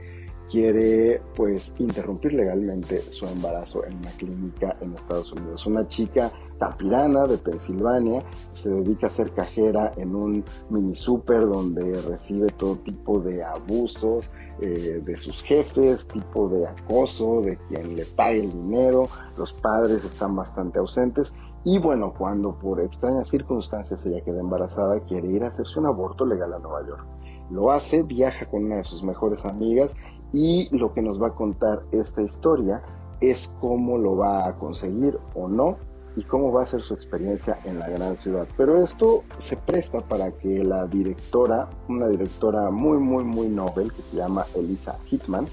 quiere 0.51 1.21
pues 1.35 1.73
interrumpir 1.79 2.33
legalmente 2.33 2.99
su 2.99 3.25
embarazo 3.25 3.85
en 3.85 3.97
una 3.97 4.11
clínica 4.11 4.75
en 4.81 4.93
Estados 4.93 5.31
Unidos. 5.31 5.65
Una 5.65 5.87
chica 5.87 6.29
tapirana 6.59 7.25
de 7.25 7.37
Pensilvania 7.37 8.21
se 8.51 8.69
dedica 8.69 9.07
a 9.07 9.09
ser 9.09 9.31
cajera 9.31 9.91
en 9.95 10.13
un 10.13 10.43
mini 10.69 10.93
super 10.93 11.47
donde 11.47 12.01
recibe 12.01 12.47
todo 12.47 12.75
tipo 12.77 13.19
de 13.19 13.43
abusos 13.43 14.29
eh, 14.59 14.99
de 15.03 15.17
sus 15.17 15.41
jefes, 15.41 16.05
tipo 16.05 16.49
de 16.49 16.67
acoso, 16.67 17.41
de 17.41 17.57
quien 17.69 17.95
le 17.95 18.05
pague 18.05 18.43
el 18.43 18.51
dinero, 18.51 19.07
los 19.37 19.53
padres 19.53 20.03
están 20.03 20.35
bastante 20.35 20.79
ausentes 20.79 21.33
y 21.63 21.77
bueno, 21.77 22.13
cuando 22.17 22.57
por 22.57 22.81
extrañas 22.81 23.29
circunstancias 23.29 24.05
ella 24.05 24.21
queda 24.21 24.39
embarazada, 24.39 24.99
quiere 25.01 25.27
ir 25.27 25.43
a 25.43 25.47
hacerse 25.47 25.79
un 25.79 25.85
aborto 25.85 26.25
legal 26.25 26.53
a 26.53 26.59
Nueva 26.59 26.85
York. 26.87 27.05
Lo 27.51 27.69
hace, 27.69 28.01
viaja 28.01 28.47
con 28.47 28.65
una 28.65 28.77
de 28.77 28.83
sus 28.83 29.03
mejores 29.03 29.45
amigas 29.45 29.93
y 30.33 30.75
lo 30.75 30.93
que 30.93 31.01
nos 31.01 31.21
va 31.21 31.27
a 31.27 31.35
contar 31.35 31.83
esta 31.91 32.21
historia 32.21 32.81
es 33.19 33.55
cómo 33.59 33.97
lo 33.97 34.17
va 34.17 34.47
a 34.47 34.55
conseguir 34.57 35.19
o 35.35 35.47
no 35.47 35.77
y 36.15 36.23
cómo 36.23 36.51
va 36.51 36.63
a 36.63 36.67
ser 36.67 36.81
su 36.81 36.93
experiencia 36.93 37.59
en 37.63 37.79
la 37.79 37.89
gran 37.89 38.17
ciudad. 38.17 38.47
Pero 38.57 38.81
esto 38.81 39.23
se 39.37 39.55
presta 39.55 40.01
para 40.01 40.31
que 40.31 40.63
la 40.63 40.85
directora, 40.87 41.69
una 41.87 42.07
directora 42.07 42.69
muy, 42.69 42.97
muy, 42.97 43.23
muy 43.23 43.47
novel 43.47 43.93
que 43.93 44.03
se 44.03 44.17
llama 44.17 44.45
Elisa 44.55 44.97
Hitman, 45.05 45.45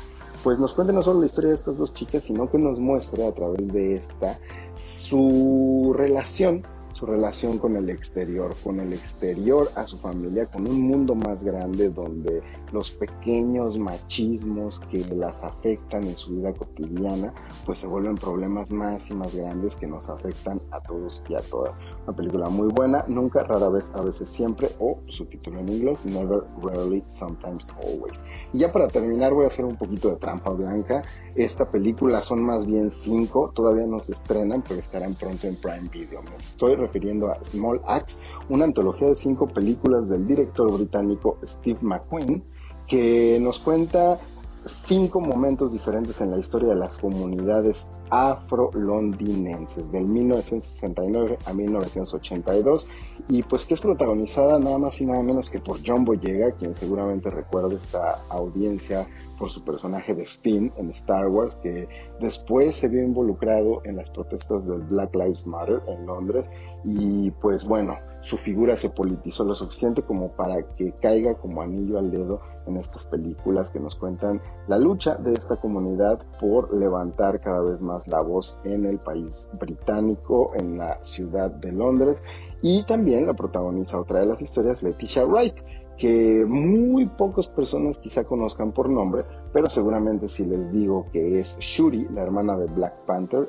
pues 0.42 0.58
nos 0.58 0.72
cuente 0.72 0.92
no 0.92 1.02
solo 1.02 1.20
la 1.20 1.26
historia 1.26 1.50
de 1.50 1.56
estas 1.56 1.78
dos 1.78 1.92
chicas, 1.94 2.24
sino 2.24 2.50
que 2.50 2.58
nos 2.58 2.78
muestre 2.78 3.26
a 3.26 3.32
través 3.32 3.68
de 3.72 3.94
esta 3.94 4.38
su 4.76 5.94
relación 5.96 6.62
su 6.98 7.06
relación 7.06 7.58
con 7.58 7.76
el 7.76 7.90
exterior, 7.90 8.56
con 8.64 8.80
el 8.80 8.92
exterior 8.92 9.70
a 9.76 9.86
su 9.86 9.96
familia, 9.98 10.46
con 10.46 10.66
un 10.66 10.80
mundo 10.80 11.14
más 11.14 11.44
grande 11.44 11.90
donde 11.90 12.42
los 12.72 12.90
pequeños 12.90 13.78
machismos 13.78 14.80
que 14.90 15.04
las 15.14 15.44
afectan 15.44 16.02
en 16.04 16.16
su 16.16 16.34
vida 16.34 16.52
cotidiana, 16.52 17.32
pues 17.64 17.78
se 17.78 17.86
vuelven 17.86 18.16
problemas 18.16 18.72
más 18.72 19.08
y 19.10 19.14
más 19.14 19.32
grandes 19.32 19.76
que 19.76 19.86
nos 19.86 20.08
afectan 20.08 20.60
a 20.72 20.80
todos 20.80 21.22
y 21.28 21.34
a 21.34 21.40
todas. 21.40 21.76
Una 22.08 22.16
película 22.16 22.48
muy 22.48 22.68
buena, 22.68 23.04
nunca, 23.06 23.42
rara 23.42 23.68
vez, 23.68 23.92
a 23.94 24.00
veces 24.00 24.30
siempre, 24.30 24.70
o 24.78 24.98
su 25.08 25.26
título 25.26 25.60
en 25.60 25.68
inglés, 25.68 26.06
Never, 26.06 26.40
Rarely, 26.62 27.02
Sometimes, 27.06 27.70
Always. 27.82 28.24
Y 28.54 28.60
ya 28.60 28.72
para 28.72 28.88
terminar 28.88 29.34
voy 29.34 29.44
a 29.44 29.48
hacer 29.48 29.66
un 29.66 29.76
poquito 29.76 30.08
de 30.08 30.16
trampa 30.16 30.52
blanca. 30.52 31.02
Esta 31.34 31.70
película 31.70 32.22
son 32.22 32.42
más 32.42 32.66
bien 32.66 32.90
cinco, 32.90 33.52
todavía 33.54 33.84
no 33.84 33.98
se 33.98 34.12
estrenan, 34.12 34.64
pero 34.66 34.80
estarán 34.80 35.16
pronto 35.16 35.48
en 35.48 35.56
Prime 35.56 35.90
Video. 35.92 36.22
Me 36.22 36.36
estoy 36.38 36.76
refiriendo 36.76 37.30
a 37.30 37.44
Small 37.44 37.82
Axe, 37.86 38.18
una 38.48 38.64
antología 38.64 39.08
de 39.08 39.14
cinco 39.14 39.46
películas 39.46 40.08
del 40.08 40.26
director 40.26 40.72
británico 40.72 41.36
Steve 41.44 41.80
McQueen, 41.82 42.42
que 42.86 43.38
nos 43.38 43.58
cuenta 43.58 44.18
cinco 44.64 45.20
momentos 45.20 45.72
diferentes 45.72 46.20
en 46.20 46.30
la 46.30 46.38
historia 46.38 46.70
de 46.70 46.76
las 46.76 46.98
comunidades 46.98 47.88
afro-londinenses 48.10 49.90
del 49.92 50.04
1969 50.04 51.38
a 51.44 51.52
1982 51.52 52.88
y 53.28 53.42
pues 53.42 53.66
que 53.66 53.74
es 53.74 53.80
protagonizada 53.80 54.58
nada 54.58 54.78
más 54.78 55.00
y 55.00 55.06
nada 55.06 55.22
menos 55.22 55.50
que 55.50 55.60
por 55.60 55.78
John 55.84 56.04
Boyega, 56.04 56.52
quien 56.52 56.74
seguramente 56.74 57.30
recuerda 57.30 57.76
esta 57.76 58.22
audiencia 58.30 59.06
por 59.38 59.50
su 59.50 59.62
personaje 59.64 60.14
de 60.14 60.24
Finn 60.24 60.72
en 60.78 60.90
Star 60.90 61.28
Wars, 61.28 61.56
que 61.56 61.88
después 62.20 62.76
se 62.76 62.88
vio 62.88 63.02
involucrado 63.02 63.82
en 63.84 63.96
las 63.96 64.10
protestas 64.10 64.66
del 64.66 64.80
Black 64.82 65.14
Lives 65.14 65.46
Matter 65.46 65.82
en 65.88 66.06
Londres 66.06 66.50
y 66.84 67.30
pues 67.32 67.64
bueno, 67.64 67.98
su 68.28 68.36
figura 68.36 68.76
se 68.76 68.90
politizó 68.90 69.42
lo 69.42 69.54
suficiente 69.54 70.02
como 70.02 70.32
para 70.32 70.62
que 70.76 70.92
caiga 70.92 71.34
como 71.36 71.62
anillo 71.62 71.98
al 71.98 72.10
dedo 72.10 72.42
en 72.66 72.76
estas 72.76 73.06
películas 73.06 73.70
que 73.70 73.80
nos 73.80 73.94
cuentan 73.94 74.42
la 74.66 74.76
lucha 74.76 75.14
de 75.14 75.32
esta 75.32 75.56
comunidad 75.56 76.20
por 76.38 76.76
levantar 76.76 77.38
cada 77.38 77.62
vez 77.62 77.80
más 77.80 78.06
la 78.06 78.20
voz 78.20 78.60
en 78.64 78.84
el 78.84 78.98
país 78.98 79.48
británico, 79.58 80.52
en 80.56 80.76
la 80.76 81.02
ciudad 81.02 81.50
de 81.50 81.72
Londres. 81.72 82.22
Y 82.60 82.82
también 82.82 83.26
la 83.26 83.32
protagoniza 83.32 83.98
otra 83.98 84.20
de 84.20 84.26
las 84.26 84.42
historias, 84.42 84.82
Leticia 84.82 85.24
Wright, 85.24 85.56
que 85.96 86.44
muy 86.46 87.06
pocas 87.06 87.48
personas 87.48 87.96
quizá 87.96 88.24
conozcan 88.24 88.72
por 88.72 88.90
nombre, 88.90 89.24
pero 89.54 89.70
seguramente 89.70 90.28
si 90.28 90.44
les 90.44 90.70
digo 90.70 91.06
que 91.14 91.40
es 91.40 91.56
Shuri, 91.60 92.06
la 92.10 92.24
hermana 92.24 92.58
de 92.58 92.66
Black 92.66 93.06
Panther, 93.06 93.46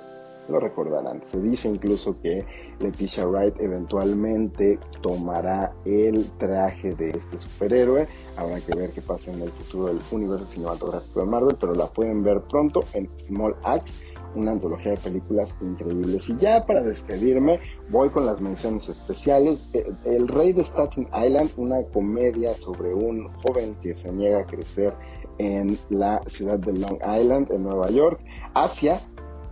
lo 0.49 0.59
recordarán. 0.59 1.21
Se 1.23 1.39
dice 1.39 1.69
incluso 1.69 2.13
que 2.21 2.45
Leticia 2.79 3.25
Wright 3.25 3.55
eventualmente 3.59 4.79
tomará 5.01 5.73
el 5.85 6.29
traje 6.37 6.93
de 6.95 7.11
este 7.11 7.37
superhéroe. 7.37 8.07
Habrá 8.35 8.59
que 8.59 8.75
ver 8.75 8.91
qué 8.91 9.01
pasa 9.01 9.31
en 9.31 9.41
el 9.41 9.51
futuro 9.51 9.87
del 9.87 9.99
universo 10.11 10.45
cinematográfico 10.45 11.21
de 11.21 11.25
Marvel, 11.25 11.55
pero 11.59 11.73
la 11.73 11.87
pueden 11.87 12.23
ver 12.23 12.41
pronto 12.41 12.83
en 12.93 13.07
Small 13.17 13.55
Axe 13.63 14.09
una 14.35 14.51
antología 14.51 14.91
de 14.91 14.97
películas 14.97 15.55
increíbles. 15.61 16.29
Y 16.29 16.37
ya 16.37 16.65
para 16.65 16.81
despedirme, 16.81 17.59
voy 17.89 18.09
con 18.09 18.25
las 18.25 18.41
menciones 18.41 18.89
especiales. 18.89 19.69
Eh, 19.73 19.91
el 20.05 20.27
Rey 20.27 20.53
de 20.53 20.63
Staten 20.63 21.07
Island, 21.07 21.51
una 21.57 21.81
comedia 21.93 22.55
sobre 22.57 22.93
un 22.93 23.27
joven 23.43 23.75
que 23.81 23.95
se 23.95 24.11
niega 24.11 24.41
a 24.41 24.45
crecer 24.45 24.93
en 25.37 25.77
la 25.89 26.21
ciudad 26.27 26.59
de 26.59 26.73
Long 26.73 26.99
Island, 27.01 27.51
en 27.51 27.63
Nueva 27.63 27.89
York. 27.89 28.21
Asia, 28.53 28.99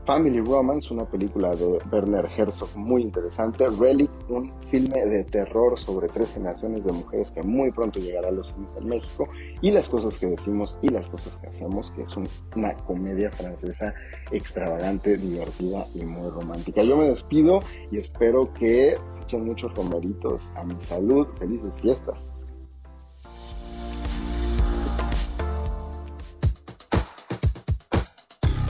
Family 0.07 0.39
Romance, 0.39 0.93
una 0.93 1.03
película 1.03 1.53
de 1.53 1.79
Werner 1.91 2.29
Herzog 2.33 2.77
muy 2.77 3.01
interesante. 3.01 3.67
Relic, 3.67 4.09
un 4.29 4.49
filme 4.69 5.05
de 5.05 5.25
terror 5.25 5.77
sobre 5.77 6.07
tres 6.07 6.31
generaciones 6.33 6.85
de 6.85 6.93
mujeres 6.93 7.29
que 7.31 7.43
muy 7.43 7.69
pronto 7.71 7.99
llegará 7.99 8.29
a 8.29 8.31
los 8.31 8.47
cines 8.47 8.73
en 8.77 8.87
México. 8.87 9.27
Y 9.59 9.69
las 9.69 9.89
cosas 9.89 10.17
que 10.17 10.27
decimos 10.27 10.79
y 10.81 10.87
las 10.87 11.09
cosas 11.09 11.35
que 11.35 11.49
hacemos, 11.49 11.91
que 11.91 12.03
es 12.03 12.15
una 12.55 12.73
comedia 12.85 13.29
francesa 13.31 13.93
extravagante, 14.31 15.17
divertida 15.17 15.85
y 15.93 16.05
muy 16.05 16.29
romántica. 16.29 16.83
Yo 16.83 16.95
me 16.95 17.09
despido 17.09 17.59
y 17.91 17.97
espero 17.97 18.53
que 18.53 18.95
echen 19.21 19.43
muchos 19.43 19.73
romeritos 19.75 20.53
a 20.55 20.63
mi 20.63 20.79
salud. 20.79 21.27
Felices 21.37 21.75
fiestas. 21.81 22.36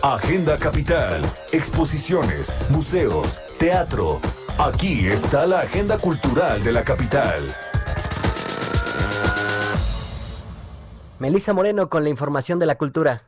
Agenda 0.03 0.59
Capital, 0.59 1.21
exposiciones, 1.51 2.55
museos, 2.69 3.39
teatro. 3.57 4.21
Aquí 4.59 5.07
está 5.07 5.47
la 5.47 5.61
agenda 5.61 5.97
cultural 5.97 6.63
de 6.63 6.71
la 6.71 6.83
capital. 6.83 7.41
Melissa 11.17 11.51
Moreno 11.53 11.89
con 11.89 12.03
la 12.03 12.09
información 12.09 12.59
de 12.59 12.67
la 12.67 12.75
cultura. 12.75 13.23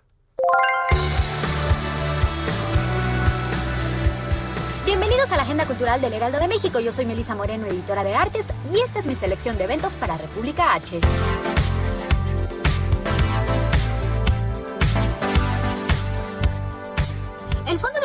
Bienvenidos 4.85 5.31
a 5.31 5.37
la 5.37 5.43
Agenda 5.43 5.65
Cultural 5.65 5.99
del 6.01 6.13
Heraldo 6.13 6.37
de 6.37 6.47
México. 6.47 6.79
Yo 6.79 6.91
soy 6.91 7.07
Melisa 7.07 7.33
Moreno, 7.33 7.65
editora 7.65 8.03
de 8.03 8.13
artes, 8.13 8.45
y 8.71 8.79
esta 8.79 8.99
es 8.99 9.05
mi 9.05 9.15
selección 9.15 9.57
de 9.57 9.63
eventos 9.63 9.95
para 9.95 10.17
República 10.17 10.75
H. 10.75 10.99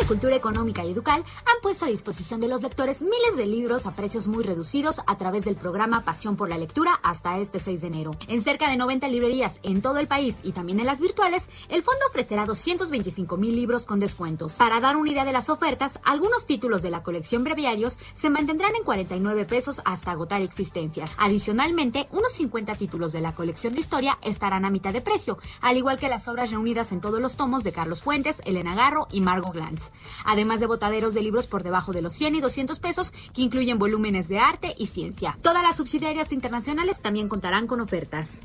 Cultura 0.07 0.37
Económica 0.37 0.85
y 0.85 0.91
Educal 0.91 1.25
han 1.47 1.61
puesto 1.63 1.87
a 1.87 1.89
disposición 1.89 2.39
de 2.39 2.49
los 2.49 2.61
lectores 2.61 3.01
miles 3.01 3.37
de 3.39 3.47
libros 3.47 3.87
a 3.87 3.97
precios 3.97 4.29
muy 4.29 4.45
reducidos 4.45 5.01
a 5.07 5.17
través 5.17 5.47
del 5.47 5.57
programa 5.57 6.05
Pasión 6.05 6.37
por 6.37 6.51
la 6.51 6.59
Lectura 6.59 7.01
hasta 7.03 7.39
este 7.39 7.59
6 7.59 7.81
de 7.81 7.87
enero. 7.87 8.11
En 8.29 8.43
cerca 8.43 8.69
de 8.69 8.77
90 8.77 9.09
librerías 9.09 9.61
en 9.63 9.81
todo 9.81 9.99
el 9.99 10.07
país 10.07 10.37
y 10.43 10.53
también 10.53 10.79
en 10.79 10.85
las 10.85 11.01
virtuales, 11.01 11.49
el 11.71 11.81
fondo 11.81 12.01
ofrecerá 12.11 12.45
225 12.45 13.39
mil 13.39 13.57
libros 13.57 13.87
con 13.87 13.99
descuentos. 13.99 14.57
Para 14.57 14.79
dar 14.79 14.97
una 14.97 15.11
idea 15.11 15.25
de 15.25 15.33
las 15.33 15.49
ofertas, 15.49 15.99
algunos 16.05 16.45
títulos 16.45 16.83
de 16.83 16.91
la 16.91 17.03
colección 17.03 17.43
breviarios 17.43 17.99
se 18.15 18.29
mantendrán 18.29 18.77
en 18.77 18.85
49 18.85 19.47
pesos 19.47 19.81
hasta 19.87 20.11
agotar 20.11 20.43
existencias. 20.43 21.11
Adicionalmente, 21.17 22.09
unos 22.11 22.33
50 22.33 22.75
títulos 22.75 23.13
de 23.13 23.23
la 23.23 23.35
colección 23.35 23.73
de 23.73 23.81
historia 23.81 24.19
estarán 24.21 24.67
a 24.67 24.71
mitad 24.71 24.93
de 24.93 25.01
precio, 25.01 25.39
al 25.63 25.79
igual 25.79 25.97
que 25.97 26.11
las 26.11 26.29
obras 26.29 26.51
reunidas 26.51 26.93
en 26.93 27.01
todos 27.01 27.21
los 27.21 27.37
tomos 27.37 27.65
de 27.65 27.73
Carlos 27.73 28.03
Fuentes, 28.03 28.43
Elena 28.45 28.75
Garro 28.75 29.09
y 29.11 29.23
Margot 29.23 29.55
Glantz. 29.55 29.94
Además 30.25 30.61
de 30.61 30.67
botaderos 30.67 31.15
de 31.15 31.23
libros 31.23 31.47
por 31.47 31.63
debajo 31.63 31.93
de 31.93 32.03
los 32.03 32.15
100 32.15 32.37
y 32.37 32.41
200 32.41 32.79
pesos 32.81 33.13
que 33.33 33.43
incluyen 33.43 33.79
volúmenes 33.79 34.29
de 34.29 34.39
arte 34.39 34.75
y 34.79 34.87
ciencia. 34.87 35.39
Todas 35.43 35.63
las 35.63 35.77
subsidiarias 35.77 36.33
internacionales 36.33 37.01
también 37.01 37.29
contarán 37.29 37.67
con 37.67 37.81
ofertas. 37.81 38.41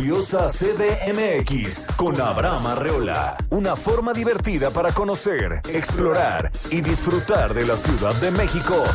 Curiosa 0.07 0.47
CDMX 0.47 1.85
con 1.97 2.21
Abraham 2.21 2.67
Arreola. 2.67 3.35
Una 3.49 3.75
forma 3.75 4.13
divertida 4.13 4.71
para 4.71 4.93
conocer, 4.93 5.59
explorar 5.67 6.49
y 6.71 6.79
disfrutar 6.79 7.53
de 7.53 7.65
la 7.65 7.75
Ciudad 7.75 8.15
de 8.21 8.31
México. 8.31 8.85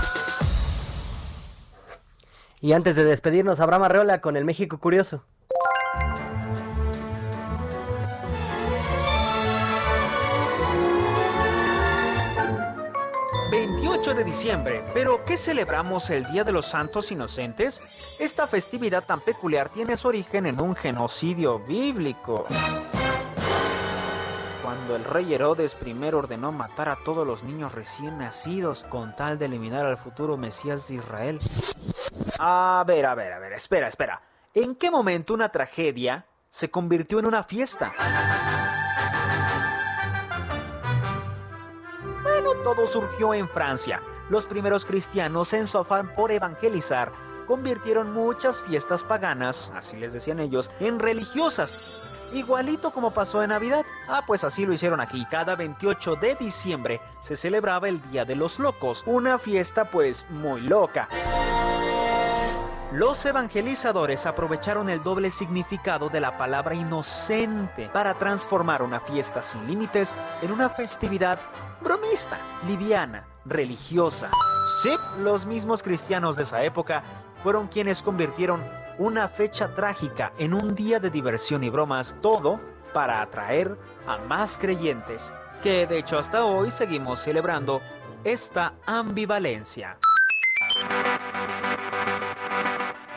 Y 2.62 2.72
antes 2.72 2.96
de 2.96 3.04
despedirnos, 3.04 3.60
Abraham 3.60 3.82
Arreola 3.82 4.22
con 4.22 4.38
el 4.38 4.46
México 4.46 4.80
Curioso. 4.80 5.22
De 14.10 14.24
diciembre, 14.24 14.84
pero 14.92 15.24
¿qué 15.24 15.36
celebramos 15.36 16.10
el 16.10 16.26
Día 16.26 16.42
de 16.42 16.50
los 16.50 16.66
Santos 16.66 17.12
Inocentes? 17.12 18.20
Esta 18.20 18.48
festividad 18.48 19.04
tan 19.04 19.20
peculiar 19.20 19.68
tiene 19.68 19.96
su 19.96 20.08
origen 20.08 20.46
en 20.46 20.60
un 20.60 20.74
genocidio 20.74 21.60
bíblico. 21.60 22.44
Cuando 24.60 24.96
el 24.96 25.04
rey 25.04 25.32
Herodes 25.32 25.76
I 25.86 25.92
ordenó 26.12 26.50
matar 26.50 26.88
a 26.88 26.98
todos 27.04 27.24
los 27.24 27.44
niños 27.44 27.72
recién 27.72 28.18
nacidos 28.18 28.84
con 28.88 29.14
tal 29.14 29.38
de 29.38 29.44
eliminar 29.46 29.86
al 29.86 29.98
futuro 29.98 30.36
Mesías 30.36 30.88
de 30.88 30.96
Israel. 30.96 31.38
A 32.40 32.82
ver, 32.84 33.06
a 33.06 33.14
ver, 33.14 33.32
a 33.32 33.38
ver, 33.38 33.52
espera, 33.52 33.86
espera. 33.86 34.20
¿En 34.52 34.74
qué 34.74 34.90
momento 34.90 35.32
una 35.32 35.50
tragedia 35.50 36.26
se 36.50 36.70
convirtió 36.70 37.20
en 37.20 37.26
una 37.26 37.44
fiesta? 37.44 37.92
Todo 42.62 42.86
surgió 42.86 43.34
en 43.34 43.48
Francia. 43.48 44.02
Los 44.28 44.46
primeros 44.46 44.86
cristianos, 44.86 45.52
en 45.52 45.66
su 45.66 45.78
afán 45.78 46.14
por 46.14 46.30
evangelizar, 46.30 47.12
convirtieron 47.46 48.12
muchas 48.12 48.62
fiestas 48.62 49.02
paganas, 49.02 49.72
así 49.74 49.96
les 49.96 50.12
decían 50.12 50.40
ellos, 50.40 50.70
en 50.80 50.98
religiosas. 50.98 52.32
Igualito 52.34 52.90
como 52.90 53.10
pasó 53.10 53.42
en 53.42 53.50
Navidad. 53.50 53.84
Ah, 54.08 54.22
pues 54.26 54.44
así 54.44 54.64
lo 54.64 54.72
hicieron 54.72 55.00
aquí. 55.00 55.26
Cada 55.30 55.54
28 55.54 56.16
de 56.16 56.34
diciembre 56.36 57.00
se 57.20 57.36
celebraba 57.36 57.88
el 57.88 58.00
Día 58.10 58.24
de 58.24 58.36
los 58.36 58.58
Locos, 58.58 59.02
una 59.06 59.38
fiesta 59.38 59.90
pues 59.90 60.24
muy 60.30 60.62
loca. 60.62 61.08
Los 62.92 63.24
evangelizadores 63.24 64.26
aprovecharon 64.26 64.90
el 64.90 65.02
doble 65.02 65.30
significado 65.30 66.10
de 66.10 66.20
la 66.20 66.36
palabra 66.36 66.74
inocente 66.74 67.88
para 67.90 68.12
transformar 68.18 68.82
una 68.82 69.00
fiesta 69.00 69.40
sin 69.40 69.66
límites 69.66 70.14
en 70.42 70.52
una 70.52 70.68
festividad 70.68 71.40
bromista, 71.80 72.38
liviana, 72.66 73.26
religiosa. 73.46 74.28
Sí, 74.82 74.90
los 75.20 75.46
mismos 75.46 75.82
cristianos 75.82 76.36
de 76.36 76.42
esa 76.42 76.64
época 76.64 77.02
fueron 77.42 77.66
quienes 77.66 78.02
convirtieron 78.02 78.62
una 78.98 79.26
fecha 79.26 79.74
trágica 79.74 80.34
en 80.36 80.52
un 80.52 80.74
día 80.74 81.00
de 81.00 81.08
diversión 81.08 81.64
y 81.64 81.70
bromas, 81.70 82.14
todo 82.20 82.60
para 82.92 83.22
atraer 83.22 83.74
a 84.06 84.18
más 84.18 84.58
creyentes, 84.58 85.32
que 85.62 85.86
de 85.86 85.96
hecho 85.96 86.18
hasta 86.18 86.44
hoy 86.44 86.70
seguimos 86.70 87.20
celebrando 87.20 87.80
esta 88.22 88.74
ambivalencia. 88.84 89.96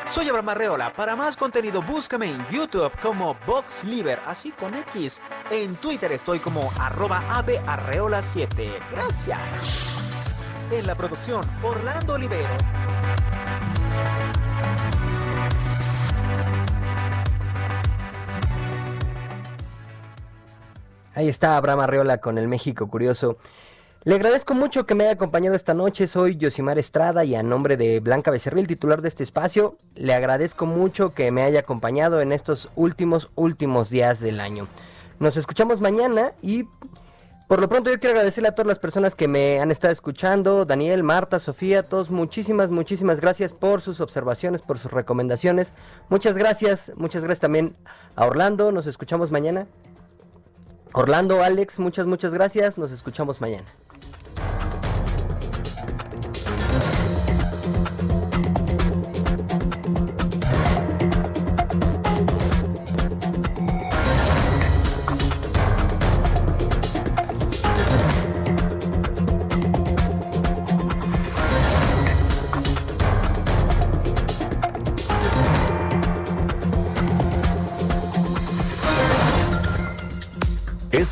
Soy 0.07 0.29
Abraham 0.29 0.49
Arreola. 0.49 0.93
Para 0.93 1.15
más 1.15 1.35
contenido 1.35 1.81
búscame 1.81 2.31
en 2.31 2.47
YouTube 2.49 2.91
como 3.01 3.35
VoxLiber, 3.47 4.19
así 4.25 4.51
con 4.51 4.73
X. 4.75 5.21
En 5.51 5.75
Twitter 5.75 6.11
estoy 6.11 6.39
como 6.39 6.71
arroba 6.79 7.23
abearreola7. 7.27 8.79
Gracias. 8.91 10.05
En 10.71 10.87
la 10.87 10.95
producción, 10.95 11.43
Orlando 11.63 12.13
Olivero. 12.13 12.49
Ahí 21.15 21.29
está 21.29 21.55
Abraham 21.55 21.79
Arreola 21.79 22.17
con 22.19 22.37
el 22.37 22.47
México 22.47 22.87
Curioso. 22.89 23.37
Le 24.05 24.13
agradezco 24.13 24.53
mucho 24.53 24.85
que 24.85 24.93
me 24.93 25.05
haya 25.05 25.13
acompañado 25.13 25.55
esta 25.55 25.73
noche. 25.73 26.05
Soy 26.05 26.37
Yosimar 26.37 26.77
Estrada 26.77 27.25
y 27.25 27.33
a 27.33 27.41
nombre 27.41 27.75
de 27.75 27.99
Blanca 28.01 28.29
Becerril, 28.29 28.67
titular 28.67 29.01
de 29.01 29.07
este 29.07 29.23
espacio, 29.23 29.79
le 29.95 30.13
agradezco 30.13 30.67
mucho 30.67 31.15
que 31.15 31.31
me 31.31 31.41
haya 31.41 31.61
acompañado 31.61 32.21
en 32.21 32.31
estos 32.31 32.69
últimos, 32.75 33.31
últimos 33.33 33.89
días 33.89 34.19
del 34.19 34.41
año. 34.41 34.67
Nos 35.19 35.37
escuchamos 35.37 35.81
mañana 35.81 36.33
y 36.43 36.67
por 37.47 37.59
lo 37.59 37.67
pronto 37.67 37.89
yo 37.89 37.99
quiero 37.99 38.11
agradecerle 38.11 38.49
a 38.49 38.51
todas 38.53 38.67
las 38.67 38.77
personas 38.77 39.15
que 39.15 39.27
me 39.27 39.59
han 39.59 39.71
estado 39.71 39.91
escuchando, 39.91 40.65
Daniel, 40.65 41.01
Marta, 41.01 41.39
Sofía, 41.39 41.81
todos 41.81 42.11
muchísimas, 42.11 42.69
muchísimas 42.69 43.19
gracias 43.19 43.53
por 43.53 43.81
sus 43.81 44.01
observaciones, 44.01 44.61
por 44.61 44.77
sus 44.77 44.91
recomendaciones. 44.91 45.73
Muchas 46.09 46.37
gracias, 46.37 46.91
muchas 46.95 47.23
gracias 47.23 47.41
también 47.41 47.75
a 48.15 48.27
Orlando, 48.27 48.71
nos 48.71 48.85
escuchamos 48.85 49.31
mañana. 49.31 49.65
Orlando, 50.93 51.43
Alex, 51.43 51.79
muchas, 51.79 52.05
muchas 52.05 52.33
gracias. 52.33 52.77
Nos 52.77 52.91
escuchamos 52.91 53.41
mañana. 53.41 53.65